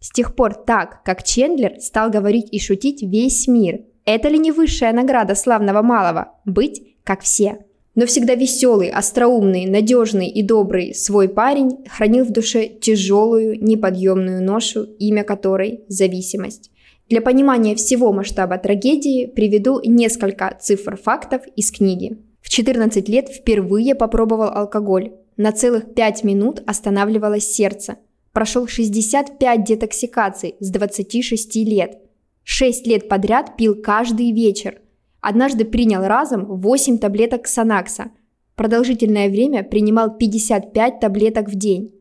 [0.00, 3.80] С тех пор так, как Чендлер стал говорить и шутить весь мир.
[4.04, 6.34] Это ли не высшая награда славного малого?
[6.44, 7.58] Быть как все.
[7.94, 14.84] Но всегда веселый, остроумный, надежный и добрый свой парень хранил в душе тяжелую, неподъемную ношу,
[14.98, 16.70] имя которой– зависимость.
[17.08, 22.18] Для понимания всего масштаба трагедии приведу несколько цифр фактов из книги.
[22.40, 25.12] В 14 лет впервые попробовал алкоголь.
[25.36, 27.96] На целых 5 минут останавливалось сердце.
[28.32, 31.98] Прошел 65 детоксикаций с 26 лет.
[32.44, 34.80] 6 лет подряд пил каждый вечер–
[35.20, 38.10] Однажды принял разом 8 таблеток Ксанакса.
[38.54, 41.92] Продолжительное время принимал 55 таблеток в день.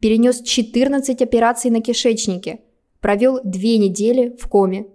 [0.00, 2.60] Перенес 14 операций на кишечнике.
[3.00, 4.86] Провел две недели в коме.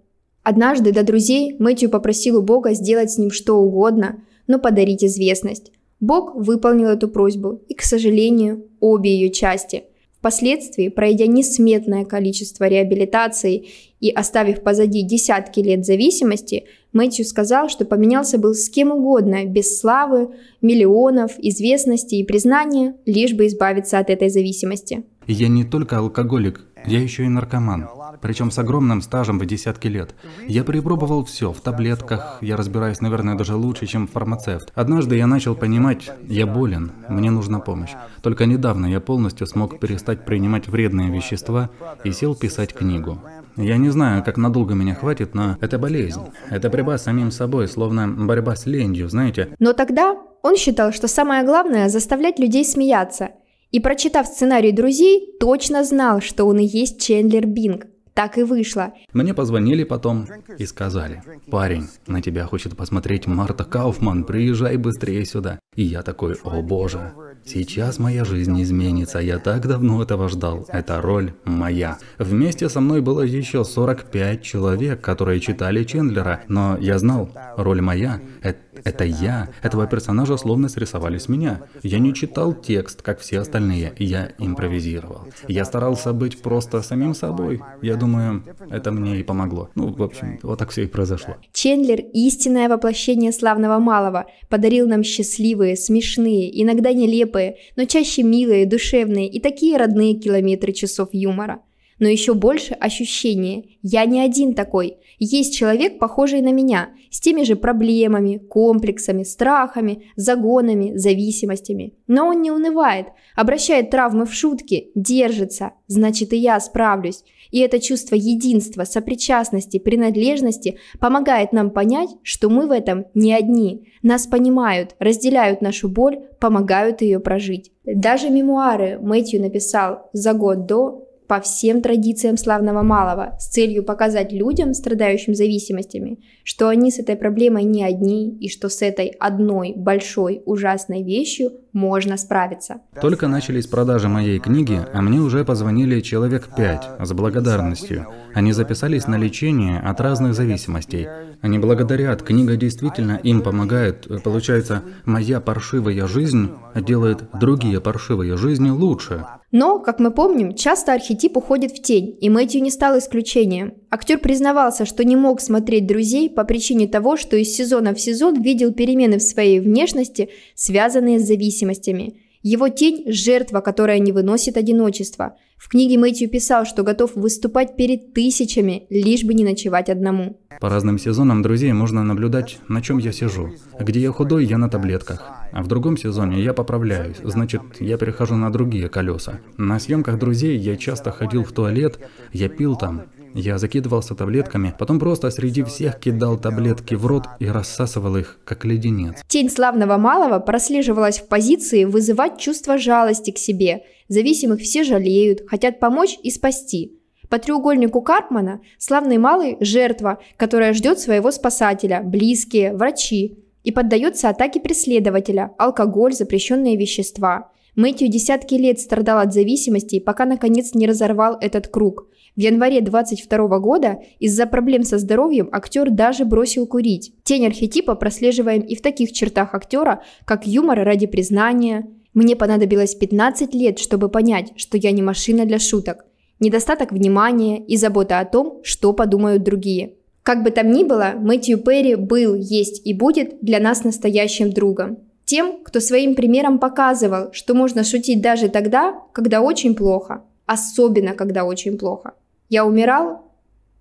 [0.44, 5.72] Однажды до друзей Мэтью попросил у Бога сделать с ним что угодно, но подарить известность.
[6.00, 9.84] Бог выполнил эту просьбу, и, к сожалению, обе ее части–
[10.20, 13.70] Впоследствии, пройдя несметное количество реабилитаций
[14.02, 19.80] и оставив позади десятки лет зависимости, Мэтью сказал, что поменялся был с кем угодно, без
[19.80, 20.30] славы,
[20.62, 25.04] миллионов, известности и признания, лишь бы избавиться от этой зависимости.
[25.28, 27.90] Я не только алкоголик, Я еще и наркоман,
[28.22, 30.16] причем с огромным стажем в десятки лет.
[30.48, 34.72] Я перепробовал все в таблетках, я разбираюсь, наверное, даже лучше, чем фармацевт.
[34.76, 37.92] Однажды я начал понимать, я болен, мне нужна помощь.
[38.24, 41.70] Только недавно я полностью смог перестать принимать вредные вещества
[42.06, 43.20] и сел писать книгу.
[43.62, 46.22] Я не знаю, как надолго меня хватит, но это болезнь.
[46.50, 49.50] Это борьба с самим собой, словно борьба с ленью, знаете.
[49.60, 53.32] Но тогда он считал, что самое главное– заставлять людей смеяться.
[53.72, 57.88] И прочитав сценарий «Друзей», точно знал, что он и есть Чендлер Бинг.
[58.14, 58.94] Так и вышло.
[59.14, 60.26] Мне позвонили потом
[60.58, 61.22] и сказали,
[61.52, 65.60] парень, на тебя хочет посмотреть Марта Кауфман, приезжай быстрее сюда.
[65.76, 67.14] И я такой, о боже,
[67.50, 71.98] сейчас моя жизнь изменится, я так давно этого ждал, эта роль моя.
[72.18, 78.22] Вместе со мной было еще 45 человек, которые читали Чендлера, но я знал, роль моя,
[78.42, 81.62] это, это я, этого персонажа словно срисовали с меня.
[81.84, 85.28] Я не читал текст, как все остальные, я импровизировал.
[85.48, 87.62] Я старался быть просто самим собой.
[87.82, 89.70] Я думаю, это мне и помогло.
[89.76, 91.36] Ну, в общем, вот так все и произошло.
[91.54, 97.39] Чендлер– истинное воплощение славного малого, подарил нам счастливые, смешные, иногда нелепые,
[97.76, 101.62] но чаще милые, душевные и такие родные километры часов юмора.
[102.00, 107.44] Но еще больше ощущение «я не один такой», есть человек, похожий на меня, с теми
[107.44, 111.94] же проблемами, комплексами, страхами, загонами, зависимостями.
[112.08, 117.24] Но он не унывает, обращает травмы в шутки, держится, значит и я справлюсь.
[117.52, 123.88] И это чувство единства, сопричастности, принадлежности помогает нам понять, что мы в этом не одни.
[124.04, 127.72] Нас понимают, разделяют нашу боль, помогают ее прожить.
[127.86, 134.32] Даже мемуары Мэтью написал за год до по всем традициям славного малого с целью показать
[134.32, 139.74] людям, страдающим зависимостями, что они с этой проблемой не одни и что с этой одной
[139.76, 142.82] большой ужасной вещью можно справиться.
[143.02, 148.08] Только начались продажи моей книги, а мне уже позвонили человек пять с благодарностью.
[148.34, 151.08] Они записались на лечение от разных зависимостей.
[151.42, 154.08] Они благодарят, книга действительно им помогает.
[154.24, 159.26] Получается, моя паршивая жизнь делает другие паршивые жизни лучше.
[159.52, 163.74] Но, как мы помним, часто архетип уходит в тень, и Мэтью не стал исключением.
[163.92, 168.40] Актер признавался, что не мог смотреть «Друзей» по причине того, что из сезона в сезон
[168.40, 172.22] видел перемены в своей внешности, связанные с зависимостями.
[172.44, 175.36] Его тень– жертва, которая не выносит одиночества.
[175.58, 180.40] В книге Мэтью писал, что готов выступать перед тысячами, лишь бы не ночевать одному.
[180.62, 183.50] По разным сезонам «Друзей» можно наблюдать, на чем я сижу.
[183.80, 185.26] Где я худой, я на таблетках.
[185.52, 189.40] А в другом сезоне я поправляюсь, значит, я перехожу на другие колеса.
[189.58, 192.00] На съемках «Друзей» я часто ходил в туалет,
[192.32, 193.04] я пил там,
[193.34, 198.66] я закидывался таблетками, потом просто среди всех кидал таблетки в рот и рассасывал их, как
[198.66, 199.18] леденец.
[199.28, 203.84] Тень славного малого прослеживалась в позиции вызывать чувство жалости к себе.
[204.08, 207.00] Зависимых все жалеют, хотят помочь и спасти.
[207.30, 214.60] По треугольнику Карпмана славный малый– жертва, которая ждет своего спасателя, близкие, врачи, и поддается атаке
[214.60, 217.52] преследователя– алкоголь, запрещенные вещества.
[217.80, 222.10] Мэтью десятки лет страдал от зависимости, пока наконец не разорвал этот круг.
[222.36, 227.14] В январе 22 года из-за проблем со здоровьем актер даже бросил курить.
[227.24, 231.88] Тень архетипа прослеживаем и в таких чертах актера, как юмор ради признания.
[232.14, 236.06] Мне понадобилось 15 лет, чтобы понять, что я не машина для шуток.
[236.42, 239.94] Недостаток внимания и забота о том, что подумают другие.
[240.24, 244.98] Как бы там ни было, Мэтью Перри был, есть и будет для нас настоящим другом.
[245.30, 250.24] Тем, кто своим примером показывал, что можно шутить даже тогда, когда очень плохо.
[250.48, 252.14] Особенно, когда очень плохо.
[252.50, 253.32] Я умирал,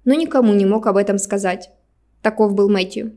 [0.04, 1.70] но никому не мог об этом сказать.
[2.20, 3.12] Таков был Мэтью.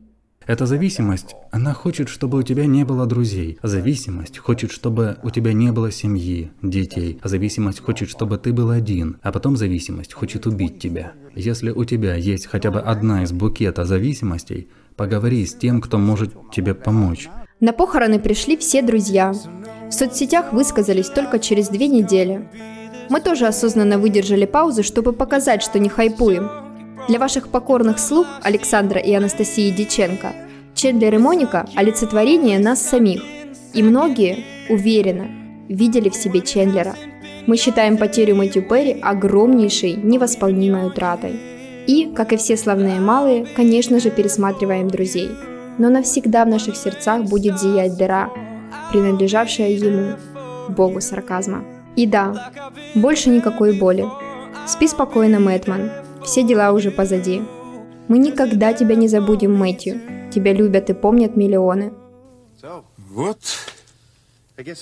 [0.46, 3.58] Эта зависимость, она хочет, чтобы у тебя не было друзей.
[3.62, 7.20] Зависимость хочет, чтобы у тебя не было семьи, детей.
[7.22, 9.18] Зависимость хочет, чтобы ты был один.
[9.20, 11.12] А потом зависимость хочет убить тебя.
[11.34, 16.32] Если у тебя есть хотя бы одна из букета зависимостей, поговори с тем, кто может
[16.50, 17.28] тебе помочь.
[17.62, 19.32] На похороны пришли все друзья.
[19.88, 22.48] В соцсетях высказались только через две недели.
[23.08, 26.50] Мы тоже осознанно выдержали паузу, чтобы показать, что не хайпуем.
[27.06, 30.32] Для ваших покорных слуг Александра и Анастасии Диченко
[30.74, 33.22] Чендлер и Моника– олицетворение нас самих.
[33.72, 35.28] И многие, уверенно,
[35.68, 36.96] видели в себе Чендлера.
[37.46, 41.38] Мы считаем потерю Мэтью Перри огромнейшей, невосполнимой утратой.
[41.86, 45.30] И, как и все славные малые, конечно же, пересматриваем друзей.
[45.78, 48.30] Но навсегда в наших сердцах будет зиять дыра,
[48.90, 50.16] принадлежавшая ему,
[50.68, 51.64] богу сарказма.
[51.96, 52.52] И да,
[52.94, 54.06] больше никакой боли.
[54.66, 55.90] Спи спокойно, Мэтман,
[56.24, 57.42] все дела уже позади.
[58.08, 60.00] Мы никогда тебя не забудем, Мэтью.
[60.32, 61.92] Тебя любят и помнят миллионы.
[62.96, 63.38] Вот,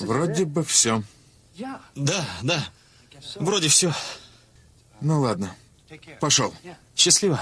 [0.01, 1.03] вроде бы все.
[1.95, 2.59] Да, да,
[3.37, 3.93] вроде все.
[5.01, 5.55] Ну ладно.
[6.21, 6.53] Пошел.
[6.95, 7.41] Счастливо.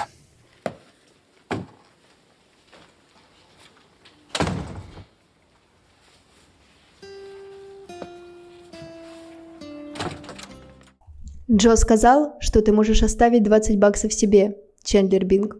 [11.50, 15.56] Джо сказал, что ты можешь оставить 20 баксов себе, Чендлер Бинг.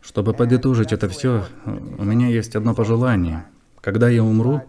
[0.00, 3.44] Чтобы подытожить это все, у меня есть одно пожелание.
[3.82, 4.62] Когда я умру,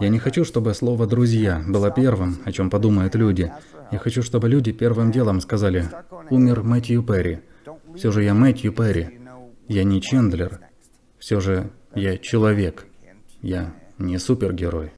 [0.00, 3.52] я не хочу, чтобы слово «друзья» было первым, о чем подумают люди.
[3.90, 5.88] Я хочу, чтобы люди первым делом сказали
[6.30, 7.40] «Умер Мэтью Перри».
[7.96, 9.20] Все же я Мэтью Перри.
[9.68, 10.60] Я не Чендлер.
[11.18, 12.86] Все же я человек.
[13.42, 14.92] Я не супергерой.